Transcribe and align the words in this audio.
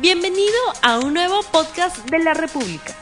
Bienvenido 0.00 0.58
a 0.82 0.98
un 0.98 1.14
nuevo 1.14 1.36
podcast 1.52 2.10
de 2.10 2.18
la 2.18 2.34
República. 2.34 2.92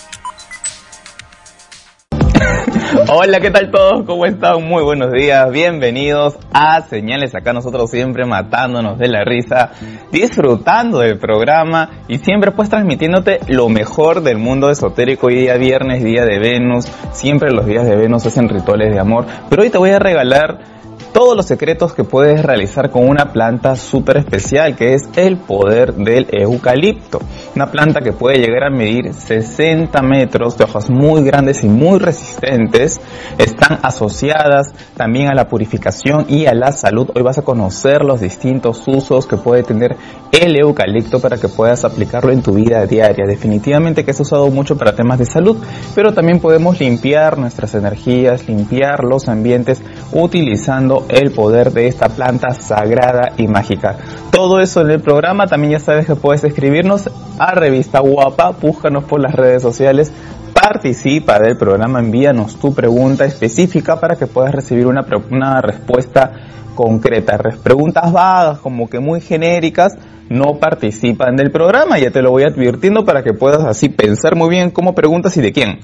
Hola, 3.09 3.41
¿qué 3.41 3.51
tal 3.51 3.71
todos? 3.71 4.05
¿Cómo 4.05 4.27
están? 4.27 4.63
Muy 4.63 4.83
buenos 4.83 5.11
días, 5.11 5.51
bienvenidos 5.51 6.39
a 6.53 6.83
Señales. 6.83 7.35
Acá 7.35 7.55
nosotros 7.55 7.91
siempre 7.91 8.27
matándonos 8.27 8.99
de 8.99 9.09
la 9.09 9.25
risa, 9.25 9.71
disfrutando 10.11 10.99
del 10.99 11.19
programa 11.19 12.05
y 12.09 12.19
siempre 12.19 12.51
pues 12.51 12.69
transmitiéndote 12.69 13.41
lo 13.49 13.71
mejor 13.71 14.23
del 14.23 14.37
mundo 14.37 14.69
esotérico. 14.69 15.29
Hoy 15.29 15.37
día 15.37 15.57
viernes, 15.57 16.05
día 16.05 16.27
de 16.27 16.39
Venus, 16.39 16.85
siempre 17.13 17.53
los 17.53 17.65
días 17.65 17.87
de 17.87 17.97
Venus 17.97 18.27
hacen 18.27 18.51
rituales 18.51 18.93
de 18.93 19.01
amor, 19.01 19.25
pero 19.49 19.63
hoy 19.63 19.71
te 19.71 19.79
voy 19.79 19.91
a 19.91 19.99
regalar 19.99 20.82
todos 21.13 21.37
los 21.37 21.47
secretos 21.47 21.93
que 21.93 22.05
puedes 22.05 22.43
realizar 22.43 22.91
con 22.91 23.07
una 23.07 23.33
planta 23.33 23.77
súper 23.77 24.17
especial 24.17 24.75
que 24.75 24.95
es 24.95 25.03
el 25.17 25.37
poder 25.37 25.95
del 25.95 26.27
eucalipto. 26.31 27.21
Una 27.55 27.71
planta 27.71 28.01
que 28.01 28.13
puede 28.13 28.39
llegar 28.39 28.65
a 28.65 28.71
medir 28.71 29.13
60 29.13 30.01
metros 30.03 30.57
de 30.57 30.65
hojas 30.65 30.89
muy 30.89 31.23
grandes 31.23 31.65
y 31.65 31.69
muy 31.69 31.99
resistentes. 31.99 32.99
Están 33.37 33.79
asociadas 33.83 34.73
también 34.97 35.29
a 35.29 35.35
la 35.35 35.49
purificación 35.49 36.27
y 36.29 36.47
a 36.47 36.55
la 36.55 36.73
salud. 36.73 37.11
Hoy 37.15 37.23
vas 37.23 37.39
a 37.39 37.43
conocer 37.43 38.03
los 38.03 38.21
distintos 38.21 38.83
usos 38.87 39.27
que 39.27 39.37
puede 39.37 39.63
tener 39.63 39.97
el 40.33 40.59
eucalipto 40.59 41.21
para 41.21 41.37
que 41.37 41.49
puedas 41.49 41.85
aplicarlo 41.85 42.33
en 42.33 42.43
tu 42.43 42.55
vida 42.55 42.87
diaria. 42.87 43.27
Definitivamente 43.27 44.05
que 44.05 44.13
es 44.13 44.21
usado 44.21 44.51
mucho 44.51 44.79
para 44.79 44.97
temas 44.97 45.19
de 45.19 45.27
salud, 45.27 45.59
pero 45.95 46.15
también 46.15 46.41
podemos 46.41 46.81
limpiar 46.81 47.39
nuestras 47.39 47.75
energías, 47.75 48.49
limpiar 48.49 49.05
los 49.05 49.29
ambientes 49.29 49.83
utilizando 50.13 51.02
el 51.09 51.33
poder 51.33 51.73
de 51.73 51.87
esta 51.87 52.09
planta 52.09 52.51
sagrada 52.55 53.33
y 53.37 53.49
mágica. 53.49 53.97
Todo 54.31 54.61
eso 54.61 54.81
en 54.81 54.91
el 54.91 55.01
programa, 55.01 55.47
también 55.47 55.73
ya 55.73 55.79
sabes 55.79 56.07
que 56.07 56.17
puedes 56.17 56.45
escribirnos 56.45 57.11
a 57.39 57.55
Revista 57.55 58.01
Guapa, 58.01 58.51
búscanos 58.51 59.05
por 59.05 59.21
las 59.21 59.35
redes 59.35 59.63
sociales, 59.63 60.13
participa 60.53 61.39
del 61.39 61.57
programa, 61.57 61.99
envíanos 61.99 62.59
tu 62.59 62.75
pregunta 62.75 63.25
específica 63.25 63.99
para 63.99 64.17
que 64.17 64.27
puedas 64.27 64.53
recibir 64.53 64.87
una, 64.87 65.05
una 65.31 65.61
respuesta 65.61 66.33
concreta. 66.75 67.39
Preguntas 67.63 68.13
vagas, 68.13 68.59
como 68.59 68.89
que 68.89 69.01
muy 69.01 69.21
genéricas, 69.21 69.97
no 70.29 70.59
participan 70.59 71.37
del 71.37 71.51
programa, 71.51 71.99
ya 71.99 72.11
te 72.11 72.23
lo 72.23 72.31
voy 72.31 72.45
advirtiendo 72.45 73.05
para 73.05 73.23
que 73.23 73.35
puedas 73.35 73.65
así 73.65 73.89
pensar 73.89 74.35
muy 74.37 74.49
bien 74.49 74.71
cómo 74.71 74.95
preguntas 74.95 75.37
y 75.37 75.43
de 75.43 75.53
quién. 75.53 75.81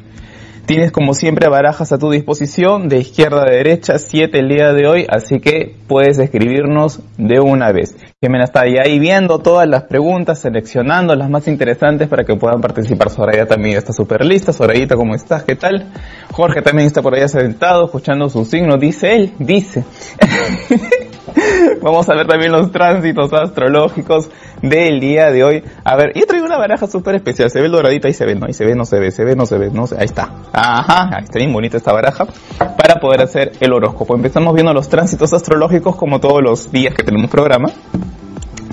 Tienes 0.69 0.92
como 0.92 1.14
siempre 1.14 1.48
barajas 1.48 1.92
a 1.92 1.98
tu 1.98 2.11
disposición 2.11 2.91
de 2.91 2.98
izquierda 2.98 3.41
a 3.41 3.50
derecha, 3.50 3.97
7 3.97 4.38
el 4.38 4.48
día 4.50 4.74
de 4.74 4.86
hoy, 4.86 5.06
así 5.08 5.41
que 5.41 5.74
puedes 5.86 6.19
escribirnos 6.19 7.00
de 7.16 7.41
una 7.41 7.72
vez. 7.72 7.97
Jimena 8.20 8.44
está 8.44 8.64
ahí 8.64 8.98
viendo 8.98 9.39
todas 9.39 9.66
las 9.66 9.84
preguntas, 9.84 10.41
seleccionando 10.41 11.14
las 11.14 11.30
más 11.30 11.48
interesantes 11.48 12.06
para 12.06 12.24
que 12.24 12.36
puedan 12.36 12.61
participar. 12.61 13.08
Soraya 13.08 13.46
también 13.46 13.78
está 13.78 13.94
súper 13.94 14.27
lista. 14.27 14.52
Sorayita, 14.52 14.94
¿cómo 14.94 15.14
estás? 15.14 15.42
¿Qué 15.44 15.56
tal? 15.56 15.91
Jorge 16.33 16.61
también 16.61 16.86
está 16.86 17.00
por 17.00 17.14
allá 17.14 17.28
sentado, 17.28 17.86
escuchando 17.86 18.28
su 18.28 18.44
signo. 18.44 18.77
Dice 18.77 19.16
él, 19.16 19.33
dice. 19.39 19.84
Vamos 21.83 22.09
a 22.09 22.15
ver 22.15 22.27
también 22.27 22.53
los 22.53 22.71
tránsitos 22.71 23.33
astrológicos 23.33 24.29
del 24.62 25.01
día 25.01 25.31
de 25.31 25.45
hoy. 25.45 25.65
A 25.85 25.97
ver, 25.97 26.12
yo 26.15 26.27
traigo 26.27 26.47
una 26.47 26.59
baraja 26.59 26.87
súper 26.87 27.17
especial. 27.17 27.51
Se 27.51 27.61
ve 27.61 27.69
doradita 27.69 28.09
y 28.09 28.12
se 28.12 28.25
ve, 28.25 28.35
no, 28.35 28.47
ahí 28.47 28.53
se 28.53 28.65
ve, 28.65 28.75
no 28.75 28.85
se 28.85 28.98
ve, 28.98 29.11
se 29.11 29.25
ve, 29.25 29.37
no 29.37 29.47
se 29.47 29.59
ve, 29.59 29.70
no 29.70 29.87
se 29.87 29.97
Ahí 29.97 30.07
está. 30.07 30.31
Ajá, 30.53 31.11
ahí 31.17 31.25
está 31.25 31.39
bien 31.39 31.53
bonita 31.53 31.77
esta 31.77 31.93
baraja 31.93 32.27
para 32.77 33.01
poder 33.01 33.23
hacer 33.23 33.53
el 33.61 33.73
horóscopo. 33.73 34.15
Empezamos 34.15 34.55
viendo 34.55 34.73
los 34.73 34.89
tránsitos 34.89 35.33
astrológicos 35.33 35.97
como 35.97 36.20
todos 36.20 36.43
los 36.43 36.70
días 36.73 36.95
que 36.95 37.03
tenemos 37.03 37.31
programa. 37.31 37.69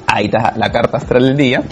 Ahí 0.07 0.25
está 0.25 0.53
la 0.55 0.71
carta 0.71 0.97
astral 0.97 1.23
del 1.23 1.37
día. 1.37 1.63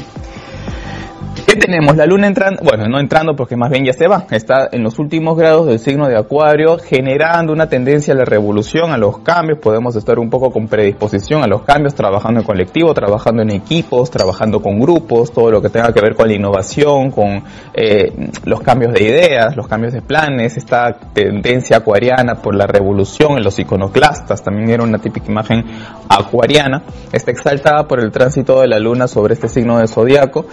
¿Qué 1.54 1.60
tenemos? 1.60 1.96
La 1.96 2.08
luna 2.08 2.26
entrando, 2.26 2.64
bueno, 2.64 2.86
no 2.88 3.00
entrando 3.00 3.36
porque 3.36 3.56
más 3.56 3.70
bien 3.70 3.86
ya 3.86 3.94
se 3.94 4.08
va, 4.08 4.26
está 4.32 4.70
en 4.72 4.82
los 4.82 4.98
últimos 4.98 5.38
grados 5.38 5.68
del 5.68 5.78
signo 5.78 6.08
de 6.08 6.18
Acuario, 6.18 6.80
generando 6.80 7.54
una 7.54 7.70
tendencia 7.70 8.16
a 8.16 8.18
la 8.18 8.26
revolución, 8.26 8.92
a 8.92 8.98
los 8.98 9.20
cambios, 9.20 9.60
podemos 9.60 9.96
estar 9.96 10.18
un 10.18 10.32
poco 10.32 10.50
con 10.50 10.68
predisposición 10.68 11.44
a 11.44 11.48
los 11.48 11.62
cambios, 11.62 11.94
trabajando 11.94 12.40
en 12.40 12.46
colectivo, 12.48 12.92
trabajando 12.96 13.44
en 13.44 13.52
equipos, 13.52 14.10
trabajando 14.10 14.64
con 14.64 14.80
grupos, 14.80 15.32
todo 15.32 15.52
lo 15.52 15.62
que 15.62 15.70
tenga 15.70 15.94
que 15.94 16.02
ver 16.02 16.16
con 16.16 16.28
la 16.28 16.34
innovación, 16.34 17.12
con 17.12 17.44
eh, 17.76 18.12
los 18.46 18.62
cambios 18.62 18.92
de 18.92 19.04
ideas, 19.04 19.56
los 19.56 19.68
cambios 19.68 19.94
de 19.94 20.02
planes, 20.02 20.58
esta 20.58 20.92
tendencia 21.14 21.78
acuariana 21.78 22.34
por 22.42 22.56
la 22.56 22.66
revolución 22.66 23.38
en 23.38 23.44
los 23.44 23.60
iconoclastas, 23.60 24.42
también 24.42 24.72
era 24.72 24.82
una 24.82 24.98
típica 24.98 25.30
imagen 25.30 25.64
acuariana, 26.10 26.82
está 27.12 27.30
exaltada 27.30 27.88
por 27.88 28.00
el 28.00 28.10
tránsito 28.12 28.60
de 28.60 28.68
la 28.68 28.80
luna 28.80 29.08
sobre 29.08 29.36
este 29.36 29.48
signo 29.48 29.78
de 29.78 29.88
zodiaco, 29.88 30.48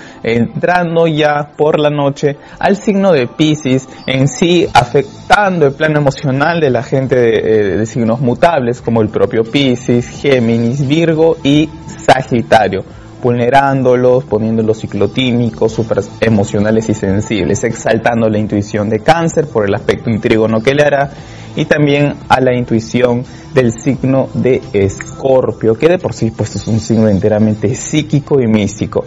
ya 1.06 1.52
por 1.56 1.78
la 1.78 1.90
noche 1.90 2.36
al 2.58 2.76
signo 2.76 3.12
de 3.12 3.26
Pisces, 3.26 3.88
en 4.06 4.28
sí 4.28 4.66
afectando 4.72 5.66
el 5.66 5.72
plano 5.72 6.00
emocional 6.00 6.60
de 6.60 6.70
la 6.70 6.82
gente 6.82 7.16
de, 7.16 7.76
de 7.78 7.86
signos 7.86 8.20
mutables 8.20 8.80
como 8.80 9.02
el 9.02 9.08
propio 9.08 9.44
Pisces, 9.44 10.08
Géminis, 10.08 10.86
Virgo 10.86 11.36
y 11.42 11.68
Sagitario 11.86 12.84
vulnerándolos, 13.22 14.24
poniéndolos 14.24 14.80
ciclotímicos, 14.80 15.72
super 15.72 16.00
emocionales 16.20 16.88
y 16.88 16.94
sensibles, 16.94 17.62
exaltando 17.64 18.28
la 18.28 18.38
intuición 18.38 18.88
de 18.88 19.00
cáncer 19.00 19.46
por 19.46 19.66
el 19.66 19.74
aspecto 19.74 20.10
intrígono 20.10 20.62
que 20.62 20.74
le 20.74 20.82
hará 20.82 21.10
y 21.56 21.64
también 21.64 22.14
a 22.28 22.40
la 22.40 22.56
intuición 22.56 23.24
del 23.54 23.72
signo 23.72 24.28
de 24.34 24.62
escorpio, 24.72 25.74
que 25.74 25.88
de 25.88 25.98
por 25.98 26.14
sí 26.14 26.30
pues 26.30 26.54
es 26.56 26.66
un 26.66 26.80
signo 26.80 27.08
enteramente 27.08 27.74
psíquico 27.74 28.40
y 28.40 28.46
místico. 28.46 29.04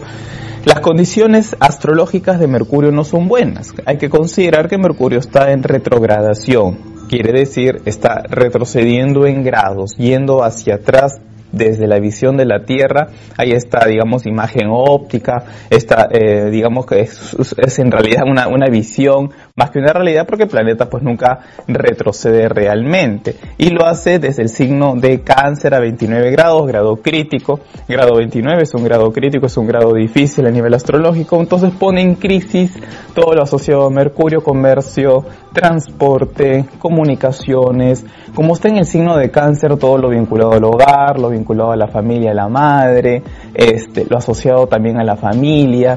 Las 0.64 0.80
condiciones 0.80 1.54
astrológicas 1.60 2.40
de 2.40 2.46
Mercurio 2.46 2.90
no 2.90 3.04
son 3.04 3.28
buenas. 3.28 3.74
Hay 3.84 3.98
que 3.98 4.08
considerar 4.08 4.66
que 4.66 4.78
Mercurio 4.78 5.18
está 5.18 5.52
en 5.52 5.62
retrogradación. 5.62 6.78
Quiere 7.06 7.38
decir, 7.38 7.82
está 7.84 8.22
retrocediendo 8.30 9.26
en 9.26 9.44
grados, 9.44 9.94
yendo 9.98 10.42
hacia 10.42 10.76
atrás 10.76 11.20
desde 11.54 11.86
la 11.86 11.98
visión 11.98 12.36
de 12.36 12.46
la 12.46 12.64
Tierra, 12.64 13.08
hay 13.36 13.52
esta, 13.52 13.86
digamos, 13.86 14.26
imagen 14.26 14.68
óptica, 14.70 15.44
esta, 15.70 16.08
eh, 16.10 16.50
digamos 16.50 16.86
que 16.86 17.00
es, 17.00 17.78
en 17.78 17.90
realidad 17.90 18.22
una, 18.28 18.48
una, 18.48 18.66
visión 18.66 19.30
más 19.56 19.70
que 19.70 19.78
una 19.78 19.92
realidad 19.92 20.26
porque 20.26 20.42
el 20.42 20.48
planeta 20.48 20.86
pues 20.90 21.04
nunca 21.04 21.38
retrocede 21.68 22.48
realmente. 22.48 23.36
Y 23.56 23.70
lo 23.70 23.86
hace 23.86 24.18
desde 24.18 24.42
el 24.42 24.48
signo 24.48 24.96
de 24.96 25.20
cáncer 25.20 25.74
a 25.74 25.78
29 25.78 26.32
grados, 26.32 26.66
grado 26.66 26.96
crítico, 26.96 27.60
grado 27.86 28.16
29 28.16 28.64
es 28.64 28.74
un 28.74 28.82
grado 28.82 29.12
crítico, 29.12 29.46
es 29.46 29.56
un 29.56 29.68
grado 29.68 29.94
difícil 29.94 30.44
a 30.48 30.50
nivel 30.50 30.74
astrológico, 30.74 31.38
entonces 31.38 31.70
pone 31.70 32.02
en 32.02 32.16
crisis 32.16 32.72
todo 33.14 33.32
lo 33.32 33.44
asociado 33.44 33.86
a 33.86 33.90
Mercurio, 33.90 34.42
comercio, 34.42 35.24
transporte, 35.52 36.64
comunicaciones, 36.80 38.04
como 38.34 38.54
está 38.54 38.70
en 38.70 38.78
el 38.78 38.86
signo 38.86 39.16
de 39.16 39.30
cáncer, 39.30 39.76
todo 39.76 39.98
lo 39.98 40.08
vinculado 40.08 40.54
al 40.54 40.64
hogar, 40.64 41.20
lo 41.20 41.30
vinculado 41.30 41.70
a 41.70 41.76
la 41.76 41.86
familia, 41.86 42.32
a 42.32 42.34
la 42.34 42.48
madre, 42.48 43.22
este, 43.54 44.04
lo 44.04 44.18
asociado 44.18 44.66
también 44.66 44.98
a 44.98 45.04
la 45.04 45.14
familia, 45.14 45.96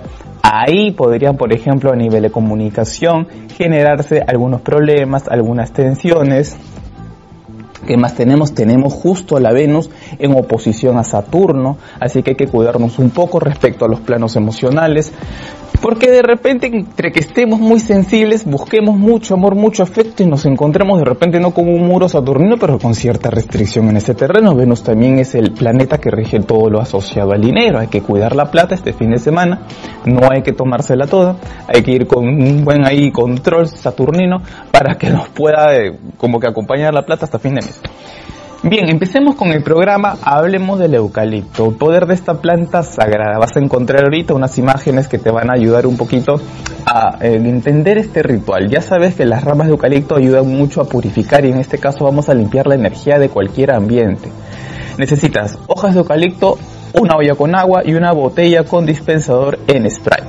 Ahí 0.50 0.92
podrían, 0.92 1.36
por 1.36 1.52
ejemplo, 1.52 1.92
a 1.92 1.96
nivel 1.98 2.22
de 2.24 2.30
comunicación, 2.30 3.28
generarse 3.58 4.24
algunos 4.26 4.62
problemas, 4.62 5.28
algunas 5.28 5.74
tensiones. 5.74 6.56
¿Qué 7.86 7.98
más 7.98 8.16
tenemos? 8.16 8.54
Tenemos 8.54 8.94
justo 8.94 9.36
a 9.36 9.42
la 9.42 9.52
Venus 9.52 9.90
en 10.18 10.34
oposición 10.38 10.98
a 10.98 11.04
Saturno, 11.04 11.78
así 12.00 12.24
que 12.24 12.30
hay 12.30 12.36
que 12.38 12.48
cuidarnos 12.48 12.98
un 12.98 13.10
poco 13.10 13.42
respecto 13.42 13.84
a 13.84 13.90
los 13.90 14.00
planos 14.00 14.38
emocionales. 14.38 15.12
Porque 15.82 16.10
de 16.10 16.22
repente, 16.22 16.68
entre 16.68 17.12
que 17.12 17.20
estemos 17.20 17.60
muy 17.60 17.80
sensibles, 17.80 18.46
busquemos 18.46 18.98
mucho 18.98 19.36
amor, 19.36 19.56
mucho 19.56 19.84
afecto 19.84 20.24
y 20.24 20.26
nos 20.26 20.46
encontremos 20.46 20.98
de 21.00 21.06
repente 21.06 21.40
no 21.40 21.52
como 21.52 21.72
un 21.72 21.86
muro 21.86 22.10
saturnino, 22.10 22.58
pero 22.58 22.80
con 22.80 22.96
cierta 22.96 23.30
restricción 23.30 23.90
en 23.90 23.98
ese 23.98 24.16
terreno. 24.16 24.56
Venus 24.56 24.84
también 24.84 25.20
es 25.20 25.36
el 25.36 25.52
planeta 25.52 26.00
que 26.00 26.10
rige 26.10 26.40
todo 26.40 26.70
lo 26.70 26.82
asociado 26.82 27.32
al 27.32 27.42
dinero. 27.42 27.80
Hay 27.80 27.88
que 27.88 28.02
cuidar 28.02 28.36
la 28.36 28.50
plata 28.50 28.76
este 28.76 28.94
fin 28.94 29.12
de 29.12 29.20
semana, 29.20 29.62
no 30.06 30.30
hay 30.32 30.42
que 30.42 30.52
tomársela 30.52 31.06
toda, 31.06 31.38
hay 31.68 31.84
que 31.84 31.92
ir 31.92 32.08
con 32.08 32.28
un 32.28 32.66
buen 32.66 32.86
ahí 32.86 33.12
control 33.12 33.68
saturnino 33.68 34.42
para 34.72 34.96
que 34.96 35.10
nos 35.10 35.30
pueda 35.30 35.76
eh, 35.76 35.98
como 36.18 36.40
que 36.40 36.48
acompañar 36.48 36.94
la 36.94 37.06
plata 37.06 37.26
hasta 37.26 37.40
fin 37.40 37.56
de 37.56 37.62
mes. 37.62 37.82
Bien, 38.64 38.90
empecemos 38.90 39.36
con 39.36 39.50
el 39.50 39.62
programa, 39.62 40.18
hablemos 40.24 40.80
del 40.80 40.96
eucalipto, 40.96 41.78
poder 41.78 42.08
de 42.08 42.16
esta 42.16 42.42
planta 42.42 42.82
sagrada. 42.82 43.38
Vas 43.38 43.56
a 43.56 43.60
encontrar 43.60 44.06
ahorita 44.06 44.34
unas 44.34 44.58
imágenes 44.58 45.08
que 45.08 45.20
te 45.20 45.30
van 45.30 45.52
a 45.52 45.54
ayudar 45.54 45.86
un 45.86 45.96
poquito 45.96 46.42
a 46.84 47.20
eh, 47.22 47.36
entender 47.36 48.00
este 48.00 48.24
ritual. 48.24 48.68
Ya 48.68 48.82
sabes 48.82 49.14
que 49.14 49.26
las 49.26 49.44
ramas 49.44 49.68
de 49.68 49.74
eucalipto 49.74 50.16
ayudan 50.16 50.48
mucho 50.48 50.82
a 50.82 50.86
purificar 50.86 51.46
y 51.46 51.52
en 51.52 51.60
este 51.60 51.78
caso 51.78 52.04
vamos 52.04 52.30
a 52.30 52.34
limpiar 52.34 52.66
la 52.66 52.74
energía 52.74 53.20
de 53.20 53.30
cualquier 53.30 53.72
ambiente. 53.72 54.32
Necesitas 54.98 55.60
hojas 55.68 55.94
de 55.94 56.00
eucalipto, 56.00 56.58
una 57.00 57.16
olla 57.16 57.36
con 57.36 57.56
agua 57.56 57.84
y 57.86 57.94
una 57.94 58.12
botella 58.12 58.64
con 58.64 58.88
dispensador 58.88 59.60
en 59.68 59.90
spray. 59.90 60.24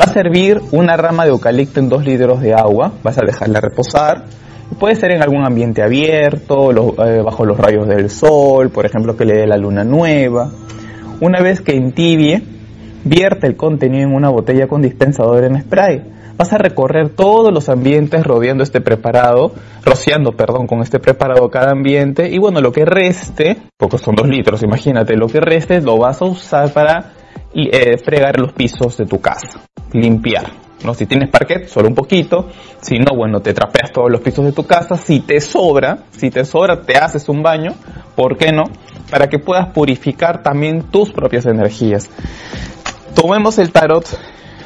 Va 0.00 0.04
a 0.04 0.12
servir 0.12 0.62
una 0.70 0.96
rama 0.96 1.24
de 1.24 1.30
eucalipto 1.30 1.80
en 1.80 1.88
dos 1.88 2.04
litros 2.04 2.40
de 2.40 2.54
agua, 2.54 2.92
vas 3.02 3.18
a 3.18 3.26
dejarla 3.26 3.60
reposar 3.60 4.24
Puede 4.78 4.94
ser 4.94 5.10
en 5.10 5.22
algún 5.22 5.44
ambiente 5.44 5.82
abierto, 5.82 6.70
eh, 7.04 7.22
bajo 7.22 7.44
los 7.44 7.58
rayos 7.58 7.86
del 7.88 8.08
sol, 8.08 8.70
por 8.70 8.86
ejemplo 8.86 9.16
que 9.16 9.24
le 9.24 9.34
dé 9.34 9.46
la 9.46 9.56
luna 9.56 9.84
nueva. 9.84 10.50
Una 11.20 11.42
vez 11.42 11.60
que 11.60 11.72
entibie, 11.72 12.42
Vierte 13.04 13.46
el 13.46 13.56
contenido 13.56 14.08
en 14.08 14.14
una 14.14 14.28
botella 14.28 14.66
con 14.68 14.82
dispensador 14.82 15.44
en 15.44 15.60
spray. 15.62 16.02
Vas 16.36 16.52
a 16.52 16.58
recorrer 16.58 17.10
todos 17.10 17.52
los 17.52 17.68
ambientes 17.68 18.24
rodeando 18.24 18.62
este 18.62 18.80
preparado, 18.80 19.52
rociando, 19.84 20.32
perdón, 20.32 20.66
con 20.66 20.80
este 20.80 20.98
preparado 20.98 21.50
cada 21.50 21.70
ambiente 21.70 22.28
y 22.30 22.38
bueno, 22.38 22.60
lo 22.60 22.72
que 22.72 22.84
reste, 22.84 23.56
porque 23.76 23.98
son 23.98 24.14
dos 24.14 24.28
litros, 24.28 24.62
imagínate, 24.62 25.16
lo 25.16 25.28
que 25.28 25.40
reste 25.40 25.80
lo 25.80 25.98
vas 25.98 26.20
a 26.22 26.26
usar 26.26 26.72
para 26.72 27.12
eh, 27.54 27.98
fregar 27.98 28.38
los 28.38 28.52
pisos 28.52 28.96
de 28.96 29.06
tu 29.06 29.20
casa, 29.20 29.60
limpiar. 29.92 30.69
¿No? 30.84 30.94
Si 30.94 31.06
tienes 31.06 31.28
parquet, 31.28 31.68
solo 31.68 31.88
un 31.88 31.94
poquito. 31.94 32.48
Si 32.80 32.98
no, 32.98 33.14
bueno, 33.16 33.40
te 33.40 33.52
trapeas 33.52 33.92
todos 33.92 34.10
los 34.10 34.20
pisos 34.20 34.44
de 34.44 34.52
tu 34.52 34.66
casa. 34.66 34.96
Si 34.96 35.20
te 35.20 35.40
sobra, 35.40 36.04
si 36.10 36.30
te 36.30 36.44
sobra, 36.44 36.82
te 36.82 36.96
haces 36.96 37.28
un 37.28 37.42
baño. 37.42 37.74
¿Por 38.16 38.36
qué 38.36 38.52
no? 38.52 38.64
Para 39.10 39.28
que 39.28 39.38
puedas 39.38 39.68
purificar 39.68 40.42
también 40.42 40.84
tus 40.90 41.10
propias 41.10 41.46
energías. 41.46 42.08
Tomemos 43.14 43.58
el 43.58 43.72
tarot 43.72 44.06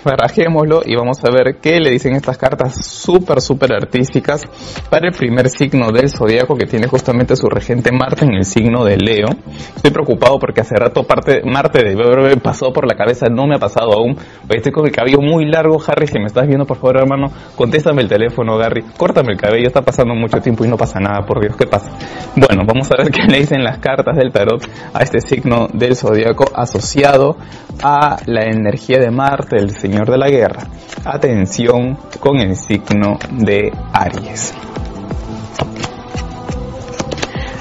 barajémoslo 0.04 0.82
y 0.84 0.94
vamos 0.94 1.18
a 1.24 1.30
ver 1.30 1.56
qué 1.60 1.80
le 1.80 1.90
dicen 1.90 2.14
estas 2.14 2.38
cartas 2.38 2.84
súper, 2.84 3.40
súper 3.40 3.72
artísticas 3.72 4.42
para 4.90 5.08
el 5.08 5.14
primer 5.14 5.48
signo 5.48 5.90
del 5.90 6.08
zodiaco 6.08 6.56
que 6.56 6.66
tiene 6.66 6.86
justamente 6.86 7.36
su 7.36 7.48
regente 7.48 7.90
Marte 7.92 8.24
en 8.24 8.34
el 8.34 8.44
signo 8.44 8.84
de 8.84 8.96
Leo. 8.96 9.28
Estoy 9.76 9.90
preocupado 9.90 10.38
porque 10.38 10.60
hace 10.60 10.76
rato 10.76 11.02
parte, 11.04 11.42
Marte 11.44 11.82
de 11.82 11.94
pasó 12.42 12.72
por 12.72 12.86
la 12.86 12.94
cabeza, 12.94 13.26
no 13.30 13.46
me 13.46 13.56
ha 13.56 13.58
pasado 13.58 13.92
aún. 13.92 14.16
Estoy 14.48 14.72
con 14.72 14.86
el 14.86 14.92
cabello 14.92 15.18
muy 15.20 15.46
largo, 15.46 15.80
Harry, 15.86 16.06
si 16.06 16.18
me 16.18 16.26
estás 16.26 16.46
viendo, 16.46 16.66
por 16.66 16.76
favor, 16.76 16.98
hermano, 16.98 17.28
contéstame 17.56 18.02
el 18.02 18.08
teléfono, 18.08 18.56
Gary, 18.56 18.84
córtame 18.96 19.32
el 19.32 19.38
cabello, 19.38 19.66
está 19.66 19.82
pasando 19.82 20.14
mucho 20.14 20.38
tiempo 20.38 20.64
y 20.64 20.68
no 20.68 20.76
pasa 20.76 21.00
nada, 21.00 21.24
por 21.26 21.40
Dios, 21.40 21.56
¿qué 21.56 21.66
pasa? 21.66 21.90
Bueno, 22.36 22.62
vamos 22.66 22.90
a 22.90 23.02
ver 23.02 23.10
qué 23.12 23.22
le 23.28 23.38
dicen 23.38 23.62
las 23.62 23.78
cartas 23.78 24.16
del 24.16 24.32
tarot 24.32 24.62
a 24.92 25.02
este 25.02 25.20
signo 25.20 25.68
del 25.72 25.96
zodiaco 25.96 26.44
asociado 26.54 27.36
a 27.82 28.18
la 28.26 28.44
energía 28.44 28.98
de 28.98 29.10
Marte, 29.10 29.56
el 29.56 29.70
signo 29.70 29.94
señor 29.94 30.11
de 30.11 30.19
la 30.19 30.29
guerra. 30.29 30.67
Atención 31.05 31.96
con 32.19 32.38
el 32.38 32.56
signo 32.56 33.17
de 33.31 33.70
Aries. 33.93 34.52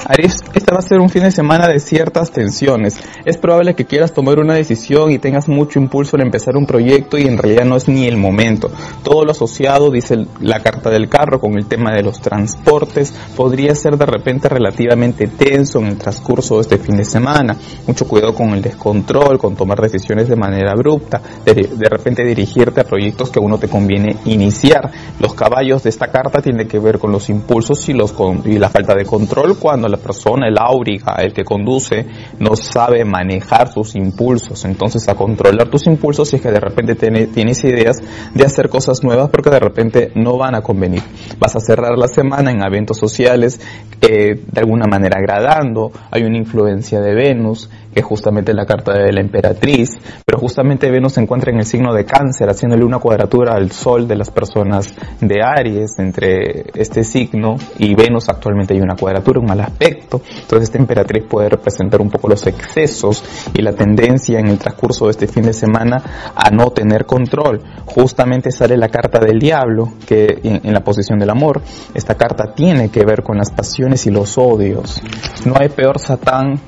Aries, 0.05 0.35
este 0.53 0.73
va 0.73 0.79
a 0.79 0.81
ser 0.81 0.99
un 0.99 1.09
fin 1.09 1.23
de 1.23 1.31
semana 1.31 1.67
de 1.67 1.79
ciertas 1.79 2.31
tensiones. 2.31 2.99
Es 3.23 3.37
probable 3.37 3.73
que 3.73 3.85
quieras 3.85 4.11
tomar 4.11 4.37
una 4.39 4.53
decisión 4.53 5.11
y 5.11 5.17
tengas 5.17 5.47
mucho 5.47 5.79
impulso 5.79 6.17
en 6.17 6.23
empezar 6.23 6.57
un 6.57 6.65
proyecto 6.65 7.17
y 7.17 7.23
en 7.23 7.37
realidad 7.37 7.63
no 7.63 7.77
es 7.77 7.87
ni 7.87 8.05
el 8.05 8.17
momento. 8.17 8.69
Todo 9.03 9.23
lo 9.23 9.31
asociado, 9.31 9.91
dice 9.91 10.25
la 10.41 10.59
carta 10.59 10.89
del 10.89 11.07
carro, 11.07 11.39
con 11.39 11.57
el 11.57 11.67
tema 11.67 11.93
de 11.93 12.03
los 12.03 12.19
transportes, 12.19 13.13
podría 13.35 13.73
ser 13.75 13.97
de 13.97 14.05
repente 14.05 14.49
relativamente 14.49 15.27
tenso 15.27 15.79
en 15.79 15.87
el 15.87 15.97
transcurso 15.97 16.55
de 16.55 16.61
este 16.61 16.77
fin 16.79 16.97
de 16.97 17.05
semana. 17.05 17.55
Mucho 17.87 18.05
cuidado 18.05 18.33
con 18.33 18.49
el 18.49 18.61
descontrol, 18.61 19.37
con 19.37 19.55
tomar 19.55 19.79
decisiones 19.79 20.27
de 20.27 20.35
manera 20.35 20.71
abrupta, 20.71 21.21
de, 21.45 21.89
repente 21.89 22.25
dirigirte 22.25 22.81
a 22.81 22.83
proyectos 22.83 23.29
que 23.29 23.39
a 23.39 23.41
uno 23.41 23.57
te 23.57 23.69
conviene 23.69 24.17
iniciar. 24.25 24.91
Los 25.19 25.33
caballos 25.33 25.83
de 25.83 25.89
esta 25.89 26.07
carta 26.07 26.41
tienen 26.41 26.67
que 26.67 26.79
ver 26.79 26.99
con 26.99 27.11
los 27.11 27.29
impulsos 27.29 27.87
y, 27.87 27.93
los, 27.93 28.13
y 28.45 28.57
la 28.57 28.69
falta 28.69 28.95
de 28.95 29.05
control 29.05 29.57
cuando 29.57 29.92
la 29.93 29.97
persona, 29.97 30.47
el 30.47 30.57
áuriga, 30.57 31.15
el 31.19 31.33
que 31.33 31.43
conduce, 31.43 32.05
no 32.39 32.55
sabe 32.55 33.05
manejar 33.05 33.71
sus 33.71 33.95
impulsos. 33.95 34.65
Entonces, 34.65 35.07
a 35.07 35.15
controlar 35.15 35.69
tus 35.69 35.87
impulsos 35.87 36.29
si 36.29 36.37
es 36.37 36.41
que 36.41 36.51
de 36.51 36.59
repente 36.59 36.95
tienes 36.95 37.63
ideas 37.63 37.97
de 38.33 38.43
hacer 38.43 38.69
cosas 38.69 39.03
nuevas 39.03 39.29
porque 39.29 39.49
de 39.49 39.59
repente 39.59 40.11
no 40.15 40.37
van 40.37 40.55
a 40.55 40.61
convenir. 40.61 41.01
Vas 41.39 41.55
a 41.55 41.59
cerrar 41.59 41.97
la 41.97 42.07
semana 42.07 42.51
en 42.51 42.61
eventos 42.61 42.97
sociales 42.97 43.59
eh, 44.01 44.41
de 44.51 44.59
alguna 44.59 44.85
manera 44.87 45.19
agradando. 45.19 45.91
Hay 46.11 46.23
una 46.23 46.37
influencia 46.37 46.99
de 46.99 47.13
Venus 47.13 47.69
que 47.93 47.99
es 47.99 48.05
justamente 48.05 48.53
la 48.53 48.65
carta 48.65 48.93
de 48.93 49.11
la 49.13 49.21
emperatriz, 49.21 49.91
pero 50.25 50.39
justamente 50.39 50.89
Venus 50.89 51.13
se 51.13 51.21
encuentra 51.21 51.51
en 51.51 51.59
el 51.59 51.65
signo 51.65 51.93
de 51.93 52.05
cáncer, 52.05 52.49
haciéndole 52.49 52.83
una 52.83 52.99
cuadratura 52.99 53.53
al 53.53 53.71
sol 53.71 54.07
de 54.07 54.15
las 54.15 54.31
personas 54.31 54.93
de 55.21 55.41
Aries, 55.43 55.99
entre 55.99 56.65
este 56.73 57.03
signo 57.03 57.55
y 57.77 57.93
Venus 57.95 58.29
actualmente 58.29 58.73
hay 58.73 58.81
una 58.81 58.95
cuadratura, 58.95 59.39
un 59.39 59.45
mal 59.45 59.61
aspecto, 59.61 59.82
entonces 59.83 60.69
esta 60.69 60.77
emperatriz 60.77 61.23
puede 61.27 61.49
representar 61.49 62.01
un 62.01 62.09
poco 62.09 62.27
los 62.27 62.45
excesos 62.47 63.23
y 63.53 63.61
la 63.61 63.73
tendencia 63.73 64.39
en 64.39 64.47
el 64.47 64.59
transcurso 64.59 65.05
de 65.05 65.11
este 65.11 65.27
fin 65.27 65.43
de 65.43 65.53
semana 65.53 66.31
a 66.35 66.49
no 66.49 66.71
tener 66.71 67.05
control. 67.05 67.61
Justamente 67.85 68.51
sale 68.51 68.77
la 68.77 68.89
carta 68.89 69.19
del 69.19 69.39
diablo, 69.39 69.93
que 70.07 70.39
en 70.43 70.73
la 70.73 70.83
posición 70.83 71.19
del 71.19 71.29
amor, 71.29 71.61
esta 71.93 72.15
carta 72.15 72.53
tiene 72.53 72.89
que 72.89 73.05
ver 73.05 73.23
con 73.23 73.37
las 73.37 73.51
pasiones 73.51 74.05
y 74.07 74.11
los 74.11 74.37
odios. 74.37 75.01
No 75.45 75.55
hay 75.59 75.69
peor 75.69 75.99
satán 75.99 76.59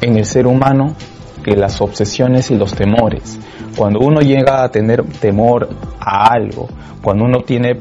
en 0.00 0.16
el 0.16 0.26
ser 0.26 0.46
humano 0.46 0.94
que 1.42 1.56
las 1.56 1.80
obsesiones 1.80 2.50
y 2.50 2.56
los 2.56 2.74
temores. 2.74 3.38
Cuando 3.76 4.00
uno 4.00 4.20
llega 4.20 4.64
a 4.64 4.70
tener 4.70 5.04
temor 5.04 5.68
a 6.00 6.32
algo, 6.32 6.68
cuando 7.02 7.24
uno 7.24 7.40
tiene 7.40 7.78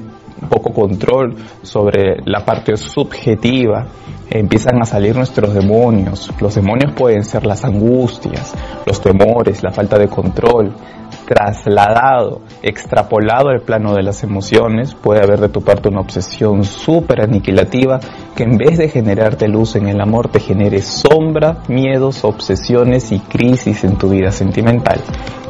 poco 0.49 0.73
control 0.73 1.35
sobre 1.61 2.17
la 2.25 2.45
parte 2.45 2.75
subjetiva, 2.75 3.87
empiezan 4.39 4.81
a 4.81 4.85
salir 4.85 5.15
nuestros 5.15 5.53
demonios. 5.53 6.31
Los 6.39 6.55
demonios 6.55 6.93
pueden 6.93 7.23
ser 7.23 7.45
las 7.45 7.63
angustias, 7.63 8.53
los 8.85 8.99
temores, 8.99 9.61
la 9.61 9.71
falta 9.71 9.99
de 9.99 10.07
control, 10.07 10.73
trasladado, 11.27 12.41
extrapolado 12.63 13.49
al 13.49 13.61
plano 13.61 13.93
de 13.93 14.01
las 14.01 14.23
emociones, 14.23 14.95
puede 14.95 15.21
haber 15.23 15.39
de 15.39 15.49
tu 15.49 15.61
parte 15.61 15.89
una 15.89 16.01
obsesión 16.01 16.63
súper 16.63 17.21
aniquilativa 17.21 17.99
que 18.35 18.43
en 18.43 18.57
vez 18.57 18.79
de 18.79 18.89
generarte 18.89 19.47
luz 19.47 19.75
en 19.75 19.87
el 19.87 20.01
amor 20.01 20.29
te 20.29 20.39
genere 20.39 20.81
sombra, 20.81 21.59
miedos, 21.67 22.23
obsesiones 22.23 23.11
y 23.11 23.19
crisis 23.19 23.83
en 23.83 23.97
tu 23.97 24.09
vida 24.09 24.31
sentimental. 24.31 24.99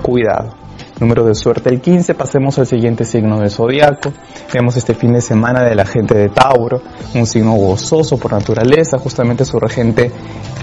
Cuidado 0.02 0.63
número 1.00 1.24
de 1.26 1.36
suerte 1.36 1.70
el 1.70 1.82
15. 1.82 2.14
Pasemos 2.16 2.58
al 2.60 2.68
siguiente 2.68 3.06
signo 3.06 3.40
del 3.40 3.50
zodiaco. 3.50 4.14
Vemos 4.54 4.78
este 4.78 4.94
fin 4.94 5.14
de 5.14 5.22
semana 5.22 5.64
de 5.64 5.76
la 5.76 5.86
gente 5.86 6.16
de 6.16 6.30
Tauro, 6.30 6.82
un 7.16 7.26
signo 7.26 7.54
gozoso 7.54 8.18
por 8.18 8.34
naturaleza, 8.34 8.98
justamente 8.98 9.46
su 9.46 9.60
regente 9.60 10.12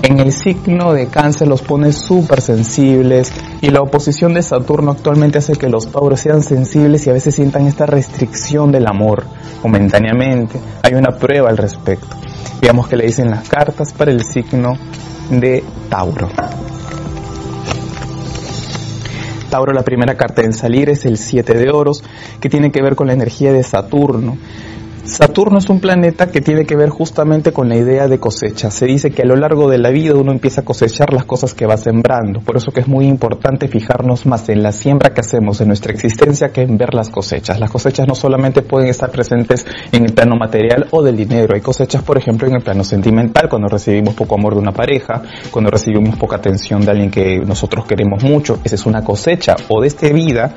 en 0.03 0.19
el 0.19 0.33
signo 0.33 0.93
de 0.93 1.09
cáncer 1.09 1.49
los 1.49 1.63
pone 1.63 1.93
súper 1.93 2.41
sensibles 2.41 3.33
y 3.61 3.69
la 3.69 3.83
oposición 3.83 4.33
de 4.33 4.43
Saturno 4.43 4.93
actualmente 4.93 5.39
hace 5.39 5.53
que 5.53 5.69
los 5.69 5.93
Tauros 5.93 6.21
sean 6.21 6.43
sensibles 6.43 7.07
y 7.07 7.11
a 7.11 7.13
veces 7.13 7.35
sientan 7.35 7.67
esta 7.67 7.87
restricción 7.87 8.73
del 8.73 8.87
amor 8.87 9.25
momentáneamente. 9.63 10.59
Hay 10.83 10.95
una 10.95 11.19
prueba 11.19 11.51
al 11.51 11.59
respecto. 11.59 12.17
Veamos 12.61 12.89
que 12.89 12.97
le 12.97 13.07
dicen 13.07 13.31
las 13.31 13.49
cartas 13.49 13.93
para 13.93 14.11
el 14.11 14.23
signo 14.25 14.75
de 15.31 15.63
Tauro. 15.89 16.29
La 19.51 19.83
primera 19.83 20.17
carta 20.17 20.43
en 20.43 20.53
salir 20.53 20.89
es 20.91 21.05
el 21.05 21.19
7 21.19 21.55
de 21.55 21.71
oros, 21.71 22.05
que 22.41 22.49
tiene 22.49 22.71
que 22.71 22.83
ver 22.83 22.95
con 22.95 23.09
la 23.09 23.15
energía 23.15 23.53
de 23.53 23.65
Saturno. 23.65 24.39
Saturno 25.11 25.59
es 25.59 25.69
un 25.69 25.81
planeta 25.81 26.31
que 26.31 26.41
tiene 26.41 26.65
que 26.65 26.77
ver 26.77 26.89
justamente 26.89 27.53
con 27.53 27.69
la 27.69 27.75
idea 27.75 28.07
de 28.07 28.21
cosecha. 28.21 28.71
Se 28.71 28.87
dice 28.87 29.11
que 29.11 29.23
a 29.23 29.25
lo 29.25 29.35
largo 29.35 29.69
de 29.69 29.77
la 29.77 29.91
vida 29.91 30.15
uno 30.15 30.31
empieza 30.31 30.61
a 30.61 30.65
cosechar 30.65 31.13
las 31.13 31.25
cosas 31.25 31.53
que 31.53 31.67
va 31.67 31.77
sembrando. 31.77 32.41
Por 32.41 32.57
eso 32.57 32.71
que 32.71 32.79
es 32.79 32.87
muy 32.87 33.09
importante 33.09 33.67
fijarnos 33.67 34.25
más 34.27 34.49
en 34.51 34.63
la 34.63 34.71
siembra 34.71 35.13
que 35.13 35.19
hacemos 35.19 35.61
en 35.61 35.67
nuestra 35.67 35.93
existencia 35.93 36.53
que 36.53 36.63
en 36.63 36.79
ver 36.79 36.95
las 36.95 37.11
cosechas. 37.11 37.59
Las 37.59 37.71
cosechas 37.71 38.07
no 38.07 38.15
solamente 38.15 38.63
pueden 38.63 38.89
estar 38.89 39.11
presentes 39.11 39.67
en 39.91 40.05
el 40.05 40.13
plano 40.13 40.37
material 40.37 40.87
o 40.93 41.03
del 41.03 41.17
dinero. 41.17 41.57
Hay 41.57 41.61
cosechas, 41.61 42.05
por 42.05 42.17
ejemplo, 42.17 42.47
en 42.47 42.55
el 42.55 42.63
plano 42.63 42.85
sentimental, 42.85 43.49
cuando 43.49 43.67
recibimos 43.67 44.15
poco 44.15 44.37
amor 44.37 44.55
de 44.55 44.61
una 44.61 44.73
pareja, 44.73 45.23
cuando 45.51 45.73
recibimos 45.73 46.17
poca 46.19 46.37
atención 46.37 46.83
de 46.83 46.91
alguien 46.93 47.11
que 47.11 47.41
nosotros 47.41 47.85
queremos 47.85 48.23
mucho. 48.23 48.61
Esa 48.63 48.77
es 48.77 48.87
una 48.87 49.03
cosecha 49.03 49.57
o 49.69 49.81
de 49.81 49.89
esta 49.89 50.09
vida 50.11 50.55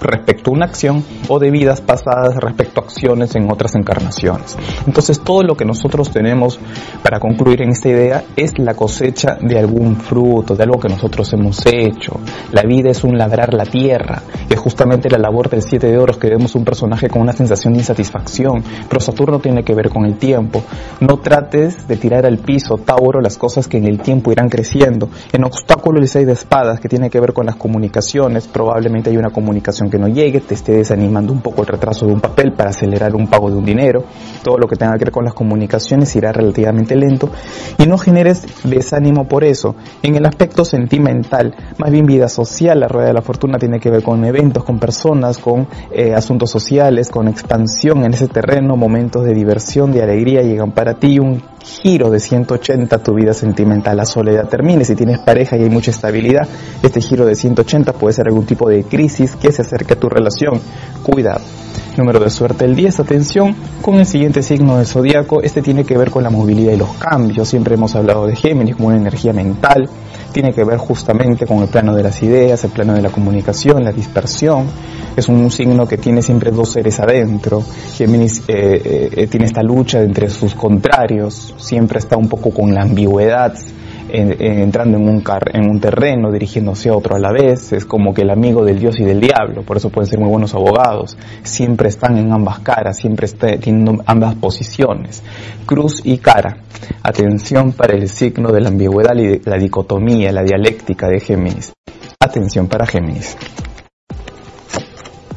respecto 0.00 0.50
a 0.50 0.54
una 0.54 0.66
acción 0.66 1.04
o 1.28 1.38
de 1.38 1.50
vidas 1.50 1.80
pasadas 1.80 2.36
respecto 2.36 2.80
a 2.80 2.84
acciones 2.84 3.34
en 3.36 3.50
otras 3.50 3.74
encarnaciones. 3.74 4.56
Entonces 4.86 5.20
todo 5.20 5.42
lo 5.42 5.56
que 5.56 5.64
nosotros 5.64 6.10
tenemos 6.10 6.58
para 7.02 7.20
concluir 7.20 7.62
en 7.62 7.70
esta 7.70 7.88
idea 7.88 8.24
es 8.36 8.58
la 8.58 8.74
cosecha 8.74 9.36
de 9.40 9.58
algún 9.58 9.96
fruto, 9.96 10.54
de 10.54 10.62
algo 10.62 10.80
que 10.80 10.88
nosotros 10.88 11.32
hemos 11.32 11.64
hecho. 11.66 12.20
La 12.52 12.62
vida 12.62 12.90
es 12.90 13.04
un 13.04 13.18
labrar 13.18 13.54
la 13.54 13.64
tierra, 13.64 14.22
es 14.48 14.58
justamente 14.58 15.10
la 15.10 15.18
labor 15.18 15.48
del 15.48 15.62
siete 15.62 15.88
de 15.88 15.98
oros 15.98 16.18
que 16.18 16.28
vemos 16.28 16.54
un 16.54 16.64
personaje 16.64 17.08
con 17.08 17.22
una 17.22 17.32
sensación 17.32 17.74
de 17.74 17.80
insatisfacción, 17.80 18.62
pero 18.88 19.00
Saturno 19.00 19.38
tiene 19.38 19.62
que 19.62 19.74
ver 19.74 19.90
con 19.90 20.04
el 20.04 20.16
tiempo. 20.16 20.62
No 21.00 21.18
trates 21.18 21.86
de 21.86 21.96
tirar 21.96 22.26
al 22.26 22.38
piso, 22.38 22.76
Tauro, 22.76 23.20
las 23.20 23.36
cosas 23.36 23.68
que 23.68 23.78
en 23.78 23.86
el 23.86 24.00
tiempo 24.00 24.32
irán 24.32 24.48
creciendo. 24.48 25.08
En 25.32 25.44
obstáculo 25.44 26.00
el 26.00 26.08
seis 26.08 26.26
de 26.26 26.32
espadas, 26.32 26.80
que 26.80 26.88
tiene 26.88 27.10
que 27.10 27.20
ver 27.20 27.32
con 27.32 27.46
las 27.46 27.56
comunicaciones, 27.56 28.48
probablemente 28.48 29.10
hay 29.10 29.16
una 29.16 29.30
comunicación 29.30 29.89
que 29.90 29.98
no 29.98 30.08
llegue, 30.08 30.40
te 30.40 30.54
esté 30.54 30.72
desanimando 30.72 31.32
un 31.32 31.40
poco 31.40 31.62
el 31.62 31.68
retraso 31.68 32.06
de 32.06 32.12
un 32.12 32.20
papel 32.20 32.52
para 32.52 32.70
acelerar 32.70 33.14
un 33.14 33.28
pago 33.28 33.50
de 33.50 33.56
un 33.56 33.64
dinero, 33.64 34.04
todo 34.42 34.58
lo 34.58 34.66
que 34.66 34.76
tenga 34.76 34.98
que 34.98 35.04
ver 35.04 35.12
con 35.12 35.24
las 35.24 35.34
comunicaciones 35.34 36.14
irá 36.16 36.32
relativamente 36.32 36.96
lento 36.96 37.30
y 37.78 37.86
no 37.86 37.98
generes 37.98 38.46
desánimo 38.64 39.28
por 39.28 39.44
eso. 39.44 39.76
En 40.02 40.16
el 40.16 40.26
aspecto 40.26 40.64
sentimental, 40.64 41.54
más 41.78 41.90
bien 41.90 42.06
vida 42.06 42.28
social, 42.28 42.80
la 42.80 42.88
rueda 42.88 43.08
de 43.08 43.14
la 43.14 43.22
fortuna 43.22 43.58
tiene 43.58 43.78
que 43.78 43.90
ver 43.90 44.02
con 44.02 44.24
eventos 44.24 44.40
eventos, 44.40 44.64
con 44.64 44.78
personas, 44.78 45.38
con 45.38 45.68
eh, 45.92 46.14
asuntos 46.14 46.50
sociales, 46.50 47.10
con 47.10 47.28
expansión 47.28 48.04
en 48.04 48.14
ese 48.14 48.26
terreno, 48.26 48.76
momentos 48.76 49.24
de 49.24 49.34
diversión, 49.34 49.92
de 49.92 50.02
alegría 50.02 50.42
llegan 50.42 50.72
para 50.72 50.94
ti 50.94 51.18
un 51.18 51.42
giro 51.62 52.10
de 52.10 52.20
180 52.20 52.98
tu 52.98 53.14
vida 53.14 53.32
sentimental, 53.32 53.96
la 53.96 54.04
soledad 54.04 54.48
termine. 54.48 54.84
Si 54.84 54.94
tienes 54.94 55.18
pareja 55.18 55.56
y 55.56 55.62
hay 55.62 55.70
mucha 55.70 55.90
estabilidad, 55.90 56.48
este 56.82 57.00
giro 57.00 57.26
de 57.26 57.34
180 57.34 57.92
puede 57.92 58.14
ser 58.14 58.28
algún 58.28 58.46
tipo 58.46 58.68
de 58.68 58.84
crisis 58.84 59.36
que 59.36 59.52
se 59.52 59.62
acerque 59.62 59.94
a 59.94 60.00
tu 60.00 60.08
relación. 60.08 60.60
Cuidado. 61.02 61.40
Número 61.96 62.20
de 62.20 62.30
suerte 62.30 62.64
el 62.64 62.76
10, 62.76 63.00
atención 63.00 63.54
con 63.82 63.96
el 63.96 64.06
siguiente 64.06 64.42
signo 64.42 64.76
del 64.76 64.86
zodiaco, 64.86 65.42
este 65.42 65.60
tiene 65.60 65.84
que 65.84 65.98
ver 65.98 66.10
con 66.10 66.22
la 66.22 66.30
movilidad 66.30 66.72
y 66.72 66.76
los 66.76 66.94
cambios, 66.94 67.48
siempre 67.48 67.74
hemos 67.74 67.96
hablado 67.96 68.26
de 68.26 68.36
Géminis 68.36 68.76
como 68.76 68.88
una 68.88 68.96
energía 68.96 69.32
mental, 69.32 69.88
tiene 70.32 70.52
que 70.52 70.64
ver 70.64 70.78
justamente 70.78 71.46
con 71.46 71.58
el 71.58 71.68
plano 71.68 71.94
de 71.94 72.04
las 72.04 72.22
ideas, 72.22 72.62
el 72.62 72.70
plano 72.70 72.94
de 72.94 73.02
la 73.02 73.10
comunicación, 73.10 73.82
la 73.82 73.90
dispersión, 73.90 74.66
es 75.16 75.28
un 75.28 75.50
signo 75.50 75.86
que 75.86 75.98
tiene 75.98 76.22
siempre 76.22 76.50
dos 76.50 76.70
seres 76.70 77.00
adentro, 77.00 77.62
Géminis 77.94 78.42
eh, 78.48 79.10
eh, 79.12 79.26
tiene 79.26 79.46
esta 79.46 79.62
lucha 79.62 80.02
entre 80.02 80.28
sus 80.28 80.54
contrarios, 80.54 81.54
siempre 81.58 81.98
está 81.98 82.16
un 82.16 82.28
poco 82.28 82.50
con 82.50 82.74
la 82.74 82.82
ambigüedad, 82.82 83.54
entrando 84.12 84.98
en 84.98 85.08
un, 85.08 85.20
car 85.20 85.50
en 85.52 85.70
un 85.70 85.80
terreno, 85.80 86.32
dirigiéndose 86.32 86.88
a 86.88 86.96
otro 86.96 87.14
a 87.14 87.18
la 87.18 87.32
vez, 87.32 87.72
es 87.72 87.84
como 87.84 88.12
que 88.12 88.22
el 88.22 88.30
amigo 88.30 88.64
del 88.64 88.78
Dios 88.80 88.98
y 88.98 89.04
del 89.04 89.20
diablo, 89.20 89.62
por 89.62 89.76
eso 89.76 89.90
pueden 89.90 90.10
ser 90.10 90.18
muy 90.18 90.28
buenos 90.28 90.54
abogados, 90.54 91.16
siempre 91.42 91.88
están 91.88 92.16
en 92.18 92.32
ambas 92.32 92.60
caras, 92.60 92.96
siempre 92.96 93.26
está, 93.26 93.56
tienen 93.58 94.00
ambas 94.06 94.34
posiciones, 94.34 95.22
cruz 95.66 96.02
y 96.04 96.18
cara. 96.18 96.58
Atención 97.02 97.72
para 97.72 97.94
el 97.94 98.08
signo 98.08 98.50
de 98.50 98.60
la 98.60 98.68
ambigüedad 98.68 99.14
la 99.44 99.56
dicotomía, 99.56 100.32
la 100.32 100.42
dialéctica 100.42 101.08
de 101.08 101.20
Géminis. 101.20 101.72
Atención 102.20 102.68
para 102.68 102.86
Géminis. 102.86 103.36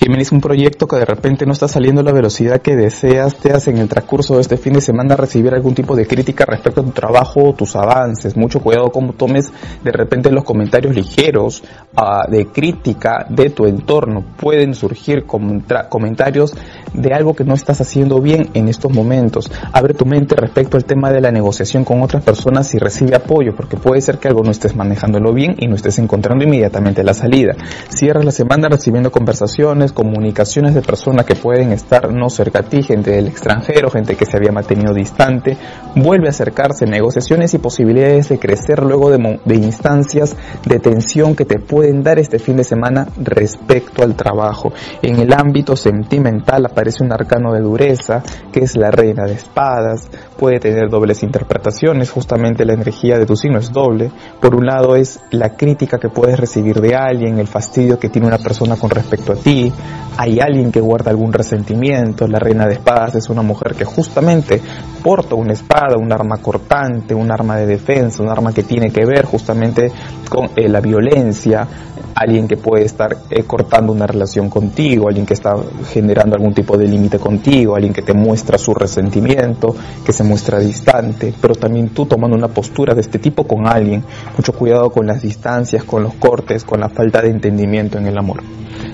Géminis, 0.00 0.30
un 0.30 0.40
proyecto 0.40 0.86
que 0.86 0.94
de 0.94 1.04
repente 1.04 1.44
no 1.44 1.52
está 1.52 1.66
saliendo 1.66 2.02
a 2.02 2.04
la 2.04 2.12
velocidad 2.12 2.62
que 2.62 2.76
deseas, 2.76 3.34
te 3.34 3.52
hace 3.52 3.70
en 3.70 3.78
el 3.78 3.88
transcurso 3.88 4.36
de 4.36 4.42
este 4.42 4.56
fin 4.56 4.74
de 4.74 4.80
semana 4.80 5.16
recibir 5.16 5.52
algún 5.52 5.74
tipo 5.74 5.96
de 5.96 6.06
crítica 6.06 6.44
respecto 6.44 6.82
a 6.82 6.84
tu 6.84 6.92
trabajo 6.92 7.48
o 7.48 7.52
tus 7.52 7.74
avances. 7.74 8.36
Mucho 8.36 8.60
cuidado 8.60 8.92
como 8.92 9.14
tomes 9.14 9.50
de 9.82 9.90
repente 9.90 10.30
los 10.30 10.44
comentarios 10.44 10.94
ligeros 10.94 11.64
uh, 11.96 12.30
de 12.30 12.46
crítica 12.46 13.26
de 13.28 13.50
tu 13.50 13.66
entorno. 13.66 14.24
Pueden 14.36 14.74
surgir 14.74 15.24
comentarios 15.26 16.54
de 16.94 17.12
algo 17.12 17.34
que 17.34 17.42
no 17.42 17.54
estás 17.54 17.80
haciendo 17.80 18.20
bien 18.20 18.50
en 18.54 18.68
estos 18.68 18.92
momentos. 18.92 19.50
Abre 19.72 19.94
tu 19.94 20.06
mente 20.06 20.36
respecto 20.36 20.76
al 20.76 20.84
tema 20.84 21.10
de 21.10 21.20
la 21.20 21.32
negociación 21.32 21.84
con 21.84 22.02
otras 22.02 22.22
personas 22.22 22.72
y 22.72 22.78
recibe 22.78 23.16
apoyo, 23.16 23.56
porque 23.56 23.76
puede 23.76 24.00
ser 24.00 24.18
que 24.18 24.28
algo 24.28 24.44
no 24.44 24.52
estés 24.52 24.76
manejándolo 24.76 25.32
bien 25.32 25.56
y 25.58 25.66
no 25.66 25.74
estés 25.74 25.98
encontrando 25.98 26.44
inmediatamente 26.44 27.02
la 27.02 27.14
salida. 27.14 27.56
Cierras 27.88 28.24
la 28.24 28.30
semana 28.30 28.68
recibiendo 28.68 29.10
conversaciones, 29.10 29.87
comunicaciones 29.92 30.74
de 30.74 30.82
personas 30.82 31.24
que 31.24 31.34
pueden 31.34 31.72
estar 31.72 32.12
no 32.12 32.30
cerca 32.30 32.60
a 32.60 32.62
ti, 32.62 32.82
gente 32.82 33.10
del 33.10 33.28
extranjero, 33.28 33.90
gente 33.90 34.16
que 34.16 34.26
se 34.26 34.36
había 34.36 34.52
mantenido 34.52 34.94
distante, 34.94 35.56
vuelve 35.94 36.26
a 36.26 36.30
acercarse, 36.30 36.86
negociaciones 36.86 37.54
y 37.54 37.58
posibilidades 37.58 38.28
de 38.28 38.38
crecer 38.38 38.82
luego 38.82 39.10
de, 39.10 39.40
de 39.44 39.54
instancias 39.54 40.36
de 40.64 40.78
tensión 40.78 41.34
que 41.34 41.44
te 41.44 41.58
pueden 41.58 42.02
dar 42.02 42.18
este 42.18 42.38
fin 42.38 42.56
de 42.56 42.64
semana 42.64 43.08
respecto 43.16 44.02
al 44.02 44.14
trabajo. 44.14 44.72
En 45.02 45.18
el 45.18 45.32
ámbito 45.32 45.76
sentimental 45.76 46.66
aparece 46.66 47.04
un 47.04 47.12
arcano 47.12 47.52
de 47.52 47.60
dureza, 47.60 48.22
que 48.52 48.60
es 48.60 48.76
la 48.76 48.90
reina 48.90 49.24
de 49.24 49.34
espadas, 49.34 50.08
puede 50.38 50.60
tener 50.60 50.88
dobles 50.88 51.22
interpretaciones, 51.22 52.10
justamente 52.10 52.64
la 52.64 52.74
energía 52.74 53.18
de 53.18 53.26
tu 53.26 53.36
signo 53.36 53.58
es 53.58 53.72
doble. 53.72 54.10
Por 54.40 54.54
un 54.54 54.66
lado 54.66 54.96
es 54.96 55.20
la 55.30 55.56
crítica 55.56 55.98
que 55.98 56.08
puedes 56.08 56.38
recibir 56.38 56.80
de 56.80 56.94
alguien, 56.94 57.38
el 57.38 57.46
fastidio 57.46 57.98
que 57.98 58.08
tiene 58.08 58.28
una 58.28 58.38
persona 58.38 58.76
con 58.76 58.90
respecto 58.90 59.32
a 59.32 59.36
ti, 59.36 59.72
hay 60.16 60.40
alguien 60.40 60.72
que 60.72 60.80
guarda 60.80 61.12
algún 61.12 61.32
resentimiento, 61.32 62.26
la 62.26 62.40
reina 62.40 62.66
de 62.66 62.74
espadas 62.74 63.14
es 63.14 63.30
una 63.30 63.42
mujer 63.42 63.76
que 63.76 63.84
justamente 63.84 64.60
porta 65.02 65.36
una 65.36 65.52
espada, 65.52 65.96
un 65.96 66.12
arma 66.12 66.38
cortante, 66.38 67.14
un 67.14 67.30
arma 67.30 67.56
de 67.56 67.66
defensa, 67.66 68.22
un 68.22 68.28
arma 68.28 68.52
que 68.52 68.64
tiene 68.64 68.90
que 68.90 69.06
ver 69.06 69.24
justamente 69.26 69.92
con 70.28 70.50
eh, 70.56 70.68
la 70.68 70.80
violencia, 70.80 71.68
alguien 72.16 72.48
que 72.48 72.56
puede 72.56 72.84
estar 72.84 73.16
eh, 73.30 73.44
cortando 73.44 73.92
una 73.92 74.08
relación 74.08 74.50
contigo, 74.50 75.06
alguien 75.06 75.24
que 75.24 75.34
está 75.34 75.54
generando 75.92 76.34
algún 76.34 76.52
tipo 76.52 76.76
de 76.76 76.88
límite 76.88 77.20
contigo, 77.20 77.76
alguien 77.76 77.92
que 77.92 78.02
te 78.02 78.12
muestra 78.12 78.58
su 78.58 78.74
resentimiento, 78.74 79.74
que 80.04 80.12
se 80.12 80.24
muestra 80.24 80.58
distante, 80.58 81.32
pero 81.40 81.54
también 81.54 81.90
tú 81.90 82.06
tomando 82.06 82.36
una 82.36 82.48
postura 82.48 82.92
de 82.92 83.02
este 83.02 83.20
tipo 83.20 83.44
con 83.44 83.68
alguien, 83.68 84.02
mucho 84.36 84.52
cuidado 84.52 84.90
con 84.90 85.06
las 85.06 85.22
distancias, 85.22 85.84
con 85.84 86.02
los 86.02 86.14
cortes, 86.14 86.64
con 86.64 86.80
la 86.80 86.88
falta 86.88 87.22
de 87.22 87.30
entendimiento 87.30 87.98
en 87.98 88.08
el 88.08 88.18
amor. 88.18 88.42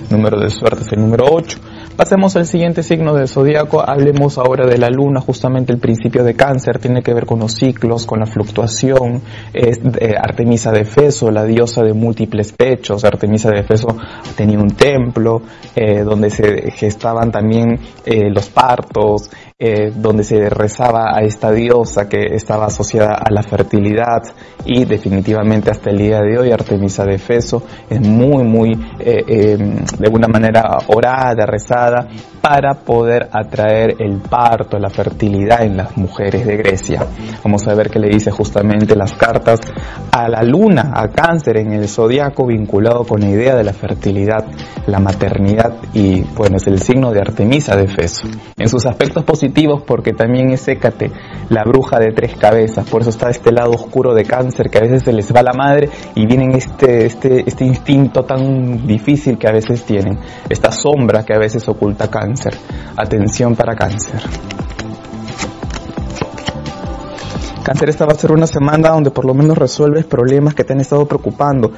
Número 0.09 0.39
de 0.39 0.51
suerte 0.51 0.74
el 0.91 0.99
número 1.01 1.25
8. 1.31 1.57
Pasemos 1.95 2.35
al 2.35 2.45
siguiente 2.45 2.83
signo 2.83 3.13
del 3.13 3.29
zodiaco, 3.29 3.81
hablemos 3.81 4.37
ahora 4.37 4.67
de 4.67 4.77
la 4.77 4.89
luna, 4.89 5.21
justamente 5.21 5.71
el 5.71 5.79
principio 5.79 6.25
de 6.25 6.33
cáncer, 6.33 6.77
tiene 6.77 7.01
que 7.01 7.13
ver 7.13 7.25
con 7.25 7.39
los 7.39 7.53
ciclos, 7.53 8.05
con 8.05 8.19
la 8.19 8.25
fluctuación, 8.25 9.21
es 9.53 9.79
Artemisa 10.21 10.73
de 10.73 10.83
Feso, 10.83 11.31
la 11.31 11.45
diosa 11.45 11.83
de 11.83 11.93
múltiples 11.93 12.51
pechos, 12.51 13.05
Artemisa 13.05 13.49
de 13.49 13.63
Feso 13.63 13.87
tenía 14.35 14.59
un 14.59 14.71
templo 14.71 15.41
eh, 15.73 16.03
donde 16.03 16.29
se 16.31 16.69
gestaban 16.71 17.31
también 17.31 17.79
eh, 18.05 18.29
los 18.29 18.49
partos, 18.49 19.29
eh, 19.57 19.93
donde 19.95 20.25
se 20.25 20.49
rezaba 20.49 21.15
a 21.15 21.21
esta 21.21 21.49
diosa 21.49 22.09
que 22.09 22.35
estaba 22.35 22.65
asociada 22.65 23.13
a 23.13 23.31
la 23.31 23.41
fertilidad. 23.41 24.21
Y 24.65 24.83
definitivamente 24.83 25.71
hasta 25.71 25.91
el 25.91 25.97
día 25.97 26.19
de 26.19 26.37
hoy 26.37 26.51
Artemisa 26.51 27.05
de 27.05 27.17
Feso 27.17 27.63
es 27.89 28.01
muy 28.01 28.43
muy 28.43 28.73
eh, 28.99 29.23
eh, 29.25 29.57
de 29.57 30.05
alguna 30.05 30.27
manera 30.27 30.77
orada, 30.87 31.45
rezada 31.45 31.84
para 32.41 32.75
poder 32.75 33.27
atraer 33.31 33.95
el 33.99 34.19
parto, 34.19 34.77
la 34.77 34.89
fertilidad 34.89 35.63
en 35.63 35.77
las 35.77 35.97
mujeres 35.97 36.45
de 36.45 36.57
Grecia. 36.57 37.05
Vamos 37.43 37.67
a 37.67 37.73
ver 37.73 37.89
qué 37.89 37.99
le 37.99 38.09
dice 38.09 38.29
justamente 38.29 38.95
las 38.95 39.13
cartas 39.13 39.59
a 40.11 40.29
la 40.29 40.43
luna, 40.43 40.91
a 40.93 41.07
cáncer 41.07 41.57
en 41.57 41.73
el 41.73 41.87
zodiaco 41.87 42.45
vinculado 42.45 43.03
con 43.03 43.21
la 43.21 43.29
idea 43.29 43.55
de 43.55 43.63
la 43.63 43.73
fertilidad, 43.73 44.45
la 44.85 44.99
maternidad 44.99 45.73
y 45.93 46.21
bueno 46.21 46.57
es 46.57 46.67
el 46.67 46.79
signo 46.79 47.11
de 47.11 47.19
Artemisa 47.19 47.75
de 47.75 47.87
Feso. 47.87 48.27
En 48.57 48.69
sus 48.69 48.85
aspectos 48.85 49.23
positivos 49.23 49.81
porque 49.81 50.11
también 50.11 50.51
es 50.51 50.67
Hécate, 50.67 51.11
la 51.49 51.63
bruja 51.63 51.99
de 51.99 52.11
tres 52.11 52.35
cabezas. 52.35 52.87
Por 52.87 53.01
eso 53.01 53.09
está 53.09 53.29
este 53.29 53.51
lado 53.51 53.71
oscuro 53.71 54.13
de 54.13 54.23
cáncer 54.23 54.69
que 54.69 54.77
a 54.77 54.81
veces 54.81 55.03
se 55.03 55.13
les 55.13 55.33
va 55.33 55.41
la 55.41 55.53
madre 55.53 55.89
y 56.13 56.25
vienen 56.25 56.55
este, 56.55 57.05
este, 57.05 57.43
este 57.47 57.65
instinto 57.65 58.23
tan 58.23 58.85
difícil 58.85 59.37
que 59.37 59.47
a 59.47 59.51
veces 59.51 59.83
tienen, 59.83 60.19
esta 60.49 60.71
sombra 60.71 61.23
que 61.23 61.33
a 61.33 61.39
veces 61.39 61.67
oculta 61.75 62.09
cáncer. 62.09 62.57
Atención 62.97 63.55
para 63.55 63.75
cáncer. 63.75 64.21
Cáncer, 67.63 67.89
esta 67.89 68.05
va 68.05 68.13
a 68.13 68.15
ser 68.15 68.31
una 68.31 68.47
semana 68.47 68.89
donde 68.89 69.11
por 69.11 69.25
lo 69.25 69.33
menos 69.33 69.57
resuelves 69.57 70.05
problemas 70.05 70.53
que 70.53 70.63
te 70.63 70.73
han 70.73 70.79
estado 70.79 71.07
preocupando 71.07 71.71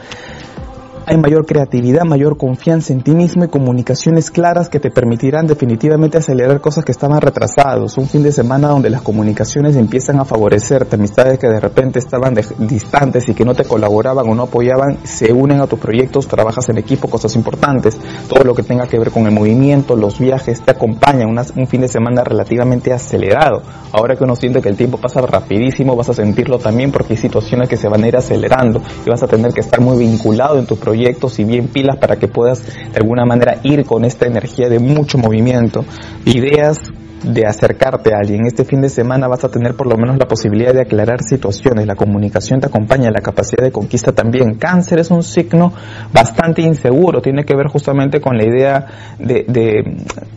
hay 1.09 1.15
mayor 1.15 1.45
creatividad, 1.45 2.03
mayor 2.03 2.35
confianza 2.35 2.91
en 2.91 3.01
ti 3.01 3.11
mismo 3.11 3.45
y 3.45 3.47
comunicaciones 3.47 4.29
claras 4.29 4.67
que 4.67 4.81
te 4.81 4.91
permitirán 4.91 5.47
definitivamente 5.47 6.17
acelerar 6.17 6.59
cosas 6.59 6.83
que 6.83 6.91
estaban 6.91 7.21
retrasados. 7.21 7.97
Un 7.97 8.09
fin 8.09 8.23
de 8.23 8.33
semana 8.33 8.67
donde 8.67 8.89
las 8.89 9.03
comunicaciones 9.03 9.77
empiezan 9.77 10.19
a 10.19 10.25
favorecerte, 10.25 10.97
amistades 10.97 11.39
que 11.39 11.47
de 11.47 11.61
repente 11.61 11.99
estaban 11.99 12.35
distantes 12.57 13.29
y 13.29 13.33
que 13.33 13.45
no 13.45 13.55
te 13.55 13.63
colaboraban 13.63 14.27
o 14.27 14.35
no 14.35 14.43
apoyaban, 14.43 14.97
se 15.03 15.31
unen 15.31 15.61
a 15.61 15.67
tus 15.67 15.79
proyectos, 15.79 16.27
trabajas 16.27 16.67
en 16.67 16.77
equipo, 16.77 17.07
cosas 17.07 17.37
importantes, 17.37 17.97
todo 18.27 18.43
lo 18.43 18.53
que 18.53 18.63
tenga 18.63 18.85
que 18.85 18.99
ver 18.99 19.11
con 19.11 19.25
el 19.27 19.31
movimiento, 19.31 19.95
los 19.95 20.19
viajes, 20.19 20.59
te 20.59 20.71
acompañan, 20.71 21.29
un 21.29 21.67
fin 21.67 21.79
de 21.79 21.87
semana 21.87 22.25
relativamente 22.25 22.91
acelerado. 22.91 23.61
Ahora 23.93 24.17
que 24.17 24.25
uno 24.25 24.35
siente 24.35 24.61
que 24.61 24.67
el 24.67 24.75
tiempo 24.75 24.97
pasa 24.97 25.21
rapidísimo, 25.21 25.95
vas 25.95 26.09
a 26.09 26.13
sentirlo 26.13 26.59
también 26.59 26.91
porque 26.91 27.13
hay 27.13 27.17
situaciones 27.17 27.69
que 27.69 27.77
se 27.77 27.87
van 27.87 28.03
a 28.03 28.09
ir 28.09 28.17
acelerando 28.17 28.81
y 29.05 29.09
vas 29.09 29.23
a 29.23 29.27
tener 29.27 29.53
que 29.53 29.61
estar 29.61 29.79
muy 29.79 29.97
vinculado 29.99 30.59
en 30.59 30.65
tu 30.65 30.75
proyecto 30.75 30.96
proyectos 30.97 31.37
y 31.37 31.43
bien 31.43 31.67
pilas 31.67 31.97
para 31.97 32.15
que 32.15 32.27
puedas 32.27 32.65
de 32.65 32.97
alguna 32.97 33.23
manera 33.23 33.59
ir 33.63 33.85
con 33.85 34.03
esta 34.03 34.25
energía 34.25 34.67
de 34.67 34.79
mucho 34.79 35.19
movimiento, 35.19 35.85
ideas 36.25 36.79
de 37.23 37.45
acercarte 37.45 38.13
a 38.13 38.19
alguien. 38.19 38.45
Este 38.45 38.63
fin 38.63 38.81
de 38.81 38.89
semana 38.89 39.27
vas 39.27 39.43
a 39.43 39.49
tener 39.49 39.75
por 39.75 39.87
lo 39.87 39.97
menos 39.97 40.17
la 40.17 40.27
posibilidad 40.27 40.73
de 40.73 40.81
aclarar 40.81 41.23
situaciones, 41.23 41.85
la 41.85 41.95
comunicación 41.95 42.59
te 42.59 42.67
acompaña, 42.67 43.09
la 43.11 43.21
capacidad 43.21 43.63
de 43.63 43.71
conquista 43.71 44.11
también. 44.11 44.55
Cáncer 44.55 44.99
es 44.99 45.11
un 45.11 45.23
signo 45.23 45.73
bastante 46.13 46.61
inseguro, 46.61 47.21
tiene 47.21 47.43
que 47.43 47.55
ver 47.55 47.67
justamente 47.67 48.21
con 48.21 48.37
la 48.37 48.45
idea 48.45 48.85
de, 49.19 49.45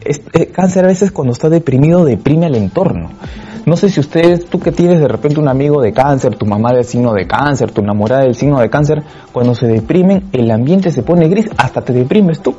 eh, 0.04 0.46
cáncer 0.46 0.84
a 0.84 0.88
veces 0.88 1.12
cuando 1.12 1.32
está 1.32 1.48
deprimido 1.48 2.04
deprime 2.04 2.46
al 2.46 2.56
entorno. 2.56 3.10
No 3.66 3.76
sé 3.76 3.90
si 3.90 4.00
ustedes, 4.00 4.46
tú 4.46 4.58
que 4.58 4.72
tienes 4.72 5.00
de 5.00 5.08
repente 5.08 5.38
un 5.38 5.48
amigo 5.48 5.82
de 5.82 5.92
cáncer, 5.92 6.34
tu 6.36 6.46
mamá 6.46 6.72
del 6.72 6.84
signo 6.84 7.12
de 7.12 7.26
cáncer, 7.26 7.70
tu 7.70 7.82
enamorada 7.82 8.22
del 8.22 8.34
signo 8.34 8.58
de 8.58 8.70
cáncer, 8.70 9.02
cuando 9.32 9.54
se 9.54 9.66
deprimen, 9.66 10.24
el 10.32 10.50
ambiente 10.50 10.90
se 10.90 11.02
pone 11.02 11.28
gris, 11.28 11.50
hasta 11.58 11.82
te 11.82 11.92
deprimes 11.92 12.40
tú. 12.40 12.54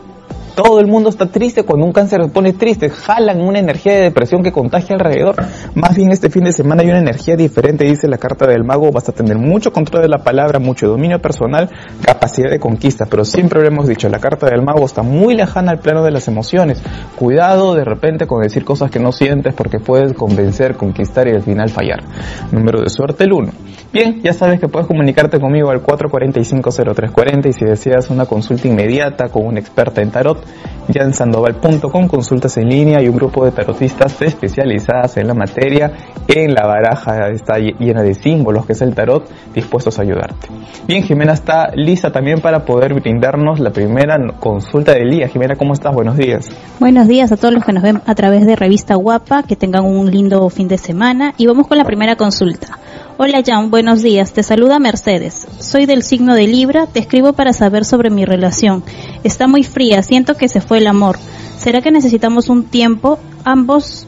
Todo 0.56 0.80
el 0.80 0.88
mundo 0.88 1.10
está 1.10 1.28
triste 1.28 1.64
cuando 1.64 1.86
un 1.86 1.94
cáncer 1.94 2.22
se 2.24 2.30
pone 2.30 2.54
triste, 2.54 2.90
jalan 2.90 3.42
una 3.42 3.60
energía 3.60 3.94
de 3.94 4.02
depresión 4.02 4.44
que 4.44 4.52
contagia 4.52 4.96
alrededor. 4.96 5.36
Más 5.76 5.96
bien 5.96 6.12
este 6.12 6.30
fin 6.30 6.44
de 6.44 6.52
semana 6.52 6.82
hay 6.82 6.90
una 6.90 7.00
energía 7.00 7.36
diferente, 7.36 7.86
dice 7.86 8.08
la 8.08 8.18
carta 8.18 8.46
del 8.48 8.64
mago, 8.64 8.92
vas 8.92 9.08
a 9.08 9.14
tener 9.14 9.38
mucho 9.38 9.72
control 9.72 10.02
de 10.02 10.10
la 10.10 10.20
palabra, 10.20 10.60
mucho 10.60 10.88
dominio 10.88 11.20
personal, 11.20 11.70
capacidad 12.04 12.50
de 12.50 12.60
conquista, 12.60 13.06
pero 13.06 13.24
siempre 13.24 13.62
lo 13.62 13.68
hemos 13.68 13.88
dicho, 13.88 14.10
la 14.10 14.20
carta 14.20 14.48
del 14.48 14.62
mago 14.62 14.86
está 14.86 15.04
muy 15.04 15.36
lejana 15.36 15.72
al 15.72 15.80
plano 15.80 16.04
de 16.04 16.12
las 16.12 16.28
emociones. 16.28 16.82
Cuidado 17.16 17.74
de 17.76 17.86
repente 17.86 18.28
con 18.28 18.42
decir 18.42 18.66
cosas 18.66 18.92
que 18.92 19.00
no 19.00 19.12
sientes 19.12 19.54
porque 19.54 19.80
puedes 19.80 20.14
convencer, 20.14 20.76
conquistar 20.76 21.28
y 21.28 21.32
al 21.32 21.44
final 21.44 21.70
fallar. 21.70 22.04
Número 22.52 22.82
de 22.82 22.90
suerte 22.90 23.24
el 23.24 23.34
1. 23.34 23.52
Bien, 23.94 24.22
ya 24.22 24.32
sabes 24.32 24.60
que 24.60 24.70
puedes 24.70 24.88
comunicarte 24.88 25.40
conmigo 25.40 25.70
al 25.70 25.84
445-0340 25.84 27.50
y 27.50 27.54
si 27.54 27.66
deseas 27.66 28.10
una 28.10 28.26
consulta 28.26 28.68
inmediata 28.70 29.28
con 29.28 29.46
una 29.46 29.60
experta 29.60 30.02
en 30.02 30.12
tarot, 30.12 30.41
ya 30.88 31.04
en 31.04 31.14
sandoval.com 31.14 32.08
consultas 32.08 32.58
en 32.58 32.70
línea 32.70 33.02
y 33.02 33.08
un 33.08 33.16
grupo 33.16 33.46
de 33.46 33.52
tarotistas 33.52 34.22
especializadas 34.22 35.18
en 35.18 35.28
la 35.28 35.34
materia, 35.34 35.92
en 36.28 36.54
la 36.54 36.66
baraja 36.66 37.30
está 37.30 37.58
llena 37.58 38.02
de 38.02 38.14
símbolos 38.14 38.66
que 38.66 38.74
es 38.74 38.82
el 38.82 38.94
tarot, 38.94 39.30
dispuestos 39.54 40.00
a 40.00 40.02
ayudarte. 40.02 40.48
Bien, 40.88 41.04
Jimena 41.04 41.34
está 41.34 41.72
lista 41.76 42.12
también 42.12 42.42
para 42.42 42.66
poder 42.66 42.94
brindarnos 42.94 43.60
la 43.60 43.72
primera 43.72 44.18
consulta 44.40 44.94
del 44.94 45.10
día. 45.10 45.28
Jimena, 45.28 45.56
¿cómo 45.56 45.74
estás? 45.74 45.94
Buenos 45.94 46.18
días. 46.18 46.50
Buenos 46.80 47.08
días 47.08 47.32
a 47.32 47.38
todos 47.38 47.54
los 47.54 47.64
que 47.64 47.74
nos 47.74 47.84
ven 47.84 48.02
a 48.06 48.16
través 48.16 48.46
de 48.46 48.56
Revista 48.56 48.96
Guapa, 48.96 49.44
que 49.44 49.56
tengan 49.56 49.86
un 49.86 50.10
lindo 50.10 50.50
fin 50.50 50.68
de 50.68 50.78
semana 50.78 51.34
y 51.38 51.48
vamos 51.48 51.68
con 51.68 51.78
la 51.78 51.86
primera 51.86 52.16
consulta. 52.16 52.80
Hola 53.24 53.44
Jan, 53.46 53.70
buenos 53.70 54.02
días. 54.02 54.34
Te 54.34 54.42
saluda 54.42 54.80
Mercedes. 54.80 55.48
Soy 55.60 55.86
del 55.86 56.02
signo 56.02 56.34
de 56.34 56.48
Libra. 56.48 56.88
Te 56.88 56.98
escribo 56.98 57.34
para 57.34 57.54
saber 57.54 57.86
sobre 57.86 58.10
mi 58.10 58.26
relación. 58.26 58.84
Está 59.24 59.46
muy 59.48 59.64
fría. 59.64 60.02
Siento 60.02 60.34
que 60.34 60.48
se 60.48 60.60
fue 60.60 60.80
el 60.80 60.88
amor. 60.88 61.20
¿Será 61.56 61.82
que 61.82 61.92
necesitamos 61.92 62.50
un 62.50 62.64
tiempo? 62.64 63.20
Ambos 63.44 64.08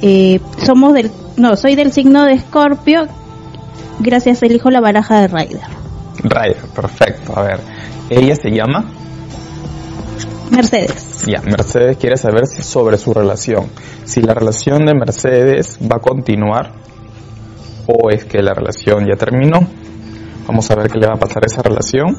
eh, 0.00 0.40
somos 0.60 0.92
del... 0.92 1.12
No, 1.36 1.54
soy 1.54 1.76
del 1.76 1.92
signo 1.92 2.24
de 2.24 2.32
Escorpio. 2.32 3.06
Gracias, 4.00 4.42
elijo 4.42 4.70
la 4.70 4.80
baraja 4.80 5.20
de 5.20 5.28
Ryder. 5.28 5.60
Ryder, 6.24 6.66
perfecto. 6.74 7.38
A 7.38 7.42
ver, 7.44 7.60
¿ella 8.10 8.34
se 8.34 8.50
llama? 8.50 8.90
Mercedes. 10.50 11.26
Ya, 11.26 11.42
Mercedes 11.42 11.96
quiere 11.96 12.16
saber 12.16 12.48
sobre 12.48 12.98
su 12.98 13.14
relación. 13.14 13.68
Si 14.04 14.20
la 14.20 14.34
relación 14.34 14.84
de 14.84 14.94
Mercedes 14.94 15.78
va 15.80 15.98
a 15.98 16.00
continuar 16.00 16.81
o 17.86 18.10
es 18.10 18.24
que 18.24 18.42
la 18.42 18.54
relación 18.54 19.06
ya 19.06 19.16
terminó. 19.16 19.66
Vamos 20.46 20.68
a 20.70 20.74
ver 20.74 20.90
qué 20.90 20.98
le 20.98 21.06
va 21.06 21.14
a 21.14 21.18
pasar 21.18 21.44
a 21.44 21.46
esa 21.46 21.62
relación. 21.62 22.16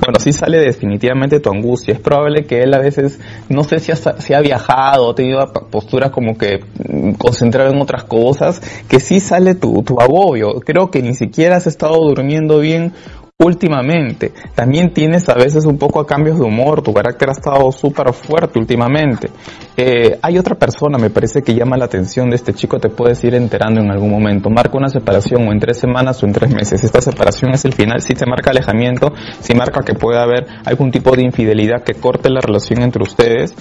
Bueno, 0.00 0.18
sí 0.18 0.32
sale 0.32 0.58
definitivamente 0.58 1.38
tu 1.38 1.50
angustia. 1.50 1.92
Es 1.92 2.00
probable 2.00 2.46
que 2.46 2.62
él 2.62 2.72
a 2.72 2.78
veces, 2.78 3.20
no 3.50 3.62
sé 3.62 3.78
si 3.78 3.92
ha, 3.92 3.96
si 3.96 4.32
ha 4.32 4.40
viajado 4.40 5.06
o 5.06 5.14
tenido 5.14 5.52
posturas 5.70 6.10
como 6.10 6.36
que 6.38 6.60
mm, 6.88 7.12
concentrado 7.12 7.70
en 7.70 7.80
otras 7.80 8.04
cosas, 8.04 8.60
que 8.88 9.00
sí 9.00 9.20
sale 9.20 9.54
tu, 9.54 9.82
tu 9.82 10.00
agobio. 10.00 10.60
Creo 10.60 10.90
que 10.90 11.02
ni 11.02 11.14
siquiera 11.14 11.56
has 11.56 11.66
estado 11.66 11.96
durmiendo 11.98 12.58
bien 12.58 12.94
últimamente. 13.38 14.32
También 14.54 14.92
tienes 14.92 15.28
a 15.28 15.34
veces 15.34 15.66
un 15.66 15.78
poco 15.78 16.00
a 16.00 16.06
cambios 16.06 16.38
de 16.38 16.44
humor, 16.44 16.82
tu 16.82 16.92
carácter 16.92 17.30
ha 17.30 17.32
estado 17.32 17.72
súper 17.72 18.12
fuerte 18.12 18.58
últimamente. 18.58 19.30
Eh, 19.76 20.18
hay 20.22 20.38
otra 20.38 20.54
persona, 20.54 20.98
me 20.98 21.10
parece 21.10 21.42
que 21.42 21.54
llama 21.54 21.76
la 21.76 21.86
atención 21.86 22.30
de 22.30 22.36
este 22.36 22.52
chico, 22.52 22.78
te 22.78 22.88
puedes 22.88 23.22
ir 23.24 23.34
enterando 23.34 23.80
en 23.80 23.90
algún 23.90 24.10
momento. 24.10 24.50
Marca 24.50 24.76
una 24.76 24.88
separación 24.88 25.48
o 25.48 25.52
en 25.52 25.58
tres 25.58 25.78
semanas 25.78 26.22
o 26.22 26.26
en 26.26 26.32
tres 26.32 26.54
meses. 26.54 26.84
Esta 26.84 27.00
separación 27.00 27.52
es 27.52 27.64
el 27.64 27.72
final, 27.72 28.00
si 28.00 28.14
se 28.14 28.26
marca 28.26 28.50
alejamiento, 28.50 29.12
si 29.40 29.54
marca 29.54 29.80
que 29.84 29.94
puede 29.94 30.20
haber 30.20 30.46
algún 30.64 30.90
tipo 30.90 31.14
de 31.16 31.24
infidelidad 31.24 31.82
que 31.82 31.94
corte 31.94 32.30
la 32.30 32.40
relación 32.40 32.82
entre 32.82 33.02
ustedes, 33.02 33.54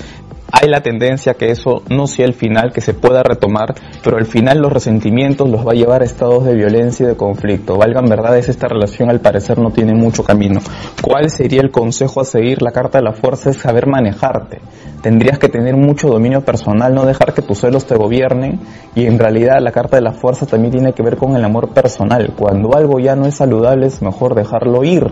hay 0.51 0.67
la 0.67 0.81
tendencia 0.81 1.35
que 1.35 1.49
eso 1.49 1.81
no 1.89 2.07
sea 2.07 2.25
el 2.25 2.33
final, 2.33 2.71
que 2.73 2.81
se 2.81 2.93
pueda 2.93 3.23
retomar, 3.23 3.73
pero 4.03 4.17
al 4.17 4.25
final 4.25 4.59
los 4.59 4.71
resentimientos 4.71 5.49
los 5.49 5.65
va 5.65 5.71
a 5.71 5.75
llevar 5.75 6.01
a 6.01 6.05
estados 6.05 6.43
de 6.45 6.53
violencia 6.53 7.05
y 7.05 7.09
de 7.09 7.15
conflicto. 7.15 7.77
Valgan 7.77 8.05
verdades, 8.05 8.49
esta 8.49 8.67
relación 8.67 9.09
al 9.09 9.21
parecer 9.21 9.59
no 9.59 9.71
tiene 9.71 9.93
mucho 9.93 10.23
camino. 10.23 10.59
¿Cuál 11.01 11.29
sería 11.29 11.61
el 11.61 11.71
consejo 11.71 12.21
a 12.21 12.25
seguir? 12.25 12.61
La 12.61 12.71
carta 12.71 12.97
de 12.97 13.05
la 13.05 13.13
fuerza 13.13 13.49
es 13.49 13.57
saber 13.57 13.87
manejarte. 13.87 14.59
Tendrías 15.01 15.39
que 15.39 15.49
tener 15.49 15.75
mucho 15.75 16.09
dominio 16.09 16.41
personal, 16.41 16.93
no 16.93 17.05
dejar 17.05 17.33
que 17.33 17.41
tus 17.41 17.59
celos 17.59 17.85
te 17.85 17.95
gobiernen 17.95 18.59
y 18.93 19.05
en 19.05 19.17
realidad 19.17 19.59
la 19.61 19.71
carta 19.71 19.95
de 19.95 20.03
la 20.03 20.11
fuerza 20.11 20.45
también 20.45 20.73
tiene 20.73 20.93
que 20.93 21.01
ver 21.01 21.17
con 21.17 21.35
el 21.35 21.43
amor 21.43 21.69
personal. 21.69 22.33
Cuando 22.37 22.75
algo 22.75 22.99
ya 22.99 23.15
no 23.15 23.25
es 23.25 23.35
saludable 23.35 23.87
es 23.87 24.01
mejor 24.01 24.35
dejarlo 24.35 24.83
ir 24.83 25.11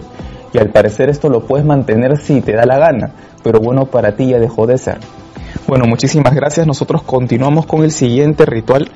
y 0.53 0.57
al 0.57 0.69
parecer 0.69 1.09
esto 1.09 1.29
lo 1.29 1.41
puedes 1.41 1.65
mantener 1.65 2.17
si 2.17 2.41
te 2.41 2.53
da 2.53 2.65
la 2.65 2.77
gana, 2.77 3.11
pero 3.43 3.59
bueno, 3.59 3.85
para 3.85 4.15
ti 4.15 4.27
ya 4.27 4.39
dejó 4.39 4.67
de 4.67 4.77
ser. 4.77 4.97
Bueno, 5.67 5.85
muchísimas 5.87 6.33
gracias. 6.33 6.65
Nosotros 6.65 7.03
continuamos 7.03 7.65
con 7.65 7.83
el 7.83 7.91
siguiente 7.91 8.45
ritual 8.45 8.89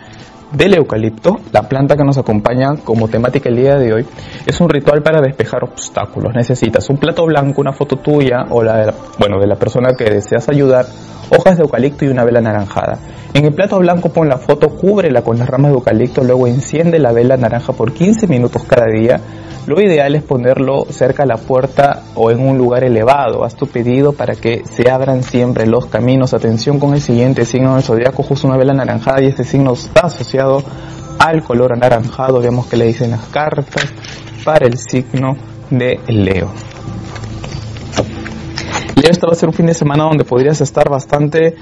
del 0.53 0.75
eucalipto, 0.75 1.39
la 1.51 1.63
planta 1.63 1.95
que 1.95 2.03
nos 2.03 2.17
acompaña 2.17 2.75
como 2.83 3.07
temática 3.07 3.49
el 3.49 3.55
día 3.55 3.75
de 3.75 3.93
hoy, 3.93 4.05
es 4.45 4.61
un 4.61 4.69
ritual 4.69 5.01
para 5.01 5.19
despejar 5.19 5.63
obstáculos. 5.63 6.33
Necesitas 6.35 6.89
un 6.89 6.97
plato 6.97 7.25
blanco, 7.25 7.61
una 7.61 7.73
foto 7.73 7.97
tuya 7.97 8.45
o 8.49 8.63
la 8.63 8.77
de 8.77 8.85
la, 8.87 8.93
bueno, 9.17 9.39
de 9.39 9.47
la 9.47 9.55
persona 9.55 9.93
que 9.97 10.05
deseas 10.05 10.47
ayudar, 10.49 10.85
hojas 11.35 11.57
de 11.57 11.63
eucalipto 11.63 12.05
y 12.05 12.09
una 12.09 12.23
vela 12.23 12.39
naranjada. 12.39 12.99
En 13.33 13.45
el 13.45 13.53
plato 13.53 13.79
blanco 13.79 14.09
pon 14.09 14.29
la 14.29 14.37
foto, 14.37 14.69
cúbrela 14.69 15.23
con 15.23 15.39
las 15.39 15.49
ramas 15.49 15.71
de 15.71 15.77
eucalipto, 15.77 16.23
luego 16.23 16.45
enciende 16.45 16.99
la 16.99 17.11
vela 17.11 17.35
naranja 17.35 17.73
por 17.73 17.91
15 17.91 18.27
minutos 18.27 18.63
cada 18.63 18.85
día 18.85 19.19
lo 19.65 19.82
ideal 19.82 20.13
es 20.15 20.23
ponerlo 20.23 20.86
cerca 20.89 21.23
a 21.23 21.26
la 21.26 21.38
puerta 21.38 22.04
o 22.15 22.32
en 22.32 22.39
un 22.41 22.58
lugar 22.58 22.84
elevado. 22.84 23.45
Haz 23.45 23.56
tu 23.56 23.65
pedido 23.67 24.12
para 24.12 24.36
que 24.36 24.63
se 24.65 24.89
abran 24.89 25.23
siempre 25.23 25.65
los 25.65 25.86
caminos. 25.86 26.34
Atención 26.34 26.80
con 26.80 26.93
el 26.93 27.02
siguiente 27.02 27.45
signo 27.45 27.76
del 27.76 27.84
zodiaco, 27.84 28.23
justo 28.23 28.47
una 28.47 28.58
vela 28.58 28.73
anaranjada 28.73 29.23
y 29.23 29.28
este 29.28 29.45
signo 29.45 29.73
está 29.73 30.08
asociado 30.08 30.63
al 31.17 31.43
color 31.43 31.73
anaranjado. 31.73 32.41
Veamos 32.41 32.67
que 32.67 32.76
le 32.76 32.88
dicen 32.88 33.12
las 33.12 33.26
cartas 33.28 33.86
para 34.43 34.67
el 34.67 34.78
signo 34.78 35.38
de 35.69 35.99
Leo. 36.08 36.52
Leo, 38.95 39.12
esto 39.12 39.28
va 39.28 39.34
a 39.34 39.36
ser 39.36 39.47
un 39.47 39.54
fin 39.54 39.65
de 39.65 39.73
semana 39.73 40.04
donde 40.04 40.26
podrías 40.26 40.60
estar 40.60 40.89
bastante 40.89 41.56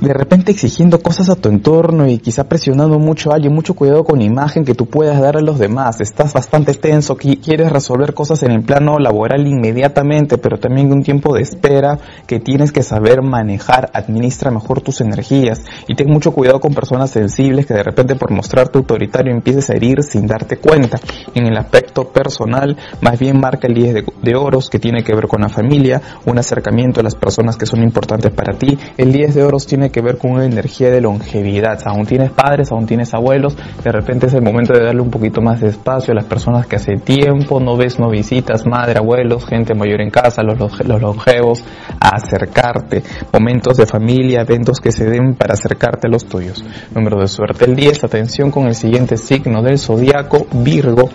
de 0.00 0.12
repente 0.12 0.52
exigiendo 0.52 1.00
cosas 1.00 1.28
a 1.28 1.36
tu 1.36 1.48
entorno 1.48 2.08
y 2.08 2.18
quizá 2.18 2.44
presionando 2.44 2.98
mucho 2.98 3.30
a 3.30 3.36
alguien, 3.36 3.54
mucho 3.54 3.74
cuidado 3.74 4.04
con 4.04 4.18
la 4.18 4.24
imagen 4.24 4.64
que 4.64 4.74
tú 4.74 4.86
puedas 4.86 5.20
dar 5.20 5.36
a 5.36 5.40
los 5.40 5.58
demás. 5.58 6.00
Estás 6.00 6.32
bastante 6.32 6.74
tenso, 6.74 7.16
quieres 7.16 7.72
resolver 7.72 8.14
cosas 8.14 8.42
en 8.42 8.52
el 8.52 8.62
plano 8.62 8.98
laboral 8.98 9.46
inmediatamente, 9.46 10.38
pero 10.38 10.58
también 10.58 10.92
un 10.92 11.02
tiempo 11.02 11.34
de 11.34 11.42
espera 11.42 11.98
que 12.26 12.40
tienes 12.40 12.72
que 12.72 12.82
saber 12.82 13.22
manejar, 13.22 13.90
administra 13.94 14.50
mejor 14.50 14.80
tus 14.80 15.00
energías 15.00 15.62
y 15.88 15.94
ten 15.94 16.08
mucho 16.08 16.32
cuidado 16.32 16.60
con 16.60 16.74
personas 16.74 17.10
sensibles 17.10 17.66
que 17.66 17.74
de 17.74 17.82
repente 17.82 18.14
por 18.16 18.30
mostrarte 18.30 18.78
autoritario 18.78 19.32
empieces 19.32 19.70
a 19.70 19.74
herir 19.74 20.02
sin 20.02 20.26
darte 20.26 20.56
cuenta. 20.56 20.98
En 21.34 21.46
el 21.46 21.56
aspecto 21.56 22.08
personal, 22.08 22.76
más 23.00 23.18
bien 23.18 23.38
marca 23.38 23.66
el 23.66 23.74
10 23.74 24.04
de, 24.22 24.36
oros 24.36 24.68
que 24.70 24.78
tiene 24.78 25.02
que 25.02 25.14
ver 25.14 25.28
con 25.28 25.42
la 25.42 25.48
familia, 25.48 26.00
un 26.26 26.38
acercamiento 26.38 27.00
a 27.00 27.02
las 27.02 27.14
personas 27.14 27.56
que 27.56 27.66
son 27.66 27.82
importantes 27.82 28.32
para 28.32 28.58
ti. 28.58 28.78
El 28.96 29.12
10 29.12 29.34
de 29.34 29.42
oros 29.42 29.66
que 29.90 30.00
ver 30.00 30.18
con 30.18 30.32
una 30.32 30.44
energía 30.44 30.90
de 30.90 31.00
longevidad. 31.00 31.80
Aún 31.86 32.06
tienes 32.06 32.30
padres, 32.30 32.70
aún 32.72 32.86
tienes 32.86 33.12
abuelos, 33.14 33.56
de 33.82 33.92
repente 33.92 34.26
es 34.26 34.34
el 34.34 34.42
momento 34.42 34.72
de 34.72 34.84
darle 34.84 35.00
un 35.00 35.10
poquito 35.10 35.40
más 35.40 35.60
de 35.60 35.68
espacio 35.68 36.12
a 36.12 36.14
las 36.14 36.24
personas 36.24 36.66
que 36.66 36.76
hace 36.76 36.94
tiempo 36.96 37.60
no 37.60 37.76
ves, 37.76 37.98
no 37.98 38.08
visitas, 38.08 38.66
madre, 38.66 38.98
abuelos, 38.98 39.46
gente 39.46 39.74
mayor 39.74 40.00
en 40.00 40.10
casa, 40.10 40.42
los, 40.42 40.58
los 40.58 41.00
longevos, 41.00 41.64
acercarte. 42.00 43.02
Momentos 43.32 43.76
de 43.76 43.86
familia, 43.86 44.42
eventos 44.42 44.80
que 44.80 44.92
se 44.92 45.04
den 45.04 45.34
para 45.34 45.54
acercarte 45.54 46.06
a 46.06 46.10
los 46.10 46.26
tuyos. 46.26 46.64
Número 46.94 47.20
de 47.20 47.28
suerte 47.28 47.64
el 47.64 47.76
10, 47.76 48.04
atención 48.04 48.50
con 48.50 48.66
el 48.66 48.74
siguiente 48.74 49.16
signo 49.16 49.62
del 49.62 49.78
zodiaco, 49.78 50.46
Virgo. 50.52 51.10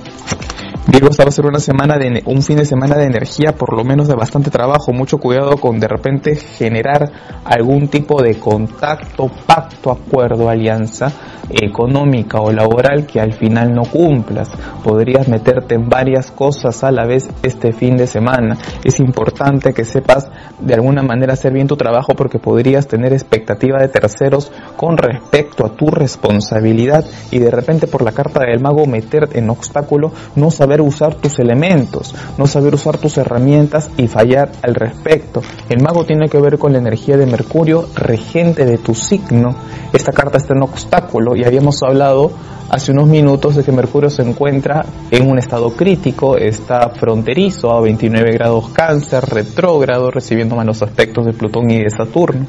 Virgo, 0.92 1.10
esta 1.12 1.24
va 1.24 1.30
a 1.30 1.32
ser 1.32 1.46
una 1.46 1.60
semana 1.60 2.00
de 2.00 2.24
un 2.26 2.42
fin 2.42 2.58
de 2.58 2.66
semana 2.66 2.96
de 2.96 3.06
energía, 3.06 3.52
por 3.52 3.78
lo 3.78 3.84
menos 3.84 4.08
de 4.08 4.16
bastante 4.16 4.50
trabajo, 4.50 4.92
mucho 4.92 5.20
cuidado 5.20 5.58
con 5.58 5.80
de 5.80 5.88
repente 5.88 6.36
generar 6.36 7.12
algún 7.46 7.90
tipo 7.90 8.24
de 8.24 8.40
contacto, 8.40 9.30
pacto, 9.46 9.92
acuerdo, 9.92 10.50
alianza 10.50 11.12
económica 11.50 12.40
o 12.42 12.52
laboral 12.52 13.06
que 13.06 13.20
al 13.20 13.34
final 13.34 13.74
no 13.74 13.84
cumplas. 13.84 14.50
Podrías 14.84 15.28
meterte 15.28 15.76
en 15.76 15.90
varias 15.90 16.32
cosas 16.32 16.84
a 16.84 16.92
la 16.92 17.06
vez 17.06 17.30
este 17.44 17.72
fin 17.72 17.98
de 17.98 18.08
semana. 18.08 18.58
Es 18.84 19.00
importante 19.00 19.74
que 19.74 19.84
sepas 19.84 20.28
de 20.60 20.74
alguna 20.74 21.04
manera 21.04 21.34
hacer 21.34 21.54
bien 21.54 21.68
tu 21.68 21.76
trabajo 21.76 22.14
porque 22.16 22.40
podrías 22.40 22.88
tener 22.88 23.14
expectativa 23.14 23.80
de 23.80 23.90
terceros 23.90 24.52
con 24.76 24.98
respecto 24.98 25.66
a 25.66 25.70
tu 25.70 25.88
responsabilidad 25.88 27.06
y 27.32 27.40
de 27.40 27.52
repente 27.52 27.88
por 27.88 28.04
la 28.04 28.12
carta 28.12 28.42
del 28.42 28.60
mago 28.60 28.86
meterte 28.86 29.40
en 29.40 29.50
obstáculo, 29.50 30.12
no 30.36 30.52
saber 30.52 30.79
saber 30.80 30.82
usar 30.82 31.16
tus 31.16 31.40
elementos, 31.40 32.16
no 32.38 32.48
saber 32.48 32.74
usar 32.74 32.98
tus 32.98 33.18
herramientas 33.18 33.90
y 33.98 34.08
fallar 34.08 34.52
al 34.62 34.76
respecto. 34.76 35.42
El 35.70 35.82
mago 35.82 36.06
tiene 36.06 36.30
que 36.30 36.40
ver 36.40 36.58
con 36.58 36.72
la 36.74 36.80
energía 36.80 37.18
de 37.18 37.26
Mercurio, 37.26 37.88
regente 37.96 38.66
de 38.66 38.78
tu 38.78 38.96
signo. 38.96 39.56
Esta 39.94 40.12
carta 40.12 40.38
está 40.38 40.54
en 40.56 40.64
obstáculo 40.64 41.36
y 41.36 41.44
habíamos 41.44 41.82
hablado 41.84 42.32
hace 42.70 42.92
unos 42.92 43.08
minutos 43.08 43.56
de 43.56 43.64
que 43.64 43.72
Mercurio 43.72 44.10
se 44.10 44.22
encuentra 44.22 44.86
en 45.10 45.30
un 45.30 45.40
estado 45.40 45.72
crítico, 45.72 46.38
está 46.38 46.90
fronterizo 46.92 47.72
a 47.72 47.82
29 47.82 48.32
grados 48.32 48.70
cáncer, 48.70 49.26
retrógrado, 49.26 50.12
recibiendo 50.12 50.56
malos 50.56 50.82
aspectos 50.84 51.26
de 51.26 51.34
Plutón 51.34 51.72
y 51.72 51.80
de 51.80 51.90
Saturno. 51.90 52.46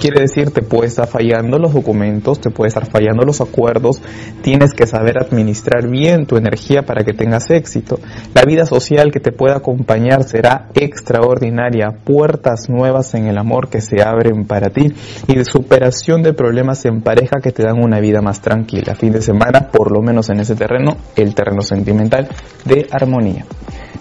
Quiere 0.00 0.20
decir, 0.20 0.52
te 0.52 0.62
puede 0.62 0.86
estar 0.86 1.08
fallando 1.08 1.58
los 1.58 1.74
documentos, 1.74 2.40
te 2.40 2.50
puede 2.50 2.68
estar 2.68 2.88
fallando 2.88 3.24
los 3.24 3.40
acuerdos, 3.40 4.00
tienes 4.42 4.72
que 4.72 4.86
saber 4.86 5.18
administrar 5.18 5.88
bien 5.88 6.26
tu 6.26 6.36
energía 6.36 6.82
para 6.82 7.04
que 7.04 7.12
tengas 7.12 7.50
éxito. 7.56 7.98
La 8.34 8.42
vida 8.42 8.66
social 8.66 9.10
que 9.10 9.20
te 9.20 9.32
pueda 9.32 9.56
acompañar 9.56 10.24
será 10.24 10.68
extraordinaria, 10.74 11.90
puertas 12.04 12.68
nuevas 12.68 13.14
en 13.14 13.26
el 13.26 13.38
amor 13.38 13.68
que 13.68 13.80
se 13.80 14.02
abren 14.02 14.46
para 14.46 14.70
ti 14.70 14.92
y 15.26 15.34
de 15.34 15.44
superación 15.44 16.22
de 16.22 16.32
problemas 16.32 16.84
en 16.84 17.00
pareja 17.00 17.40
que 17.42 17.52
te 17.52 17.64
dan 17.64 17.82
una 17.82 18.00
vida 18.00 18.20
más 18.20 18.40
tranquila. 18.40 18.94
Fin 18.94 19.12
de 19.12 19.22
semana 19.22 19.68
por 19.72 19.90
lo 19.92 20.02
menos 20.02 20.30
en 20.30 20.40
ese 20.40 20.54
terreno, 20.54 20.96
el 21.16 21.34
terreno 21.34 21.62
sentimental 21.62 22.28
de 22.64 22.86
armonía. 22.90 23.44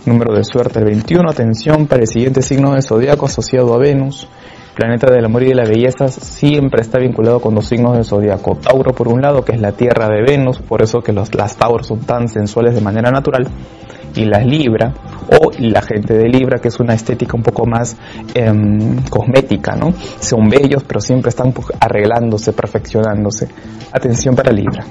Número 0.05 0.35
de 0.35 0.43
suerte 0.43 0.79
el 0.79 0.85
21, 0.85 1.29
atención 1.29 1.87
para 1.87 2.01
el 2.01 2.07
siguiente 2.07 2.43
signo 2.43 2.73
de 2.73 2.83
zodiaco 2.83 3.25
asociado 3.25 3.73
a 3.73 3.79
Venus. 3.79 4.27
Planeta 4.75 5.09
del 5.09 5.23
amor 5.23 5.43
y 5.43 5.47
de 5.47 5.55
la 5.55 5.63
belleza 5.63 6.09
siempre 6.09 6.81
está 6.81 6.99
vinculado 6.99 7.39
con 7.39 7.55
los 7.55 7.65
signos 7.65 7.93
del 7.93 8.03
zodiaco. 8.03 8.57
Tauro 8.57 8.91
por 8.93 9.07
un 9.07 9.21
lado, 9.21 9.45
que 9.45 9.53
es 9.53 9.61
la 9.61 9.71
tierra 9.71 10.09
de 10.09 10.21
Venus, 10.21 10.59
por 10.59 10.81
eso 10.81 10.99
que 10.99 11.13
los, 11.13 11.33
las 11.33 11.55
Tauros 11.55 11.87
son 11.87 12.01
tan 12.01 12.27
sensuales 12.27 12.75
de 12.75 12.81
manera 12.81 13.09
natural. 13.09 13.47
Y 14.15 14.25
las 14.25 14.45
Libra, 14.45 14.93
o 15.29 15.51
la 15.59 15.81
gente 15.81 16.13
de 16.13 16.27
Libra, 16.27 16.59
que 16.59 16.67
es 16.67 16.79
una 16.81 16.93
estética 16.93 17.37
un 17.37 17.43
poco 17.43 17.65
más 17.65 17.95
em, 18.33 19.01
cosmética, 19.09 19.77
¿no? 19.77 19.93
Son 20.19 20.49
bellos, 20.49 20.83
pero 20.83 20.99
siempre 20.99 21.29
están 21.29 21.53
arreglándose, 21.79 22.51
perfeccionándose. 22.51 23.47
Atención 23.93 24.35
para 24.35 24.51
Libra. 24.51 24.85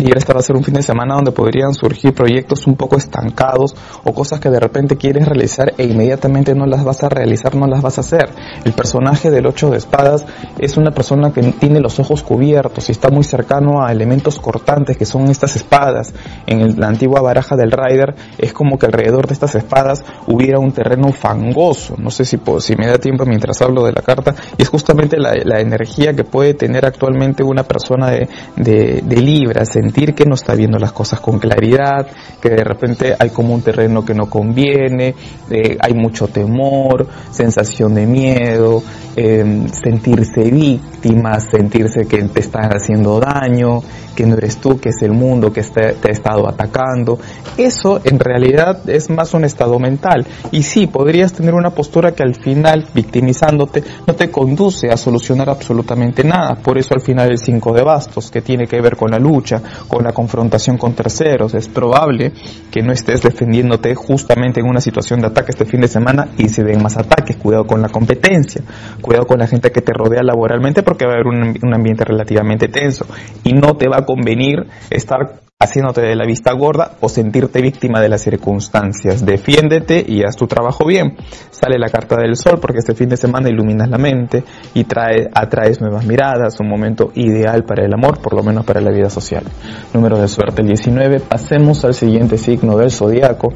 Y 0.00 0.16
esta 0.16 0.32
va 0.32 0.40
a 0.40 0.42
ser 0.42 0.56
un 0.56 0.64
fin 0.64 0.72
de 0.72 0.82
semana 0.82 1.14
donde 1.14 1.30
podrían 1.30 1.74
surgir 1.74 2.14
proyectos 2.14 2.66
un 2.66 2.74
poco 2.74 2.96
estancados 2.96 3.74
o 4.02 4.14
cosas 4.14 4.40
que 4.40 4.48
de 4.48 4.58
repente 4.58 4.96
quieres 4.96 5.28
realizar 5.28 5.74
e 5.76 5.84
inmediatamente 5.84 6.54
no 6.54 6.64
las 6.64 6.84
vas 6.84 7.02
a 7.02 7.10
realizar, 7.10 7.54
no 7.54 7.66
las 7.66 7.82
vas 7.82 7.98
a 7.98 8.00
hacer. 8.00 8.30
El 8.64 8.72
personaje 8.72 9.30
del 9.30 9.46
8 9.46 9.70
de 9.70 9.76
espadas 9.76 10.24
es 10.58 10.78
una 10.78 10.92
persona 10.92 11.32
que 11.32 11.42
tiene 11.52 11.80
los 11.80 12.00
ojos 12.00 12.22
cubiertos 12.22 12.88
y 12.88 12.92
está 12.92 13.10
muy 13.10 13.24
cercano 13.24 13.84
a 13.84 13.92
elementos 13.92 14.38
cortantes 14.38 14.96
que 14.96 15.04
son 15.04 15.30
estas 15.30 15.56
espadas. 15.56 16.14
En 16.46 16.80
la 16.80 16.88
antigua 16.88 17.20
baraja 17.20 17.54
del 17.54 17.70
Rider 17.70 18.14
es 18.38 18.54
como 18.54 18.78
que 18.78 18.86
alrededor 18.86 19.26
de 19.26 19.34
estas 19.34 19.54
espadas 19.54 20.02
hubiera 20.26 20.58
un 20.58 20.72
terreno 20.72 21.12
fangoso. 21.12 21.96
No 21.98 22.10
sé 22.10 22.24
si, 22.24 22.40
si 22.60 22.74
me 22.76 22.86
da 22.86 22.96
tiempo 22.96 23.26
mientras 23.26 23.60
hablo 23.60 23.84
de 23.84 23.92
la 23.92 24.00
carta. 24.00 24.34
Y 24.56 24.62
es 24.62 24.68
justamente 24.70 25.18
la, 25.18 25.60
energía 25.60 26.14
que 26.14 26.24
puede 26.24 26.54
tener 26.54 26.86
actualmente 26.86 27.42
una 27.42 27.64
persona 27.64 28.10
de, 28.10 28.28
de, 28.56 29.02
de 29.04 29.16
Libra, 29.20 29.60
sentir 29.90 30.14
que 30.14 30.24
no 30.24 30.34
está 30.34 30.54
viendo 30.54 30.78
las 30.78 30.92
cosas 30.92 31.18
con 31.18 31.40
claridad, 31.40 32.06
que 32.40 32.50
de 32.50 32.62
repente 32.62 33.16
hay 33.18 33.30
como 33.30 33.54
un 33.54 33.62
terreno 33.62 34.04
que 34.04 34.14
no 34.14 34.26
conviene, 34.30 35.14
eh, 35.50 35.76
hay 35.80 35.94
mucho 35.94 36.28
temor, 36.28 37.08
sensación 37.32 37.94
de 37.94 38.06
miedo, 38.06 38.82
eh, 39.16 39.66
sentirse 39.72 40.42
víctima, 40.42 41.40
sentirse 41.40 42.06
que 42.06 42.22
te 42.22 42.40
están 42.40 42.70
haciendo 42.70 43.18
daño, 43.18 43.82
que 44.14 44.26
no 44.26 44.36
eres 44.36 44.58
tú, 44.58 44.78
que 44.78 44.90
es 44.90 45.02
el 45.02 45.12
mundo 45.12 45.52
que 45.52 45.62
te 45.62 46.08
ha 46.08 46.12
estado 46.12 46.48
atacando. 46.48 47.18
Eso 47.56 48.00
en 48.04 48.18
realidad 48.18 48.88
es 48.88 49.10
más 49.10 49.34
un 49.34 49.44
estado 49.44 49.78
mental. 49.78 50.26
Y 50.50 50.62
sí, 50.62 50.86
podrías 50.86 51.32
tener 51.32 51.54
una 51.54 51.70
postura 51.70 52.12
que 52.12 52.22
al 52.22 52.34
final, 52.34 52.86
victimizándote, 52.94 53.82
no 54.06 54.14
te 54.14 54.30
conduce 54.30 54.90
a 54.90 54.96
solucionar 54.96 55.48
absolutamente 55.48 56.22
nada. 56.22 56.54
Por 56.54 56.78
eso 56.78 56.94
al 56.94 57.00
final 57.00 57.30
el 57.30 57.38
5 57.38 57.72
de 57.72 57.82
bastos, 57.82 58.30
que 58.30 58.42
tiene 58.42 58.66
que 58.66 58.80
ver 58.80 58.96
con 58.96 59.10
la 59.10 59.18
lucha, 59.18 59.62
con 59.88 60.04
la 60.04 60.12
confrontación 60.12 60.78
con 60.78 60.94
terceros. 60.94 61.54
Es 61.54 61.68
probable 61.68 62.32
que 62.70 62.82
no 62.82 62.92
estés 62.92 63.22
defendiéndote 63.22 63.94
justamente 63.94 64.60
en 64.60 64.66
una 64.66 64.80
situación 64.80 65.20
de 65.20 65.28
ataque 65.28 65.50
este 65.50 65.64
fin 65.64 65.80
de 65.80 65.88
semana 65.88 66.28
y 66.38 66.48
se 66.48 66.64
den 66.64 66.82
más 66.82 66.96
ataques. 66.96 67.36
Cuidado 67.36 67.66
con 67.66 67.82
la 67.82 67.88
competencia, 67.88 68.62
cuidado 69.00 69.26
con 69.26 69.38
la 69.38 69.46
gente 69.46 69.70
que 69.70 69.80
te 69.80 69.92
rodea 69.92 70.22
laboralmente 70.22 70.82
porque 70.82 71.06
va 71.06 71.12
a 71.12 71.14
haber 71.14 71.26
un, 71.26 71.58
un 71.62 71.74
ambiente 71.74 72.04
relativamente 72.04 72.68
tenso 72.68 73.06
y 73.44 73.52
no 73.52 73.76
te 73.76 73.88
va 73.88 73.98
a 73.98 74.06
convenir 74.06 74.66
estar 74.90 75.40
haciéndote 75.62 76.00
de 76.00 76.16
la 76.16 76.24
vista 76.24 76.52
gorda 76.52 76.92
o 77.00 77.08
sentirte 77.10 77.60
víctima 77.60 78.00
de 78.00 78.08
las 78.08 78.22
circunstancias. 78.22 79.26
Defiéndete 79.26 80.02
y 80.08 80.22
haz 80.22 80.34
tu 80.34 80.46
trabajo 80.46 80.86
bien. 80.86 81.18
Sale 81.50 81.78
la 81.78 81.90
carta 81.90 82.16
del 82.16 82.34
sol 82.36 82.58
porque 82.58 82.78
este 82.78 82.94
fin 82.94 83.10
de 83.10 83.18
semana 83.18 83.50
iluminas 83.50 83.90
la 83.90 83.98
mente 83.98 84.42
y 84.72 84.84
trae, 84.84 85.28
atraes 85.34 85.82
nuevas 85.82 86.06
miradas, 86.06 86.58
un 86.60 86.68
momento 86.68 87.12
ideal 87.14 87.64
para 87.64 87.84
el 87.84 87.92
amor, 87.92 88.22
por 88.22 88.32
lo 88.32 88.42
menos 88.42 88.64
para 88.64 88.80
la 88.80 88.90
vida 88.90 89.10
social. 89.10 89.44
Número 89.92 90.18
de 90.18 90.28
suerte 90.28 90.62
el 90.62 90.68
19. 90.68 91.20
Pasemos 91.20 91.84
al 91.84 91.92
siguiente 91.92 92.38
signo 92.38 92.78
del 92.78 92.90
zodiaco. 92.90 93.52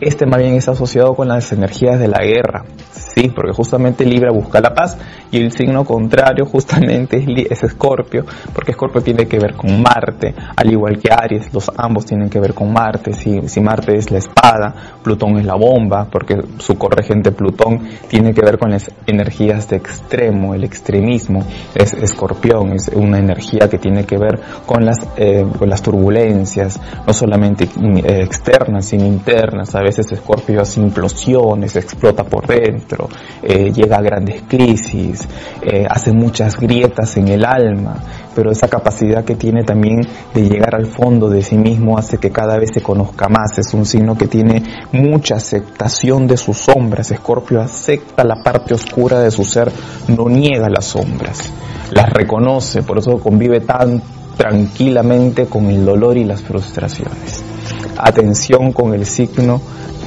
Este 0.00 0.26
más 0.26 0.40
bien 0.40 0.54
es 0.54 0.68
asociado 0.68 1.14
con 1.14 1.28
las 1.28 1.52
energías 1.52 1.98
de 1.98 2.08
la 2.08 2.18
guerra. 2.24 2.64
Sí, 2.92 3.30
porque 3.34 3.52
justamente 3.52 4.04
Libra 4.04 4.32
busca 4.32 4.60
la 4.60 4.74
paz 4.74 4.98
y 5.30 5.38
el 5.38 5.52
signo 5.52 5.84
contrario 5.84 6.46
justamente 6.46 7.24
es 7.50 7.62
Escorpio, 7.62 8.24
porque 8.52 8.72
Escorpio 8.72 9.02
tiene 9.02 9.26
que 9.26 9.38
ver 9.38 9.54
con 9.54 9.82
Marte, 9.82 10.34
al 10.56 10.70
igual 10.70 10.98
que 10.98 11.12
Aries, 11.12 11.52
los 11.52 11.70
ambos 11.76 12.06
tienen 12.06 12.28
que 12.28 12.40
ver 12.40 12.54
con 12.54 12.72
Marte. 12.72 13.12
Si, 13.12 13.48
si 13.48 13.60
Marte 13.60 13.96
es 13.96 14.10
la 14.10 14.18
espada, 14.18 14.74
Plutón 15.02 15.38
es 15.38 15.44
la 15.44 15.54
bomba, 15.54 16.08
porque 16.10 16.36
su 16.58 16.76
corregente 16.76 17.32
Plutón 17.32 17.80
tiene 18.08 18.32
que 18.32 18.42
ver 18.42 18.58
con 18.58 18.70
las 18.70 18.90
energías 19.06 19.68
de 19.68 19.76
extremo, 19.76 20.54
el 20.54 20.64
extremismo. 20.64 21.44
Es 21.74 21.94
Escorpión, 21.94 22.72
es 22.72 22.88
una 22.88 23.18
energía 23.18 23.68
que 23.68 23.78
tiene 23.78 24.04
que 24.04 24.18
ver 24.18 24.40
con 24.66 24.84
las, 24.84 24.98
eh, 25.16 25.44
con 25.58 25.68
las 25.68 25.82
turbulencias, 25.82 26.80
no 27.06 27.12
solamente 27.12 27.64
eh, 27.64 28.22
externas, 28.22 28.86
sino 28.86 29.04
internas. 29.04 29.74
Veces 29.84 30.10
Escorpio 30.10 30.60
hace 30.60 30.80
implosiones, 30.80 31.76
explota 31.76 32.24
por 32.24 32.46
dentro 32.46 33.08
eh, 33.42 33.70
llega 33.72 33.98
a 33.98 34.02
grandes 34.02 34.42
crisis, 34.48 35.28
eh, 35.62 35.86
hace 35.88 36.12
muchas 36.12 36.56
grietas 36.58 37.16
en 37.16 37.28
el 37.28 37.44
alma, 37.44 37.96
pero 38.34 38.50
esa 38.50 38.68
capacidad 38.68 39.24
que 39.24 39.36
tiene 39.36 39.62
también 39.62 40.00
de 40.32 40.48
llegar 40.48 40.74
al 40.74 40.86
fondo 40.86 41.28
de 41.28 41.42
sí 41.42 41.56
mismo 41.56 41.98
hace 41.98 42.18
que 42.18 42.30
cada 42.30 42.58
vez 42.58 42.70
se 42.74 42.82
conozca 42.82 43.28
más. 43.28 43.58
Es 43.58 43.74
un 43.74 43.84
signo 43.84 44.16
que 44.16 44.26
tiene 44.26 44.62
mucha 44.92 45.36
aceptación 45.36 46.26
de 46.26 46.36
sus 46.36 46.58
sombras. 46.58 47.10
Escorpio 47.10 47.60
acepta 47.60 48.24
la 48.24 48.42
parte 48.42 48.74
oscura 48.74 49.20
de 49.20 49.30
su 49.30 49.44
ser, 49.44 49.70
no 50.08 50.28
niega 50.28 50.68
las 50.68 50.86
sombras, 50.86 51.50
las 51.90 52.10
reconoce, 52.10 52.82
por 52.82 52.98
eso 52.98 53.18
convive 53.18 53.60
tan 53.60 54.02
tranquilamente 54.36 55.46
con 55.46 55.66
el 55.66 55.84
dolor 55.84 56.16
y 56.16 56.24
las 56.24 56.42
frustraciones. 56.42 57.53
Atención 57.96 58.72
con 58.72 58.94
el 58.94 59.06
signo 59.06 59.60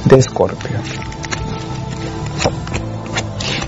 de 0.05 0.17
Escorpio. 0.17 0.77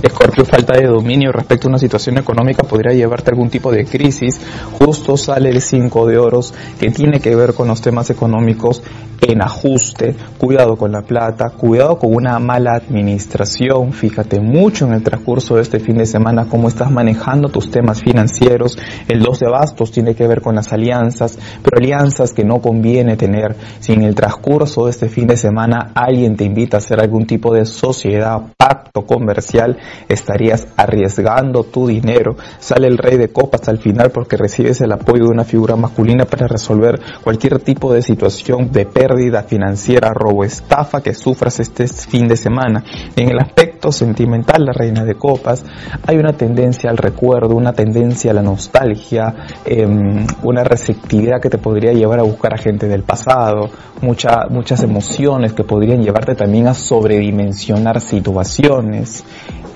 Escorpio, 0.02 0.46
falta 0.46 0.78
de 0.78 0.88
dominio 0.88 1.34
respecto 1.34 1.68
a 1.68 1.72
una 1.72 1.78
situación 1.78 2.18
económica 2.18 2.64
podría 2.64 2.94
llevarte 2.94 3.32
a 3.32 3.34
algún 3.34 3.50
tipo 3.50 3.70
de 3.72 3.84
crisis. 3.86 4.40
Justo 4.80 5.18
sale 5.18 5.50
el 5.50 5.62
5 5.62 6.08
de 6.08 6.18
oros 6.18 6.54
que 6.80 6.90
tiene 6.90 7.20
que 7.20 7.36
ver 7.36 7.54
con 7.54 7.68
los 7.68 7.82
temas 7.82 8.10
económicos 8.10 8.82
en 9.22 9.42
ajuste, 9.42 10.16
cuidado 10.38 10.78
con 10.78 10.92
la 10.92 11.02
plata, 11.02 11.50
cuidado 11.50 12.00
con 12.00 12.16
una 12.16 12.40
mala 12.40 12.76
administración, 12.76 13.92
fíjate 13.92 14.40
mucho 14.40 14.86
en 14.86 14.94
el 14.94 15.04
transcurso 15.04 15.56
de 15.56 15.62
este 15.62 15.80
fin 15.80 15.98
de 15.98 16.06
semana 16.06 16.48
cómo 16.50 16.68
estás 16.68 16.90
manejando 16.90 17.50
tus 17.50 17.70
temas 17.70 18.02
financieros, 18.02 18.78
el 19.08 19.20
2 19.20 19.40
de 19.40 19.50
bastos 19.50 19.92
tiene 19.92 20.16
que 20.16 20.28
ver 20.28 20.42
con 20.42 20.56
las 20.56 20.72
alianzas, 20.72 21.38
pero 21.62 21.78
alianzas 21.78 22.32
que 22.32 22.46
no 22.46 22.62
conviene 22.62 23.18
tener, 23.18 23.56
si 23.80 23.94
en 23.94 24.04
el 24.04 24.16
transcurso 24.16 24.86
de 24.86 24.92
este 24.92 25.10
fin 25.10 25.28
de 25.28 25.36
semana 25.36 25.92
alguien 25.94 26.38
te 26.38 26.46
invita 26.46 26.78
a 26.78 26.80
hacer 26.80 27.02
algún 27.02 27.26
tipo 27.26 27.54
de 27.54 27.66
sociedad, 27.66 28.42
pacto 28.58 29.02
comercial, 29.06 29.78
estarías 30.08 30.68
arriesgando 30.78 31.64
tu 31.64 31.88
dinero, 31.88 32.36
sale 32.60 32.88
el 32.88 32.98
rey 32.98 33.18
de 33.18 33.30
copas 33.30 33.68
al 33.68 33.80
final 33.80 34.12
porque 34.12 34.38
recibes 34.38 34.82
el 34.82 34.92
apoyo 34.92 35.26
de 35.26 35.32
una 35.32 35.44
figura 35.44 35.76
masculina 35.76 36.26
para 36.26 36.48
resolver 36.48 37.00
cualquier 37.24 37.60
tipo 37.60 37.94
de 37.94 38.02
situación 38.02 38.72
de 38.72 38.86
pérdida 38.86 39.44
financiera, 39.44 40.12
robo, 40.14 40.44
estafa 40.44 41.02
que 41.02 41.14
sufras 41.14 41.60
este 41.60 41.88
fin 41.88 42.28
de 42.28 42.38
semana. 42.38 42.84
En 43.16 43.30
el 43.30 43.40
aspecto 43.40 43.92
sentimental, 43.92 44.66
la 44.66 44.74
reina 44.74 45.04
de 45.04 45.16
copas, 45.16 45.66
hay 46.06 46.18
una 46.18 46.34
tendencia 46.34 46.90
al 46.90 46.98
recuerdo, 46.98 47.56
una 47.56 47.74
tendencia 47.74 48.32
a 48.32 48.34
la 48.34 48.42
nostalgia, 48.42 49.34
em, 49.66 50.26
una 50.44 50.64
receptividad 50.64 51.42
que 51.42 51.50
te 51.50 51.58
podría 51.58 51.94
llevar 51.94 52.20
a 52.20 52.24
buscar 52.24 52.54
a 52.54 52.58
gente 52.58 52.88
del 52.88 53.04
pasado, 53.04 53.70
muchas 54.02 54.84
emociones 54.84 55.54
que 55.54 55.64
podrían 55.64 56.02
llevarte 56.02 56.36
también 56.36 56.68
a 56.68 56.74
sobredimensionar 56.74 58.02
situaciones 58.02 59.24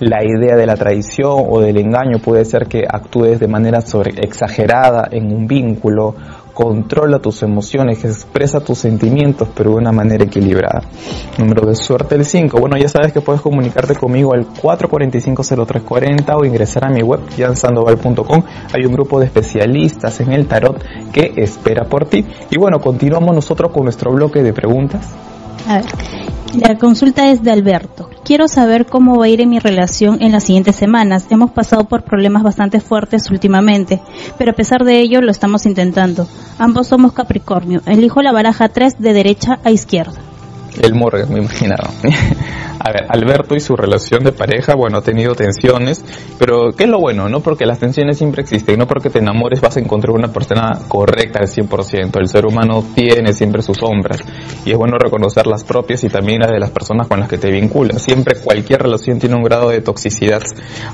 la 0.03 0.23
idea 0.23 0.55
de 0.55 0.65
la 0.65 0.75
traición 0.75 1.45
o 1.49 1.59
del 1.59 1.77
engaño 1.77 2.19
puede 2.19 2.45
ser 2.45 2.67
que 2.67 2.83
actúes 2.87 3.39
de 3.39 3.47
manera 3.47 3.81
sobre 3.81 4.11
exagerada 4.21 5.07
en 5.11 5.33
un 5.33 5.47
vínculo 5.47 6.15
controla 6.53 7.19
tus 7.19 7.41
emociones, 7.43 8.05
expresa 8.05 8.59
tus 8.59 8.77
sentimientos, 8.77 9.49
pero 9.55 9.71
de 9.71 9.77
una 9.77 9.91
manera 9.91 10.23
equilibrada. 10.23 10.83
Número 11.39 11.65
de 11.65 11.75
suerte 11.75 12.15
el 12.15 12.25
5. 12.25 12.59
Bueno, 12.59 12.77
ya 12.77 12.87
sabes 12.87 13.11
que 13.11 13.21
puedes 13.21 13.41
comunicarte 13.41 13.95
conmigo 13.95 14.33
al 14.33 14.47
445-0340 14.47 16.35
o 16.37 16.45
ingresar 16.45 16.85
a 16.85 16.89
mi 16.89 17.01
web, 17.01 17.21
jansandoval.com. 17.35 18.43
Hay 18.73 18.85
un 18.85 18.93
grupo 18.93 19.19
de 19.19 19.25
especialistas 19.25 20.19
en 20.21 20.31
el 20.31 20.47
tarot 20.47 20.83
que 21.11 21.33
espera 21.37 21.85
por 21.85 22.05
ti. 22.05 22.25
Y 22.51 22.59
bueno, 22.59 22.79
continuamos 22.79 23.33
nosotros 23.33 23.71
con 23.71 23.85
nuestro 23.85 24.11
bloque 24.11 24.43
de 24.43 24.53
preguntas. 24.53 25.09
A 25.67 25.77
ver, 25.77 25.85
la 26.55 26.77
consulta 26.77 27.31
es 27.31 27.41
de 27.41 27.51
Alberto. 27.51 28.12
Quiero 28.23 28.47
saber 28.47 28.85
cómo 28.85 29.17
va 29.17 29.25
a 29.25 29.29
ir 29.29 29.41
en 29.41 29.49
mi 29.49 29.59
relación 29.59 30.21
en 30.21 30.31
las 30.31 30.45
siguientes 30.45 30.77
semanas. 30.77 31.25
Hemos 31.29 31.51
pasado 31.51 31.83
por 31.83 32.03
problemas 32.03 32.41
bastante 32.41 32.79
fuertes 32.79 33.29
últimamente, 33.29 34.01
pero 34.37 34.51
a 34.51 34.55
pesar 34.55 34.85
de 34.85 35.01
ello 35.01 35.19
lo 35.19 35.29
estamos 35.29 35.65
intentando. 35.65 36.27
Ambos 36.57 36.87
somos 36.87 37.11
Capricornio. 37.11 37.81
Elijo 37.85 38.21
la 38.21 38.31
baraja 38.31 38.69
3 38.69 38.95
de 38.99 39.13
derecha 39.13 39.59
a 39.65 39.71
izquierda. 39.71 40.21
El 40.81 40.95
Morgan, 40.95 41.33
me 41.33 41.39
imaginaba. 41.39 41.89
A 42.85 42.91
ver, 42.91 43.05
Alberto 43.07 43.55
y 43.55 43.61
su 43.61 43.77
relación 43.77 44.25
de 44.25 44.33
pareja, 44.33 44.75
bueno, 44.75 44.97
ha 44.97 45.01
tenido 45.01 45.35
tensiones, 45.35 46.03
pero 46.37 46.73
¿qué 46.75 46.83
es 46.83 46.89
lo 46.89 46.99
bueno? 46.99 47.29
No 47.29 47.39
porque 47.39 47.65
las 47.65 47.79
tensiones 47.79 48.17
siempre 48.17 48.41
existen, 48.41 48.77
no 48.77 48.87
porque 48.87 49.09
te 49.09 49.19
enamores 49.19 49.61
vas 49.61 49.77
a 49.77 49.79
encontrar 49.79 50.13
una 50.13 50.33
persona 50.33 50.77
correcta 50.89 51.39
al 51.39 51.47
100%. 51.47 52.19
El 52.19 52.27
ser 52.27 52.45
humano 52.45 52.83
tiene 52.93 53.31
siempre 53.31 53.61
sus 53.61 53.77
sombras 53.77 54.19
y 54.65 54.71
es 54.71 54.77
bueno 54.77 54.97
reconocer 54.97 55.47
las 55.47 55.63
propias 55.63 56.03
y 56.03 56.09
también 56.09 56.41
las 56.41 56.51
de 56.51 56.59
las 56.59 56.71
personas 56.71 57.07
con 57.07 57.21
las 57.21 57.29
que 57.29 57.37
te 57.37 57.49
vinculas. 57.49 58.01
Siempre 58.01 58.35
cualquier 58.41 58.81
relación 58.81 59.17
tiene 59.17 59.37
un 59.37 59.43
grado 59.43 59.69
de 59.69 59.79
toxicidad. 59.79 60.41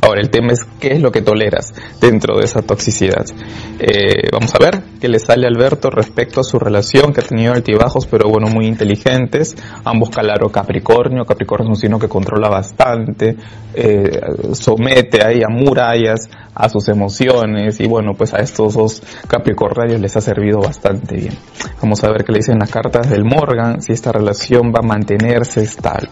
Ahora, 0.04 0.22
el 0.22 0.30
tema 0.30 0.54
es 0.54 0.60
qué 0.80 0.90
es 0.94 1.02
lo 1.02 1.12
que 1.12 1.24
toleras 1.24 1.74
dentro 2.00 2.38
de 2.38 2.46
esa 2.46 2.62
toxicidad. 2.62 3.26
Eh, 3.80 4.30
vamos 4.32 4.54
a 4.54 4.60
ver 4.60 4.84
qué 5.02 5.08
le 5.08 5.18
sale 5.18 5.48
a 5.48 5.50
Alberto 5.50 5.90
respecto 5.90 6.42
a 6.42 6.44
su 6.44 6.60
relación 6.60 7.14
que 7.14 7.22
ha 7.22 7.24
tenido 7.24 7.54
altibajos, 7.54 8.06
pero 8.06 8.30
bueno, 8.30 8.48
muy 8.48 8.68
inteligentes. 8.68 9.56
Ambos 9.84 10.12
calaron 10.12 10.52
Capricornio, 10.52 11.26
Capricornio 11.26 11.79
signo 11.80 11.98
que 11.98 12.08
controla 12.08 12.50
bastante, 12.50 13.36
eh, 13.74 14.22
somete 14.54 15.26
ahí 15.26 15.42
a 15.42 15.50
murallas 15.50 16.30
a 16.54 16.70
sus 16.70 16.90
emociones 16.90 17.80
y 17.80 17.88
bueno, 17.88 18.14
pues 18.14 18.34
a 18.34 18.38
estos 18.38 18.74
dos 18.74 19.02
capricornios 19.28 20.02
les 20.02 20.16
ha 20.18 20.22
servido 20.22 20.60
bastante 20.60 21.16
bien. 21.16 21.34
Vamos 21.82 22.04
a 22.04 22.12
ver 22.12 22.24
qué 22.24 22.34
le 22.34 22.40
dicen 22.40 22.60
las 22.60 22.70
cartas 22.70 23.10
del 23.10 23.24
Morgan, 23.24 23.82
si 23.82 23.94
esta 23.94 24.12
relación 24.12 24.74
va 24.74 24.80
a 24.80 24.88
mantenerse 24.88 25.62
estable. 25.62 26.10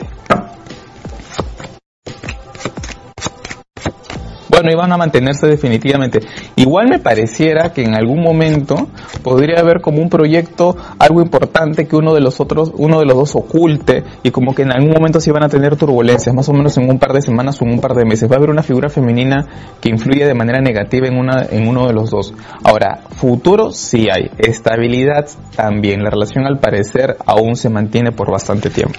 Bueno, 4.57 4.71
iban 4.71 4.91
a 4.91 4.97
mantenerse 4.97 5.47
definitivamente. 5.47 6.19
Igual 6.55 6.87
me 6.89 6.99
pareciera 6.99 7.73
que 7.73 7.83
en 7.83 7.93
algún 7.93 8.21
momento 8.21 8.87
podría 9.21 9.59
haber 9.59 9.81
como 9.81 10.01
un 10.01 10.09
proyecto, 10.09 10.75
algo 10.97 11.21
importante 11.21 11.87
que 11.87 11.95
uno 11.95 12.13
de 12.13 12.21
los 12.21 12.39
otros, 12.39 12.71
uno 12.75 12.99
de 12.99 13.05
los 13.05 13.15
dos 13.15 13.35
oculte 13.35 14.03
y 14.23 14.31
como 14.31 14.55
que 14.55 14.63
en 14.63 14.71
algún 14.71 14.91
momento 14.91 15.19
se 15.19 15.29
iban 15.29 15.43
a 15.43 15.49
tener 15.49 15.75
turbulencias, 15.75 16.33
más 16.33 16.49
o 16.49 16.53
menos 16.53 16.75
en 16.77 16.89
un 16.89 16.97
par 16.97 17.13
de 17.13 17.21
semanas 17.21 17.61
o 17.61 17.65
en 17.65 17.73
un 17.73 17.79
par 17.79 17.93
de 17.93 18.05
meses. 18.05 18.29
Va 18.29 18.35
a 18.35 18.37
haber 18.37 18.49
una 18.49 18.63
figura 18.63 18.89
femenina 18.89 19.45
que 19.79 19.89
influye 19.89 20.25
de 20.25 20.33
manera 20.33 20.59
negativa 20.59 21.07
en 21.07 21.17
una, 21.17 21.45
en 21.49 21.67
uno 21.67 21.85
de 21.85 21.93
los 21.93 22.09
dos. 22.09 22.33
Ahora, 22.63 23.01
futuro 23.15 23.71
sí 23.71 24.07
hay, 24.11 24.31
estabilidad 24.39 25.27
también. 25.55 26.03
La 26.03 26.09
relación 26.09 26.45
al 26.45 26.59
parecer 26.59 27.17
aún 27.25 27.55
se 27.55 27.69
mantiene 27.69 28.11
por 28.11 28.31
bastante 28.31 28.69
tiempo. 28.69 28.97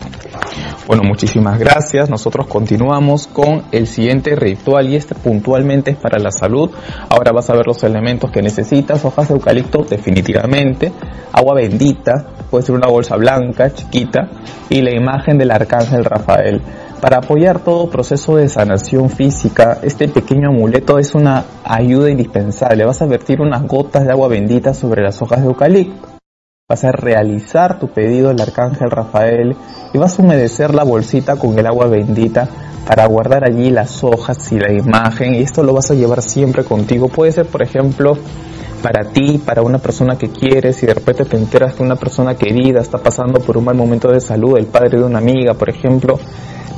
Bueno, 0.86 1.02
muchísimas 1.04 1.58
gracias. 1.58 2.08
Nosotros 2.08 2.46
continuamos 2.46 3.26
con 3.26 3.64
el 3.72 3.86
siguiente 3.86 4.36
ritual 4.36 4.88
y 4.88 4.96
este 4.96 5.14
punto 5.14 5.47
es 5.56 5.96
para 5.96 6.18
la 6.18 6.30
salud. 6.30 6.70
Ahora 7.08 7.32
vas 7.32 7.48
a 7.50 7.54
ver 7.54 7.66
los 7.66 7.82
elementos 7.82 8.30
que 8.30 8.42
necesitas. 8.42 9.04
Hojas 9.04 9.28
de 9.28 9.34
eucalipto, 9.34 9.84
definitivamente. 9.88 10.92
Agua 11.32 11.54
bendita, 11.54 12.26
puede 12.50 12.64
ser 12.64 12.74
una 12.74 12.88
bolsa 12.88 13.16
blanca, 13.16 13.72
chiquita. 13.72 14.28
Y 14.68 14.82
la 14.82 14.94
imagen 14.94 15.38
del 15.38 15.50
arcángel 15.50 16.04
Rafael. 16.04 16.62
Para 17.00 17.18
apoyar 17.18 17.60
todo 17.60 17.88
proceso 17.88 18.36
de 18.36 18.48
sanación 18.48 19.08
física, 19.08 19.78
este 19.82 20.08
pequeño 20.08 20.48
amuleto 20.48 20.98
es 20.98 21.14
una 21.14 21.44
ayuda 21.64 22.10
indispensable. 22.10 22.84
Vas 22.84 23.02
a 23.02 23.06
vertir 23.06 23.40
unas 23.40 23.62
gotas 23.66 24.04
de 24.04 24.10
agua 24.10 24.28
bendita 24.28 24.74
sobre 24.74 25.02
las 25.02 25.22
hojas 25.22 25.40
de 25.40 25.46
eucalipto. 25.46 26.08
Vas 26.68 26.84
a 26.84 26.92
realizar 26.92 27.78
tu 27.78 27.88
pedido 27.88 28.28
al 28.28 28.40
arcángel 28.40 28.90
Rafael 28.90 29.56
y 29.94 29.98
vas 29.98 30.18
a 30.18 30.22
humedecer 30.22 30.74
la 30.74 30.84
bolsita 30.84 31.36
con 31.36 31.58
el 31.58 31.66
agua 31.66 31.86
bendita 31.86 32.48
para 32.88 33.04
guardar 33.04 33.44
allí 33.44 33.68
las 33.68 34.02
hojas 34.02 34.50
y 34.50 34.58
la 34.58 34.72
imagen 34.72 35.34
y 35.34 35.42
esto 35.42 35.62
lo 35.62 35.74
vas 35.74 35.90
a 35.90 35.94
llevar 35.94 36.22
siempre 36.22 36.64
contigo. 36.64 37.08
Puede 37.08 37.32
ser, 37.32 37.44
por 37.44 37.62
ejemplo, 37.62 38.16
para 38.82 39.04
ti, 39.04 39.36
para 39.36 39.60
una 39.60 39.76
persona 39.76 40.16
que 40.16 40.30
quieres 40.30 40.82
y 40.82 40.86
de 40.86 40.94
repente 40.94 41.26
te 41.26 41.36
enteras 41.36 41.74
que 41.74 41.82
una 41.82 41.96
persona 41.96 42.34
querida 42.34 42.80
está 42.80 42.96
pasando 42.96 43.40
por 43.40 43.58
un 43.58 43.66
mal 43.66 43.76
momento 43.76 44.10
de 44.10 44.22
salud, 44.22 44.56
el 44.56 44.64
padre 44.64 44.98
de 45.00 45.04
una 45.04 45.18
amiga, 45.18 45.52
por 45.52 45.68
ejemplo, 45.68 46.18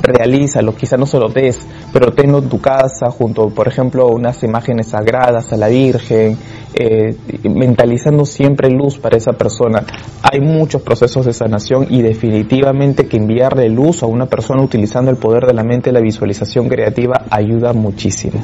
realízalo, 0.01 0.75
quizá 0.75 0.97
no 0.97 1.05
solo 1.05 1.29
des, 1.29 1.59
pero 1.93 2.11
tenlo 2.13 2.39
en 2.39 2.49
tu 2.49 2.59
casa 2.59 3.09
junto, 3.11 3.49
por 3.49 3.67
ejemplo, 3.67 4.07
unas 4.07 4.43
imágenes 4.43 4.87
sagradas 4.87 5.51
a 5.53 5.57
la 5.57 5.67
Virgen, 5.67 6.37
eh, 6.73 7.15
mentalizando 7.43 8.25
siempre 8.25 8.69
luz 8.69 8.97
para 8.97 9.17
esa 9.17 9.33
persona. 9.33 9.83
Hay 10.23 10.39
muchos 10.39 10.81
procesos 10.81 11.25
de 11.25 11.33
sanación 11.33 11.87
y 11.89 12.01
definitivamente 12.01 13.07
que 13.07 13.17
enviarle 13.17 13.69
luz 13.69 14.03
a 14.03 14.05
una 14.05 14.25
persona 14.25 14.63
utilizando 14.63 15.11
el 15.11 15.17
poder 15.17 15.45
de 15.45 15.53
la 15.53 15.63
mente 15.63 15.91
la 15.91 15.99
visualización 15.99 16.69
creativa 16.69 17.25
ayuda 17.29 17.73
muchísimo. 17.73 18.41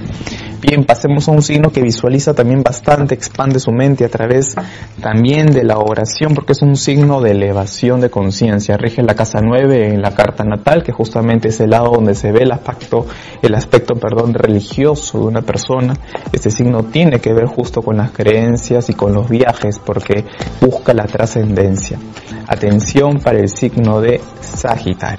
Bien, 0.60 0.86
pasemos 0.86 1.30
a 1.30 1.34
un 1.34 1.44
signo 1.44 1.70
que 1.70 1.84
visualiza 1.84 2.34
también 2.34 2.64
bastante, 2.64 3.14
expande 3.14 3.60
su 3.60 3.72
mente 3.72 4.04
a 4.04 4.10
través 4.10 4.56
también 5.00 5.52
de 5.52 5.64
la 5.64 5.78
oración, 5.78 6.34
porque 6.34 6.54
es 6.54 6.64
un 6.64 6.76
signo 6.76 7.22
de 7.22 7.32
elevación 7.32 8.02
de 8.02 8.10
conciencia. 8.10 8.76
Rige 8.76 9.04
la 9.04 9.14
casa 9.14 9.40
9 9.40 9.94
en 9.94 10.02
la 10.02 10.16
carta 10.16 10.44
natal, 10.44 10.82
que 10.82 10.92
justamente 10.92 11.50
es 11.50 11.60
el 11.60 11.70
lado 11.70 11.92
donde 11.92 12.16
se 12.16 12.32
ve 12.32 12.40
el 12.42 12.52
aspecto, 12.52 13.06
el 13.44 13.54
aspecto, 13.54 13.94
perdón, 13.96 14.34
religioso 14.34 15.20
de 15.20 15.26
una 15.26 15.42
persona. 15.44 15.94
Este 16.34 16.50
signo 16.50 16.86
tiene 16.86 17.20
que 17.20 17.34
ver 17.34 17.46
justo 17.46 17.84
con 17.84 17.98
las 17.98 18.10
creencias 18.10 18.90
y 18.90 18.94
con 18.94 19.14
los 19.14 19.30
viajes, 19.30 19.78
porque 19.78 20.26
busca 20.60 20.92
la 20.96 21.06
trascendencia. 21.06 22.00
Atención 22.48 23.20
para 23.24 23.38
el 23.38 23.50
signo 23.50 24.02
de 24.02 24.20
Sagitario. 24.42 25.18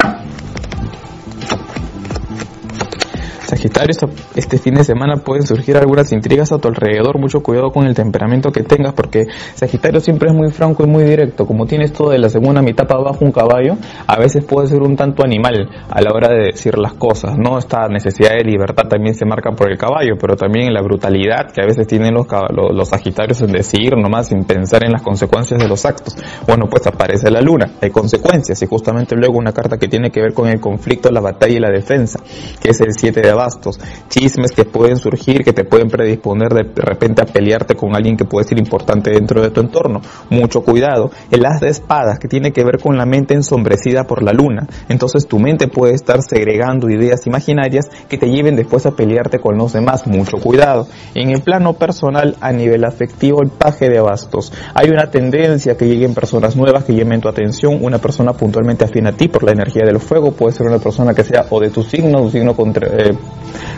Sagitario, 3.49 3.97
este 4.37 4.59
fin 4.59 4.75
de 4.75 4.85
semana 4.85 5.17
pueden 5.17 5.47
surgir 5.47 5.79
algunas 5.79 6.13
intrigas 6.13 6.53
a 6.53 6.59
tu 6.59 6.69
alrededor, 6.69 7.19
mucho 7.19 7.41
cuidado 7.41 7.71
con 7.71 7.87
el 7.87 7.95
temperamento 7.95 8.51
que 8.51 8.63
tengas, 8.63 8.93
porque 8.93 9.25
Sagitario 9.55 10.01
siempre 10.01 10.29
es 10.29 10.35
muy 10.35 10.51
franco 10.51 10.85
y 10.85 10.87
muy 10.87 11.03
directo, 11.05 11.47
como 11.47 11.65
tienes 11.65 11.95
todo 11.95 12.11
de 12.11 12.19
la 12.19 12.29
segunda 12.29 12.61
mitad 12.61 12.87
para 12.87 13.01
abajo 13.01 13.25
un 13.25 13.33
caballo, 13.33 13.79
a 14.07 14.19
veces 14.19 14.45
puede 14.45 14.67
ser 14.67 14.83
un 14.83 14.97
tanto 14.97 15.25
animal 15.25 15.67
a 15.89 16.03
la 16.03 16.11
hora 16.13 16.29
de 16.29 16.53
decir 16.53 16.77
las 16.77 16.93
cosas, 16.93 17.39
¿no? 17.39 17.57
Esta 17.57 17.89
necesidad 17.89 18.33
de 18.37 18.45
libertad 18.45 18.87
también 18.87 19.15
se 19.15 19.25
marca 19.25 19.53
por 19.53 19.73
el 19.73 19.79
caballo, 19.79 20.17
pero 20.21 20.37
también 20.37 20.75
la 20.75 20.83
brutalidad 20.83 21.51
que 21.51 21.63
a 21.63 21.67
veces 21.67 21.87
tienen 21.87 22.13
los, 22.13 22.27
los, 22.51 22.75
los 22.75 22.89
Sagitarios 22.89 23.41
en 23.41 23.53
decir 23.53 23.97
nomás 23.97 24.29
sin 24.29 24.45
pensar 24.45 24.85
en 24.85 24.93
las 24.93 25.01
consecuencias 25.01 25.59
de 25.59 25.69
los 25.69 25.87
actos. 25.87 26.15
Bueno, 26.47 26.67
pues 26.69 26.87
aparece 26.87 27.31
la 27.31 27.41
luna, 27.41 27.73
hay 27.81 27.89
consecuencias, 27.89 28.61
y 28.61 28.67
justamente 28.67 29.17
luego 29.17 29.39
una 29.39 29.53
carta 29.53 29.79
que 29.79 29.89
tiene 29.89 30.11
que 30.11 30.21
ver 30.21 30.35
con 30.35 30.51
el 30.51 30.61
conflicto, 30.61 31.11
la 31.11 31.23
batalla 31.23 31.57
y 31.57 31.61
la 31.61 31.71
defensa, 31.71 32.21
que 32.61 32.73
es 32.73 32.81
el 32.83 32.93
7 32.93 33.23
de 33.23 33.38
bastos, 33.39 33.79
chismes 34.09 34.53
que 34.53 34.65
pueden 34.65 34.97
surgir, 34.97 35.45
que 35.45 35.53
te 35.53 35.65
pueden 35.65 35.89
predisponer 35.89 36.51
de 36.53 36.83
repente 36.83 37.23
a 37.23 37.25
pelearte 37.25 37.77
con 37.77 37.95
alguien 37.95 38.17
que 38.17 38.25
puede 38.25 38.47
ser 38.47 38.59
importante 38.59 39.11
dentro 39.11 39.41
de 39.41 39.51
tu 39.51 39.61
entorno. 39.61 40.01
Mucho 40.29 40.63
cuidado. 40.63 41.11
El 41.31 41.47
as 41.47 41.61
de 41.61 41.69
espadas, 41.69 42.19
que 42.19 42.29
tiene 42.29 42.53
que 42.53 42.65
ver 42.65 42.81
con 42.81 42.97
la 42.97 43.07
mente 43.07 43.35
ensombrecida 43.35 44.05
por 44.05 44.23
la 44.23 44.33
luna. 44.33 44.67
Entonces 44.89 45.27
tu 45.27 45.39
mente 45.39 45.69
puede 45.69 45.95
estar 45.95 46.21
segregando 46.23 46.91
ideas 46.91 47.27
imaginarias 47.27 47.87
que 48.09 48.19
te 48.19 48.27
lleven 48.27 48.57
después 48.57 48.85
a 48.87 48.91
pelearte 48.91 49.39
con 49.39 49.57
los 49.57 49.73
demás. 49.73 50.07
Mucho 50.07 50.39
cuidado. 50.39 50.89
En 51.15 51.31
el 51.31 51.43
plano 51.43 51.75
personal, 51.75 52.37
a 52.41 52.53
nivel 52.53 52.85
afectivo, 52.85 53.41
el 53.43 53.51
paje 53.51 53.89
de 53.89 54.01
bastos. 54.01 54.53
Hay 54.75 54.91
una 54.91 55.11
tendencia 55.11 55.77
que 55.77 55.87
lleguen 55.87 56.15
personas 56.15 56.57
nuevas 56.57 56.85
que 56.85 56.95
llamen 56.95 57.21
tu 57.21 57.29
atención, 57.29 57.79
una 57.81 57.99
persona 57.99 58.33
puntualmente 58.33 58.85
afín 58.85 59.07
a 59.07 59.13
ti 59.13 59.29
por 59.29 59.45
la 59.45 59.53
energía 59.53 59.85
del 59.85 60.01
fuego, 60.01 60.33
puede 60.33 60.53
ser 60.53 60.67
una 60.67 60.79
persona 60.79 61.15
que 61.15 61.25
sea 61.25 61.47
o 61.51 61.61
de 61.61 61.71
tu 61.71 61.83
signo, 61.83 62.23
un 62.23 62.31
signo 62.31 62.55
contra, 62.55 62.89
eh, 62.89 63.17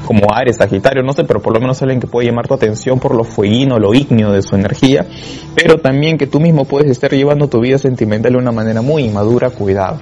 como 0.04 0.34
Ares, 0.34 0.56
Sagitario, 0.56 1.02
no 1.02 1.12
sé, 1.12 1.24
pero 1.24 1.40
por 1.40 1.54
lo 1.54 1.60
menos 1.60 1.80
alguien 1.82 2.00
que 2.00 2.06
puede 2.06 2.26
llamar 2.26 2.48
tu 2.48 2.54
atención 2.54 2.98
por 2.98 3.14
lo 3.14 3.24
fueguino, 3.24 3.78
lo 3.78 3.94
ígneo 3.94 4.32
de 4.32 4.42
su 4.42 4.56
energía, 4.56 5.06
pero 5.54 5.76
también 5.78 6.18
que 6.18 6.26
tú 6.26 6.40
mismo 6.40 6.64
puedes 6.64 6.90
estar 6.90 7.12
llevando 7.12 7.48
tu 7.48 7.60
vida 7.60 7.78
sentimental 7.78 8.32
de 8.32 8.38
una 8.38 8.52
manera 8.52 8.82
muy 8.82 9.04
inmadura, 9.04 9.50
cuidado. 9.50 10.00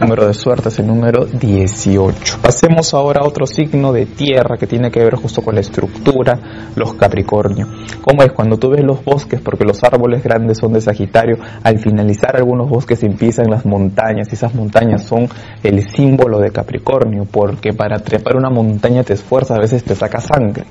Número 0.00 0.26
de 0.26 0.34
suerte 0.34 0.70
es 0.70 0.78
el 0.78 0.86
número 0.86 1.26
18. 1.26 2.38
Pasemos 2.42 2.94
ahora 2.94 3.20
a 3.22 3.28
otro 3.28 3.46
signo 3.46 3.92
de 3.92 4.06
tierra 4.06 4.56
que 4.56 4.66
tiene 4.66 4.90
que 4.90 5.00
ver 5.00 5.14
justo 5.14 5.42
con 5.42 5.54
la 5.54 5.60
estructura, 5.60 6.70
los 6.74 6.94
Capricornio. 6.94 7.66
¿Cómo 8.00 8.22
es? 8.22 8.32
Cuando 8.32 8.56
tú 8.56 8.70
ves 8.70 8.82
los 8.82 9.04
bosques, 9.04 9.40
porque 9.40 9.64
los 9.64 9.84
árboles 9.84 10.22
grandes 10.22 10.58
son 10.58 10.72
de 10.72 10.80
Sagitario, 10.80 11.36
al 11.62 11.78
finalizar 11.78 12.36
algunos 12.36 12.68
bosques 12.68 13.02
empiezan 13.02 13.50
las 13.50 13.66
montañas 13.66 14.28
y 14.30 14.34
esas 14.34 14.54
montañas 14.54 15.02
son 15.04 15.28
el 15.62 15.86
símbolo 15.90 16.38
de 16.38 16.50
Capricornio, 16.50 17.26
porque 17.30 17.72
para 17.72 17.98
trepar 17.98 18.36
una 18.36 18.48
montaña 18.50 19.04
te 19.04 19.12
esfuerzas, 19.12 19.58
a 19.58 19.60
veces 19.60 19.84
te 19.84 19.94
saca 19.94 20.20
sangre. 20.20 20.64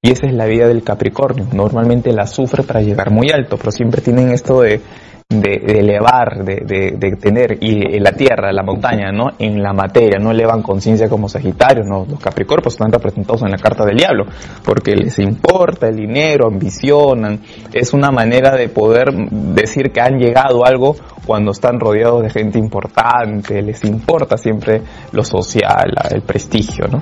Y 0.00 0.12
esa 0.12 0.26
es 0.26 0.32
la 0.32 0.46
vida 0.46 0.68
del 0.68 0.84
Capricornio. 0.84 1.46
Normalmente 1.52 2.12
la 2.12 2.26
sufre 2.26 2.62
para 2.62 2.80
llegar 2.80 3.10
muy 3.10 3.30
alto, 3.30 3.56
pero 3.56 3.72
siempre 3.72 4.00
tienen 4.00 4.30
esto 4.30 4.60
de 4.60 4.80
de, 5.28 5.80
elevar, 5.80 6.44
de, 6.44 6.94
de, 6.96 7.16
tener 7.16 7.58
y 7.60 7.98
la 7.98 8.12
tierra, 8.12 8.52
la 8.52 8.62
montaña, 8.62 9.10
¿no? 9.10 9.30
En 9.40 9.60
la 9.60 9.72
materia, 9.72 10.20
no 10.20 10.30
elevan 10.30 10.62
conciencia 10.62 11.08
como 11.08 11.28
Sagitario, 11.28 11.82
¿no? 11.82 12.06
Los 12.08 12.20
Capricornios 12.20 12.74
están 12.74 12.92
representados 12.92 13.42
en 13.42 13.50
la 13.50 13.56
carta 13.56 13.84
del 13.84 13.96
diablo, 13.96 14.26
porque 14.64 14.94
les 14.94 15.18
importa 15.18 15.88
el 15.88 15.96
dinero, 15.96 16.46
ambicionan, 16.46 17.40
es 17.72 17.92
una 17.92 18.12
manera 18.12 18.56
de 18.56 18.68
poder 18.68 19.12
decir 19.12 19.90
que 19.90 20.00
han 20.00 20.18
llegado 20.18 20.64
a 20.64 20.68
algo 20.68 20.94
cuando 21.26 21.50
están 21.50 21.80
rodeados 21.80 22.22
de 22.22 22.30
gente 22.30 22.60
importante, 22.60 23.60
les 23.62 23.82
importa 23.82 24.36
siempre 24.36 24.82
lo 25.10 25.24
social, 25.24 25.92
el 26.08 26.22
prestigio, 26.22 26.86
¿no? 26.86 27.00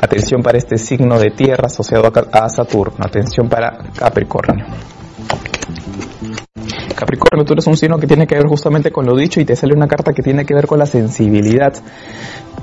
Atención 0.00 0.42
para 0.42 0.58
este 0.58 0.76
signo 0.76 1.20
de 1.20 1.30
tierra 1.30 1.66
asociado 1.66 2.10
a 2.32 2.48
Saturno, 2.48 3.04
atención 3.04 3.48
para 3.48 3.78
Capricornio. 3.96 4.66
Capricornio, 7.00 7.46
tú 7.46 7.54
eres 7.54 7.66
un 7.66 7.78
signo 7.78 7.98
que 7.98 8.06
tiene 8.06 8.26
que 8.26 8.34
ver 8.34 8.46
justamente 8.46 8.92
con 8.92 9.06
lo 9.06 9.16
dicho 9.16 9.40
y 9.40 9.46
te 9.46 9.56
sale 9.56 9.72
una 9.74 9.88
carta 9.88 10.12
que 10.12 10.22
tiene 10.22 10.44
que 10.44 10.54
ver 10.54 10.66
con 10.66 10.78
la 10.78 10.84
sensibilidad 10.84 11.72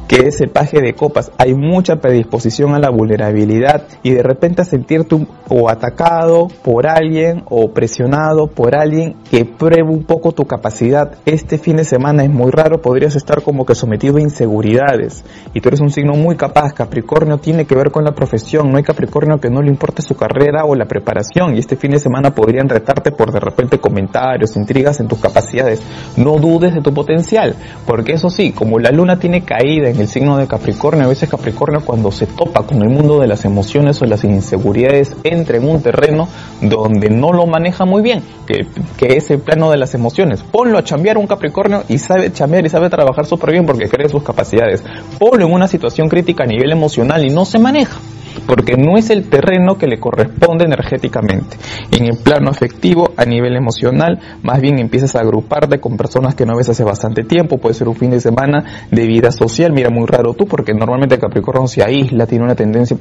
que 0.08 0.28
es 0.28 0.42
el 0.42 0.50
paje 0.50 0.82
de 0.82 0.94
copas. 0.94 1.32
Hay 1.38 1.54
mucha 1.54 1.98
predisposición 1.98 2.74
a 2.74 2.80
la 2.80 2.90
vulnerabilidad 2.90 3.84
y 4.04 4.12
de 4.12 4.24
repente 4.24 4.62
a 4.62 4.66
sentirte 4.66 5.18
o 5.50 5.70
atacado 5.70 6.48
por 6.64 6.88
alguien 6.88 7.44
o 7.50 7.72
presionado 7.72 8.48
por 8.48 8.76
alguien 8.76 9.16
que 9.30 9.46
pruebe 9.46 9.90
un 9.90 10.04
poco 10.04 10.32
tu 10.32 10.46
capacidad. 10.46 11.18
Este 11.26 11.58
fin 11.58 11.78
de 11.78 11.84
semana 11.84 12.24
es 12.24 12.30
muy 12.30 12.52
raro, 12.52 12.82
podrías 12.82 13.16
estar 13.16 13.42
como 13.42 13.66
que 13.66 13.76
sometido 13.76 14.18
a 14.18 14.22
inseguridades 14.22 15.24
y 15.54 15.62
tú 15.62 15.70
eres 15.70 15.82
un 15.82 15.92
signo 15.92 16.14
muy 16.14 16.36
capaz. 16.36 16.74
Capricornio 16.74 17.38
tiene 17.38 17.66
que 17.66 17.76
ver 17.76 17.92
con 17.92 18.04
la 18.04 18.14
profesión, 18.14 18.72
no 18.72 18.78
hay 18.78 18.84
Capricornio 18.84 19.40
que 19.40 19.50
no 19.50 19.62
le 19.62 19.70
importe 19.70 20.02
su 20.02 20.16
carrera 20.16 20.66
o 20.66 20.76
la 20.76 20.86
preparación 20.86 21.56
y 21.56 21.60
este 21.60 21.76
fin 21.76 21.92
de 21.92 22.00
semana 22.00 22.34
podrían 22.34 22.70
retarte 22.70 23.12
por 23.12 23.32
de 23.32 23.40
repente 23.40 23.80
comentarios, 23.80 24.56
intrigas 24.56 25.00
en 25.00 25.08
tus 25.08 25.20
capacidades. 25.20 25.82
No 26.16 26.38
dudes 26.38 26.74
de 26.74 26.82
tu 26.82 26.94
potencial, 26.94 27.56
porque 27.86 28.14
eso 28.14 28.30
sí, 28.30 28.52
como 28.52 28.80
la 28.80 28.92
luna 28.92 29.20
tiene 29.20 29.44
caída 29.44 29.90
en 29.90 29.97
el 30.00 30.08
signo 30.08 30.38
de 30.38 30.48
Capricornio, 30.48 31.06
a 31.06 31.10
veces 31.10 31.30
Capricornio 31.30 31.82
cuando 31.84 32.12
se 32.12 32.28
topa 32.28 32.64
con 32.64 32.82
el 32.82 32.90
mundo 32.90 33.20
de 33.20 33.28
las 33.28 33.46
emociones 33.46 34.02
o 34.02 34.06
las 34.06 34.24
inseguridades 34.24 35.16
entra 35.24 35.58
en 35.58 35.68
un 35.68 35.82
terreno 35.82 36.28
donde 36.62 37.10
no 37.10 37.34
lo 37.34 37.46
maneja 37.46 37.86
muy 37.86 38.02
bien, 38.02 38.24
que, 38.46 38.68
que 38.98 39.18
es 39.18 39.30
el 39.32 39.40
plano 39.40 39.72
de 39.72 39.78
las 39.78 39.94
emociones. 39.94 40.44
Ponlo 40.44 40.78
a 40.78 40.84
chambear 40.84 41.18
un 41.18 41.28
Capricornio 41.28 41.84
y 41.88 41.98
sabe 41.98 42.32
chambear 42.32 42.66
y 42.66 42.70
sabe 42.70 42.90
trabajar 42.90 43.26
súper 43.26 43.52
bien 43.52 43.66
porque 43.66 43.88
cree 43.88 44.10
sus 44.10 44.24
capacidades. 44.24 44.84
Ponlo 45.20 45.46
en 45.46 45.54
una 45.54 45.68
situación 45.68 46.10
crítica 46.10 46.44
a 46.44 46.48
nivel 46.48 46.72
emocional 46.72 47.26
y 47.26 47.30
no 47.30 47.46
se 47.46 47.60
maneja 47.60 47.98
porque 48.46 48.76
no 48.78 48.98
es 48.98 49.10
el 49.10 49.30
terreno 49.30 49.78
que 49.78 49.88
le 49.88 50.00
corresponde 50.00 50.66
energéticamente. 50.66 51.58
En 51.92 52.06
el 52.06 52.18
plano 52.18 52.50
afectivo, 52.50 53.12
a 53.18 53.26
nivel 53.26 53.56
emocional, 53.56 54.20
más 54.44 54.62
bien 54.62 54.80
empiezas 54.80 55.16
a 55.16 55.22
agruparte 55.22 55.80
con 55.80 55.98
personas 55.98 56.36
que 56.36 56.46
no 56.46 56.56
ves 56.56 56.70
hace 56.70 56.84
bastante 56.84 57.24
tiempo, 57.24 57.58
puede 57.58 57.76
ser 57.76 57.88
un 57.88 57.96
fin 57.96 58.12
de 58.12 58.20
semana 58.20 58.88
de 58.92 59.08
vida 59.08 59.32
social, 59.32 59.72
mira 59.74 59.90
muy 59.90 60.06
raro 60.06 60.34
tú, 60.34 60.46
porque 60.46 60.74
normalmente 60.74 61.18
Capricornio 61.18 61.68
se 61.68 61.84
aísla, 61.84 62.26
tiene 62.26 62.46
una 62.46 62.56
tendencia... 62.56 62.98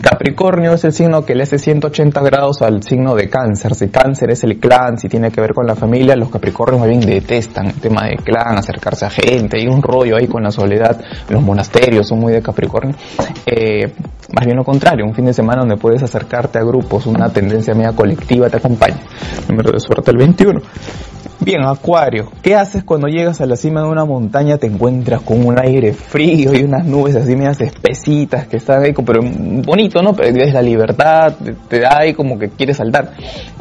Capricornio 0.00 0.74
es 0.74 0.84
el 0.84 0.92
signo 0.92 1.24
que 1.24 1.34
le 1.34 1.42
hace 1.42 1.58
180 1.58 2.20
grados 2.22 2.62
al 2.62 2.82
signo 2.82 3.14
de 3.14 3.28
cáncer, 3.28 3.74
si 3.74 3.88
cáncer 3.88 4.30
es 4.30 4.44
el 4.44 4.58
clan, 4.58 4.98
si 4.98 5.08
tiene 5.08 5.30
que 5.30 5.40
ver 5.40 5.54
con 5.54 5.66
la 5.66 5.74
familia, 5.74 6.16
los 6.16 6.30
Capricornios 6.30 6.80
más 6.80 6.88
bien 6.88 7.00
detestan 7.00 7.66
el 7.66 7.74
tema 7.74 8.06
de 8.06 8.16
clan, 8.16 8.56
acercarse 8.56 9.06
a 9.06 9.10
gente, 9.10 9.58
hay 9.58 9.66
un 9.66 9.82
rollo 9.82 10.16
ahí 10.16 10.26
con 10.26 10.42
la 10.42 10.50
soledad, 10.50 11.00
los 11.28 11.42
monasterios 11.42 12.08
son 12.08 12.20
muy 12.20 12.32
de 12.32 12.42
Capricornio, 12.42 12.94
eh, 13.46 13.92
más 14.34 14.44
bien 14.44 14.56
lo 14.56 14.64
contrario, 14.64 15.06
un 15.06 15.14
fin 15.14 15.24
de 15.24 15.32
semana 15.32 15.60
donde 15.60 15.76
puedes 15.76 16.02
acercarte 16.02 16.58
a 16.58 16.62
grupos, 16.62 17.06
una 17.06 17.30
tendencia 17.30 17.74
media 17.74 17.92
colectiva 17.92 18.50
te 18.50 18.58
acompaña. 18.58 18.98
Número 19.48 19.72
de 19.72 19.80
suerte 19.80 20.10
el 20.10 20.18
21. 20.18 20.60
Bien, 21.40 21.62
Acuario, 21.64 22.30
¿qué 22.42 22.56
haces 22.56 22.82
cuando 22.82 23.06
llegas 23.06 23.40
a 23.40 23.46
la 23.46 23.54
cima 23.54 23.80
de 23.82 23.88
una 23.88 24.04
montaña? 24.04 24.58
Te 24.58 24.66
encuentras 24.66 25.22
con 25.22 25.46
un 25.46 25.58
aire 25.58 25.92
frío 25.92 26.52
y 26.52 26.64
unas 26.64 26.84
nubes 26.84 27.14
así 27.14 27.36
medias 27.36 27.60
espesitas 27.60 28.48
que 28.48 28.56
están 28.56 28.82
ahí, 28.82 28.92
pero 28.92 29.20
bonito, 29.22 30.02
¿no? 30.02 30.14
Pero 30.14 30.36
es 30.42 30.52
la 30.52 30.60
libertad, 30.60 31.34
te 31.68 31.80
da 31.80 32.00
ahí 32.00 32.12
como 32.12 32.38
que 32.38 32.48
quieres 32.48 32.76
saltar. 32.78 33.12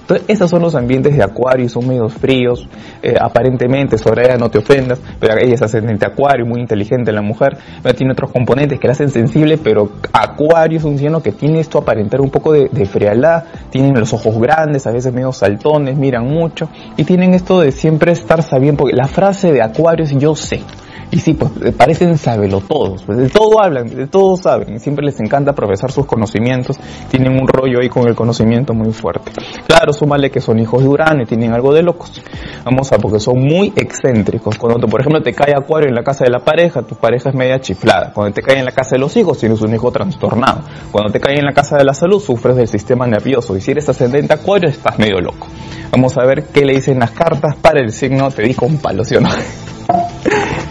Entonces, 0.02 0.26
esos 0.28 0.50
son 0.50 0.64
los 0.64 0.74
ambientes 0.74 1.16
de 1.16 1.24
Acuario, 1.24 1.70
son 1.70 1.88
medios 1.88 2.14
fríos, 2.14 2.68
eh, 3.04 3.14
aparentemente, 3.20 3.98
sobre 3.98 4.24
ella 4.26 4.38
no 4.38 4.50
te 4.50 4.58
ofendas, 4.58 5.00
pero 5.20 5.36
ella 5.38 5.54
es 5.54 5.62
ascendente 5.62 6.06
Acuario, 6.06 6.46
muy 6.46 6.62
inteligente 6.62 7.12
la 7.12 7.22
mujer, 7.22 7.58
pero 7.84 7.94
tiene 7.94 8.14
otros 8.14 8.32
componentes 8.32 8.80
que 8.80 8.88
la 8.88 8.94
hacen 8.94 9.10
sensible, 9.10 9.58
pero 9.58 9.92
Acuario 10.14 10.57
un 10.84 10.98
signo 10.98 11.22
que 11.22 11.32
tiene 11.32 11.60
esto 11.60 11.78
aparentar 11.78 12.22
un 12.22 12.30
poco 12.30 12.54
de, 12.54 12.70
de 12.70 12.86
frialdad, 12.86 13.46
tienen 13.70 13.94
los 14.00 14.14
ojos 14.14 14.40
grandes, 14.40 14.88
a 14.88 14.92
veces 14.92 15.14
medio 15.14 15.32
saltones, 15.32 15.98
miran 15.98 16.28
mucho, 16.28 16.70
y 16.98 17.04
tienen 17.04 17.34
esto 17.34 17.60
de 17.60 17.72
siempre 17.72 18.12
estar 18.12 18.42
sabiendo, 18.44 18.80
porque 18.80 18.96
la 18.96 19.08
frase 19.08 19.52
de 19.52 19.62
Acuario 19.62 20.06
es 20.06 20.18
yo 20.18 20.36
sé. 20.36 20.62
Y 21.10 21.20
sí, 21.20 21.34
pues 21.34 21.52
eh, 21.64 21.72
parecen 21.72 22.18
sabelo 22.18 22.60
todos, 22.60 23.04
pues 23.04 23.18
de 23.18 23.30
todo 23.30 23.62
hablan, 23.62 23.88
de 23.88 24.08
todo 24.08 24.36
saben, 24.36 24.76
y 24.76 24.80
siempre 24.80 25.06
les 25.06 25.20
encanta 25.22 25.54
profesar 25.54 25.92
sus 25.92 26.06
conocimientos, 26.06 26.78
tienen 27.10 27.32
un 27.34 27.48
rollo 27.48 27.80
ahí 27.82 27.88
con 27.88 28.08
el 28.08 28.16
conocimiento 28.16 28.74
muy 28.74 28.92
fuerte. 28.92 29.32
Claro, 29.66 29.94
súmale 29.94 30.30
que 30.30 30.42
son 30.42 30.60
hijos 30.60 30.84
de 30.84 30.90
Urano 30.90 31.24
y 31.24 31.26
tienen 31.26 31.54
algo 31.54 31.74
de 31.74 31.82
locos. 31.82 32.22
Vamos 32.66 32.92
a, 32.92 32.98
porque 32.98 33.20
son 33.20 33.40
muy 33.40 33.72
excéntricos. 33.76 34.58
Cuando, 34.58 34.88
por 34.88 35.00
ejemplo, 35.00 35.22
te 35.22 35.34
cae 35.34 35.54
Acuario 35.56 35.88
en 35.88 35.96
la 35.96 36.04
casa 36.04 36.26
de 36.26 36.32
la 36.32 36.40
pareja, 36.40 36.82
tu 36.82 36.96
pareja 36.96 37.30
es 37.30 37.36
media 37.36 37.60
chiflada. 37.62 38.12
Cuando 38.14 38.34
te 38.34 38.42
cae 38.42 38.60
en 38.60 38.66
la 38.66 38.72
casa 38.72 38.92
de 38.96 39.00
los 39.00 39.16
hijos, 39.16 39.38
tienes 39.38 39.62
un 39.62 39.74
hijo 39.74 39.90
trastornado. 39.92 40.64
Cuando 40.92 41.12
te 41.12 41.22
cae 41.22 41.38
en 41.38 41.46
la 41.46 41.54
casa 41.54 41.78
de 41.78 41.86
la 41.86 41.94
salud, 41.94 42.20
sufres 42.20 42.58
del 42.58 42.68
sistema 42.68 43.08
nervioso. 43.08 43.56
Y 43.56 43.62
si 43.62 43.72
eres 43.72 43.88
ascendente 43.88 44.34
Acuario, 44.34 44.70
estás 44.70 45.00
medio 45.00 45.22
loco. 45.22 45.48
Vamos 45.92 46.18
a 46.18 46.26
ver 46.26 46.48
qué 46.48 46.66
le 46.66 46.74
dicen 46.74 47.00
las 47.00 47.12
cartas 47.12 47.56
para 47.56 47.82
el 47.82 47.94
signo, 47.94 48.30
te 48.32 48.42
dijo 48.42 48.66
un 48.66 48.78
palo, 48.80 49.06
¿sí 49.06 49.16
o 49.16 49.22
no? 49.22 49.30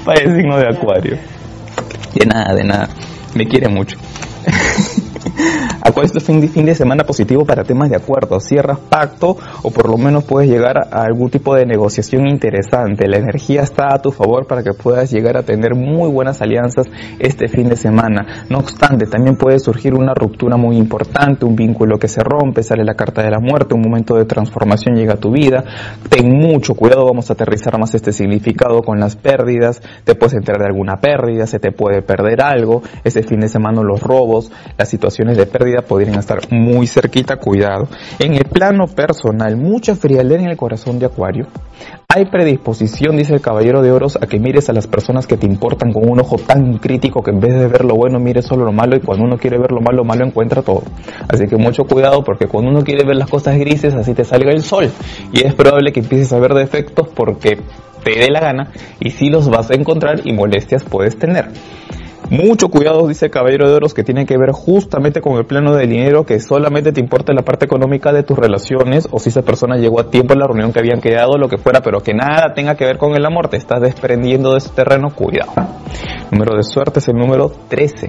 para 0.07 0.23
el 0.23 0.37
signo 0.37 0.57
de 0.57 0.69
Acuario. 0.69 1.19
De 2.15 2.25
nada, 2.25 2.55
de 2.55 2.65
nada. 2.65 2.89
Me 3.35 3.47
quiere 3.47 3.69
mucho. 3.69 3.99
Acuario, 5.83 6.07
este 6.07 6.21
fin, 6.21 6.49
fin 6.49 6.67
de 6.67 6.75
semana 6.75 7.05
positivo 7.05 7.45
para 7.45 7.65
temas 7.65 7.91
de 7.91 7.97
acuerdo. 7.97 8.41
Cierras 8.41 8.79
pacto 8.79 9.37
o 9.63 9.71
por 9.71 9.89
lo 9.89 9.97
menos 9.97 10.25
puedes 10.25 10.49
llegar 10.49 10.79
a 10.79 11.03
algún 11.03 11.31
tipo 11.31 11.55
de 11.55 11.67
negociación 11.67 12.29
interesante. 12.29 13.09
La 13.09 13.19
energía 13.19 13.63
está 13.63 13.95
a 13.95 14.01
tu 14.01 14.11
favor 14.11 14.47
para 14.47 14.63
que 14.63 14.73
puedas 14.73 15.11
llegar 15.11 15.37
a 15.37 15.43
tener 15.43 15.75
muy 15.75 16.11
buenas 16.11 16.43
alianzas 16.43 16.87
este 17.19 17.49
fin 17.49 17.69
de 17.69 17.77
semana. 17.77 18.47
No 18.49 18.59
obstante, 18.59 19.07
también 19.07 19.37
puede 19.37 19.59
surgir 19.59 19.95
una 19.95 20.15
ruptura 20.15 20.57
muy 20.57 20.77
importante, 20.77 21.45
un 21.45 21.57
vínculo 21.57 21.99
que 21.99 22.09
se 22.09 22.23
rompe, 22.23 22.63
sale 22.63 22.85
la 22.85 22.95
carta 22.95 23.23
de 23.23 23.31
la 23.31 23.41
muerte, 23.41 23.75
un 23.75 23.83
momento 23.83 24.17
de 24.17 24.25
transformación 24.25 24.97
llega 24.97 25.15
a 25.15 25.19
tu 25.19 25.33
vida. 25.33 25.65
Ten 26.09 26.29
mucho 26.29 26.75
cuidado, 26.75 27.05
vamos 27.05 27.31
a 27.31 27.35
aterrizar 27.35 27.79
más 27.79 27.95
este 27.95 28.13
significado 28.13 28.83
con 28.83 28.99
las 29.01 29.17
pérdidas. 29.17 29.81
Te 30.05 30.15
puedes 30.15 30.35
enterar 30.35 30.63
de 30.63 30.69
alguna 30.69 30.97
pérdida, 30.97 31.47
se 31.47 31.59
te 31.59 31.73
puede 31.73 32.03
perder 32.03 32.43
algo. 32.43 32.83
Este 33.05 33.23
fin 33.23 33.41
de 33.41 33.49
semana 33.49 33.83
los 33.83 34.03
robos, 34.03 34.51
las 34.77 34.93
de 35.25 35.47
pérdida 35.47 35.81
podrían 35.81 36.19
estar 36.19 36.41
muy 36.51 36.87
cerquita, 36.87 37.37
cuidado. 37.37 37.89
En 38.19 38.35
el 38.35 38.45
plano 38.45 38.87
personal, 38.87 39.57
mucha 39.57 39.95
frialdad 39.95 40.41
en 40.41 40.51
el 40.51 40.57
corazón 40.57 40.99
de 40.99 41.07
Acuario. 41.07 41.47
Hay 42.09 42.27
predisposición, 42.27 43.17
dice 43.17 43.35
el 43.35 43.41
Caballero 43.41 43.83
de 43.83 43.93
Oros, 43.93 44.17
a 44.17 44.27
que 44.27 44.39
mires 44.39 44.69
a 44.69 44.73
las 44.73 44.87
personas 44.87 45.27
que 45.27 45.37
te 45.37 45.47
importan 45.47 45.93
con 45.93 46.09
un 46.09 46.21
ojo 46.21 46.37
tan 46.37 46.79
crítico 46.79 47.23
que 47.23 47.31
en 47.31 47.41
vez 47.41 47.55
de 47.55 47.67
ver 47.67 47.85
lo 47.85 47.95
bueno 47.95 48.19
mires 48.19 48.47
solo 48.47 48.65
lo 48.65 48.73
malo 48.73 48.97
y 48.97 49.01
cuando 49.01 49.25
uno 49.25 49.39
quiere 49.39 49.59
ver 49.59 49.73
lo 49.73 49.81
malo, 49.81 50.05
malo 50.05 50.27
encuentra 50.27 50.63
todo. 50.63 50.83
Así 51.29 51.47
que 51.47 51.57
mucho 51.57 51.85
cuidado 51.85 52.23
porque 52.23 52.47
cuando 52.47 52.71
uno 52.71 52.85
quiere 52.85 53.07
ver 53.07 53.17
las 53.17 53.31
cosas 53.31 53.59
grises 53.59 53.95
así 53.95 54.13
te 54.13 54.25
salga 54.25 54.51
el 54.53 54.63
sol 54.63 54.91
y 55.33 55.45
es 55.45 55.55
probable 55.55 55.93
que 55.93 56.01
empieces 56.01 56.33
a 56.33 56.39
ver 56.39 56.53
defectos 56.53 57.09
porque 57.09 57.59
te 58.05 58.21
dé 58.21 58.31
la 58.31 58.41
gana 58.41 58.71
y 59.01 59.11
si 59.11 59.31
los 59.31 59.49
vas 59.49 59.71
a 59.71 59.75
encontrar 59.75 60.21
y 60.25 60.33
molestias 60.33 60.85
puedes 60.85 61.19
tener. 61.19 61.49
Mucho 62.31 62.69
cuidado, 62.69 63.07
dice 63.07 63.31
Caballero 63.31 63.71
de 63.71 63.77
Oros, 63.77 63.95
que 63.95 64.03
tiene 64.03 64.27
que 64.27 64.37
ver 64.37 64.51
justamente 64.51 65.21
con 65.21 65.37
el 65.37 65.47
plano 65.47 65.75
del 65.75 65.89
dinero, 65.89 66.25
que 66.25 66.41
solamente 66.41 66.91
te 66.91 67.01
importa 67.01 67.33
la 67.33 67.43
parte 67.43 67.67
económica 67.67 68.13
de 68.13 68.25
tus 68.25 68.37
relaciones, 68.37 69.07
o 69.13 69.21
si 69.21 69.29
esa 69.29 69.43
persona 69.43 69.77
llegó 69.77 70.01
a 70.01 70.11
tiempo 70.11 70.33
en 70.33 70.41
la 70.41 70.47
reunión 70.47 70.73
que 70.73 70.81
habían 70.81 71.01
quedado, 71.01 71.39
lo 71.39 71.49
que 71.49 71.57
fuera, 71.57 71.83
pero 71.83 72.01
que 72.01 72.15
nada 72.15 72.53
tenga 72.53 72.75
que 72.75 72.85
ver 72.85 72.99
con 72.99 73.15
el 73.15 73.25
amor, 73.25 73.49
te 73.49 73.57
estás 73.57 73.81
desprendiendo 73.81 74.53
de 74.53 74.59
ese 74.59 74.71
terreno, 74.71 75.11
cuidado. 75.15 75.53
Número 76.33 76.57
de 76.57 76.65
suerte 76.65 76.99
es 76.99 77.07
el 77.07 77.15
número 77.15 77.53
13. 77.69 78.09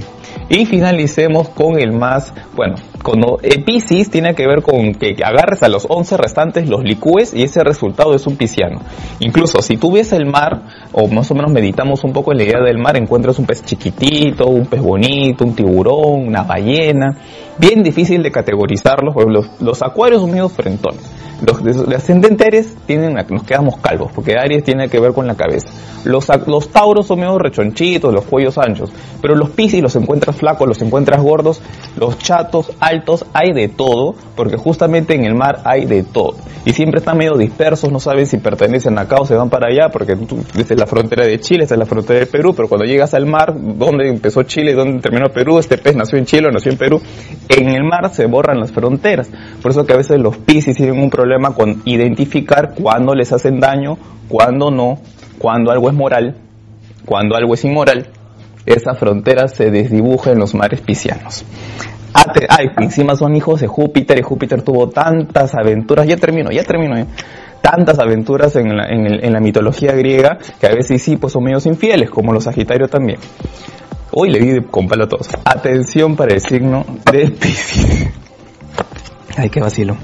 Y 0.49 0.65
finalicemos 0.65 1.49
con 1.49 1.79
el 1.79 1.91
más, 1.91 2.33
bueno, 2.55 2.75
Cuando 3.07 3.39
eh, 3.41 3.63
Pisces 3.63 4.09
tiene 4.09 4.35
que 4.35 4.45
ver 4.45 4.61
con 4.61 4.91
que 4.91 5.15
agarres 5.23 5.63
a 5.63 5.69
los 5.69 5.87
11 5.87 6.17
restantes, 6.17 6.67
los 6.67 6.83
licúes 6.83 7.33
y 7.33 7.43
ese 7.43 7.63
resultado 7.63 8.13
es 8.13 8.27
un 8.27 8.35
pisciano. 8.35 8.81
Incluso 9.21 9.61
si 9.61 9.77
tú 9.77 9.93
ves 9.93 10.11
el 10.11 10.25
mar, 10.25 10.63
o 10.91 11.07
más 11.07 11.31
o 11.31 11.33
menos 11.33 11.49
meditamos 11.49 12.03
un 12.03 12.11
poco 12.11 12.33
en 12.33 12.39
la 12.39 12.43
idea 12.43 12.59
del 12.59 12.77
mar, 12.77 12.97
encuentras 12.97 13.39
un 13.39 13.45
pez 13.45 13.63
chiquitito, 13.63 14.47
un 14.47 14.65
pez 14.65 14.81
bonito, 14.81 15.45
un 15.45 15.55
tiburón, 15.55 16.27
una 16.27 16.43
ballena, 16.43 17.17
bien 17.57 17.81
difícil 17.81 18.21
de 18.21 18.29
categorizarlos, 18.29 19.15
los 19.61 19.81
acuarios 19.81 20.19
son 20.19 20.31
medio 20.31 20.49
frentones. 20.49 21.16
Los, 21.45 21.63
de 21.63 21.95
ascendente 21.95 22.45
Aries 22.45 22.75
tienen, 22.85 23.13
nos 23.29 23.43
quedamos 23.43 23.77
calvos, 23.77 24.11
porque 24.13 24.37
Aries 24.37 24.63
tiene 24.63 24.89
que 24.89 24.99
ver 24.99 25.13
con 25.13 25.27
la 25.27 25.35
cabeza. 25.35 25.67
Los, 26.03 26.27
los 26.47 26.69
Tauros 26.69 27.05
son 27.05 27.19
medio 27.19 27.37
rechonchitos, 27.37 28.13
los 28.13 28.25
cuellos 28.25 28.57
anchos, 28.57 28.91
pero 29.21 29.35
los 29.35 29.49
Piscis 29.51 29.81
los 29.81 29.95
encuentras 29.95 30.35
flacos, 30.35 30.67
los 30.67 30.81
encuentras 30.81 31.21
gordos, 31.21 31.61
los 31.95 32.17
chatos, 32.17 32.71
altos, 32.79 33.25
hay 33.33 33.53
de 33.53 33.67
todo, 33.67 34.15
porque 34.35 34.57
justamente 34.57 35.13
en 35.13 35.25
el 35.25 35.35
mar 35.35 35.61
hay 35.63 35.85
de 35.85 36.03
todo. 36.03 36.35
Y 36.65 36.73
siempre 36.73 36.99
están 36.99 37.17
medio 37.17 37.37
dispersos, 37.37 37.91
no 37.91 37.99
saben 37.99 38.25
si 38.25 38.37
pertenecen 38.37 38.97
acá 38.97 39.17
o 39.17 39.25
se 39.25 39.35
van 39.35 39.49
para 39.49 39.67
allá, 39.67 39.89
porque 39.91 40.15
tú, 40.15 40.39
esta 40.57 40.73
es 40.73 40.79
la 40.79 40.87
frontera 40.87 41.25
de 41.25 41.39
Chile, 41.39 41.63
esta 41.63 41.75
es 41.75 41.79
la 41.79 41.85
frontera 41.85 42.19
de 42.19 42.25
Perú, 42.25 42.53
pero 42.55 42.67
cuando 42.67 42.85
llegas 42.85 43.13
al 43.13 43.25
mar, 43.25 43.53
¿dónde 43.55 44.09
empezó 44.09 44.43
Chile 44.43 44.71
y 44.71 44.73
dónde 44.73 45.01
terminó 45.01 45.29
Perú? 45.29 45.59
Este 45.59 45.77
pez 45.77 45.95
nació 45.95 46.17
en 46.17 46.25
Chile 46.25 46.47
o 46.47 46.51
nació 46.51 46.71
en 46.71 46.77
Perú. 46.77 47.01
En 47.49 47.69
el 47.69 47.83
mar 47.83 48.13
se 48.13 48.25
borran 48.25 48.59
las 48.59 48.71
fronteras. 48.71 49.29
Por 49.61 49.71
eso 49.71 49.85
que 49.85 49.93
a 49.93 49.97
veces 49.97 50.19
los 50.19 50.37
Piscis 50.37 50.75
tienen 50.77 50.99
un 50.99 51.09
problema 51.09 51.26
con 51.55 51.81
identificar 51.85 52.73
cuándo 52.73 53.13
les 53.13 53.31
hacen 53.31 53.59
daño, 53.59 53.97
cuándo 54.27 54.71
no, 54.71 54.99
cuándo 55.39 55.71
algo 55.71 55.89
es 55.89 55.95
moral, 55.95 56.35
cuándo 57.05 57.35
algo 57.35 57.53
es 57.53 57.63
inmoral. 57.65 58.07
Esa 58.65 58.95
frontera 58.95 59.47
se 59.47 59.71
desdibuja 59.71 60.31
en 60.31 60.39
los 60.39 60.53
mares 60.53 60.81
piscianos. 60.81 61.45
Ay, 62.49 62.67
encima 62.77 63.15
son 63.15 63.35
hijos 63.35 63.61
de 63.61 63.67
Júpiter 63.67 64.17
y 64.19 64.21
Júpiter 64.21 64.61
tuvo 64.61 64.89
tantas 64.89 65.55
aventuras, 65.55 66.07
ya 66.07 66.17
termino, 66.17 66.51
ya 66.51 66.63
termino, 66.63 66.97
¿eh? 66.97 67.05
tantas 67.61 67.99
aventuras 67.99 68.55
en 68.55 68.75
la, 68.75 68.87
en, 68.87 69.33
la, 69.33 69.39
mitología 69.39 69.91
griega 69.93 70.37
que 70.59 70.67
a 70.67 70.73
veces 70.73 71.01
sí, 71.01 71.17
pues 71.17 71.33
son 71.33 71.43
medios 71.43 71.65
infieles, 71.65 72.09
como 72.09 72.33
los 72.33 72.45
Sagitarios 72.45 72.89
también. 72.89 73.19
Hoy 74.11 74.29
le 74.29 74.39
di 74.39 74.61
con 74.61 74.87
palo 74.87 75.03
a 75.03 75.07
todos. 75.07 75.29
Atención 75.43 76.15
para 76.15 76.33
el 76.33 76.41
signo 76.41 76.85
de 77.11 77.29
Piscis. 77.29 78.07
Ay, 79.37 79.49
qué 79.49 79.59
vacilo. 79.59 79.95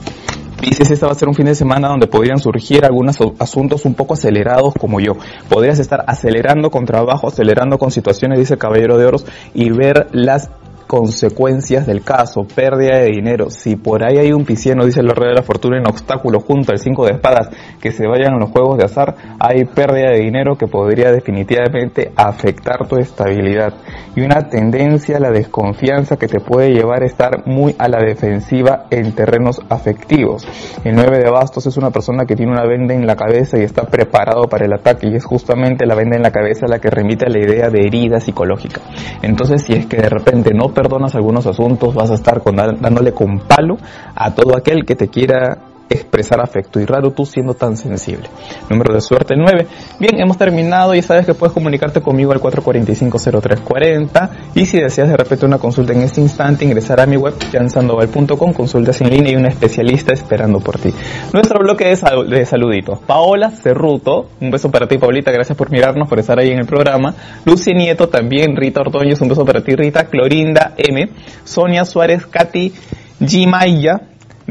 Dices, 0.64 0.90
este 0.92 1.06
va 1.06 1.12
a 1.12 1.16
ser 1.16 1.28
un 1.28 1.36
fin 1.36 1.46
de 1.46 1.56
semana 1.56 1.90
donde 1.90 2.08
podrían 2.08 2.40
surgir 2.40 2.86
algunos 2.86 3.18
asuntos 3.38 3.84
un 3.84 3.96
poco 3.96 4.14
acelerados 4.14 4.74
como 4.80 5.02
yo. 5.02 5.14
Podrías 5.50 5.78
estar 5.78 6.06
acelerando 6.08 6.72
con 6.72 6.86
trabajo, 6.86 7.28
acelerando 7.28 7.78
con 7.78 7.92
situaciones, 7.92 8.40
dice 8.40 8.58
Caballero 8.58 8.98
de 8.98 9.06
Oros, 9.06 9.26
y 9.54 9.70
ver 9.72 10.08
las 10.14 10.50
consecuencias 10.88 11.86
del 11.86 12.04
caso, 12.04 12.44
pérdida 12.44 12.98
de 12.98 13.08
dinero. 13.08 13.50
Si 13.50 13.76
por 13.76 14.04
ahí 14.04 14.18
hay 14.18 14.32
un 14.32 14.46
pisciano, 14.46 14.86
dice 14.86 15.02
el 15.02 15.10
rey 15.10 15.30
de 15.30 15.36
la 15.36 15.44
fortuna, 15.44 15.78
en 15.78 15.88
obstáculo 15.88 16.40
junto 16.40 16.72
al 16.72 16.80
cinco 16.80 17.06
de 17.06 17.14
espadas, 17.14 17.50
que 17.82 17.92
se 17.92 18.08
vayan 18.08 18.34
a 18.36 18.40
los 18.40 18.50
juegos 18.50 18.78
de 18.78 18.86
azar, 18.86 19.16
hay 19.40 19.66
pérdida 19.66 20.12
de 20.12 20.20
dinero 20.20 20.58
que 20.58 20.68
podría 20.68 21.12
definitivamente 21.12 22.12
afectar 22.16 22.88
tu 22.88 22.98
estabilidad. 22.98 23.74
Y 24.16 24.22
una 24.22 24.48
tendencia 24.50 25.18
a 25.18 25.20
la 25.20 25.32
desconfianza 25.32 26.18
que 26.18 26.28
te 26.28 26.40
puede 26.40 26.72
llevar 26.72 27.04
a 27.04 27.08
estar 27.08 27.48
muy 27.48 27.76
a 27.80 27.88
la 27.88 28.00
defensiva 28.00 28.86
en 28.90 29.14
terrenos 29.14 29.60
afectivos. 29.70 30.48
El 30.84 30.96
9 30.96 31.20
de 31.20 31.32
bastos 31.32 31.66
es 31.66 31.78
una 31.78 31.90
persona 31.90 32.26
que 32.26 32.36
tiene 32.36 32.52
una 32.52 32.66
venda 32.66 32.94
en 32.94 33.08
la 33.08 33.16
cabeza 33.16 33.58
y 33.58 33.64
está 33.64 33.84
preparado 33.84 34.44
para 34.44 34.66
el 34.66 34.74
ataque 34.74 35.08
y 35.08 35.16
es 35.16 35.26
justamente 35.26 35.86
la 35.86 35.96
venda 35.96 36.16
en 36.16 36.24
la 36.24 36.32
cabeza 36.32 36.68
la 36.68 36.80
que 36.80 36.90
remite 36.90 37.26
a 37.26 37.30
la 37.30 37.40
idea 37.40 37.70
de 37.70 37.82
herida 37.82 38.20
psicológica. 38.20 38.82
Entonces 39.22 39.64
si 39.64 39.74
es 39.74 39.86
que 39.86 39.98
de 39.98 40.10
repente 40.10 40.52
no 40.54 40.73
perdonas 40.74 41.16
algunos 41.16 41.46
asuntos, 41.48 41.94
vas 41.94 42.12
a 42.12 42.16
estar 42.16 42.42
dándole 42.80 43.14
con 43.14 43.40
palo 43.40 43.78
a 44.16 44.32
todo 44.34 44.58
aquel 44.58 44.86
que 44.86 44.96
te 44.96 45.08
quiera 45.08 45.73
expresar 45.90 46.40
afecto 46.42 46.80
y 46.80 46.86
raro 46.86 47.12
tú 47.12 47.26
siendo 47.26 47.54
tan 47.54 47.78
sensible. 47.78 48.30
Número 48.70 48.94
de 48.94 49.02
suerte 49.02 49.36
9. 49.38 49.68
Bien, 50.00 50.20
hemos 50.20 50.38
terminado. 50.38 50.94
Ya 50.96 51.02
sabes 51.02 51.26
que 51.26 51.34
puedes 51.34 51.54
comunicarte 51.54 52.02
conmigo 52.02 52.32
al 52.32 52.40
445-0340 52.40 54.30
y 54.56 54.66
si 54.66 54.80
deseas 54.80 55.10
de 55.10 55.18
repente 55.18 55.46
una 55.46 55.58
consulta 55.58 55.94
en 55.94 56.02
este 56.02 56.22
instante, 56.22 56.66
ingresar 56.66 57.00
a 57.00 57.06
mi 57.06 57.18
web 57.18 57.34
jansandoval.com, 57.52 58.54
consultas 58.54 59.02
en 59.02 59.10
línea 59.10 59.34
y 59.34 59.36
un 59.36 59.46
especialista 59.46 60.14
esperando 60.14 60.60
por 60.60 60.80
ti. 60.80 60.94
Nuestro 61.34 61.60
bloque 61.60 61.86
de, 61.86 62.46
saluditos. 62.46 63.00
Paola 63.00 63.52
Cerruto, 63.52 64.30
un 64.40 64.52
beso 64.52 64.72
para 64.72 64.88
ti 64.88 64.98
Paulita, 64.98 65.32
gracias 65.32 65.58
por 65.58 65.72
mirarnos, 65.72 66.08
por 66.08 66.20
estar 66.20 66.40
ahí 66.40 66.50
en 66.50 66.60
el 66.60 66.66
programa. 66.66 67.14
Lucy 67.46 67.74
Nieto 67.74 68.10
también, 68.10 68.56
Rita 68.56 68.82
Ordóñez, 68.82 69.22
un 69.22 69.30
beso 69.30 69.46
para 69.46 69.64
ti 69.64 69.76
Rita, 69.76 70.06
Clorinda 70.06 70.74
M, 70.78 71.10
Sonia 71.44 71.86
Suárez, 71.86 72.26
Katy 72.26 72.74
Gimaya, 73.26 74.02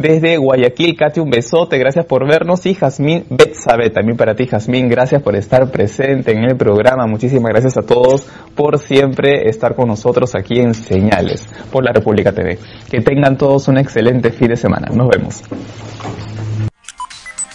desde 0.03 0.37
Guayaquil, 0.37 0.97
Katy, 0.97 1.21
un 1.21 1.31
besote, 1.31 1.79
gracias 1.79 2.05
por 2.05 2.27
vernos. 2.27 2.67
Y 2.67 2.75
Jazmín 2.75 3.25
Betsabe, 3.31 3.91
también 3.91 4.17
para 4.17 4.35
ti, 4.35 4.47
Jazmín, 4.47 4.89
gracias 4.89 5.23
por 5.23 5.37
estar 5.37 5.71
presente 5.71 6.33
en 6.33 6.45
el 6.45 6.57
programa. 6.57 7.07
Muchísimas 7.07 7.51
gracias 7.53 7.79
a 7.79 7.83
todos 7.83 8.27
por 8.55 8.79
siempre 8.79 9.49
estar 9.49 9.75
con 9.75 9.89
nosotros 9.89 10.35
aquí 10.35 10.59
en 10.59 10.75
Señales 10.75 11.47
por 11.71 11.85
la 11.85 11.93
República 11.93 12.33
TV. 12.33 12.59
Que 12.91 13.01
tengan 13.01 13.39
todos 13.39 13.69
un 13.69 13.79
excelente 13.79 14.31
fin 14.31 14.49
de 14.49 14.57
semana. 14.57 14.89
Nos 14.93 15.09
vemos. 15.09 15.43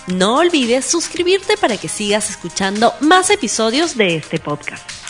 No 0.08 0.38
olvides 0.38 0.86
suscribirte 0.86 1.58
para 1.60 1.76
que 1.76 1.90
sigas 1.90 2.30
escuchando 2.30 2.94
más 3.02 3.30
episodios 3.30 3.98
de 3.98 4.16
este 4.16 4.40
podcast. 4.40 5.07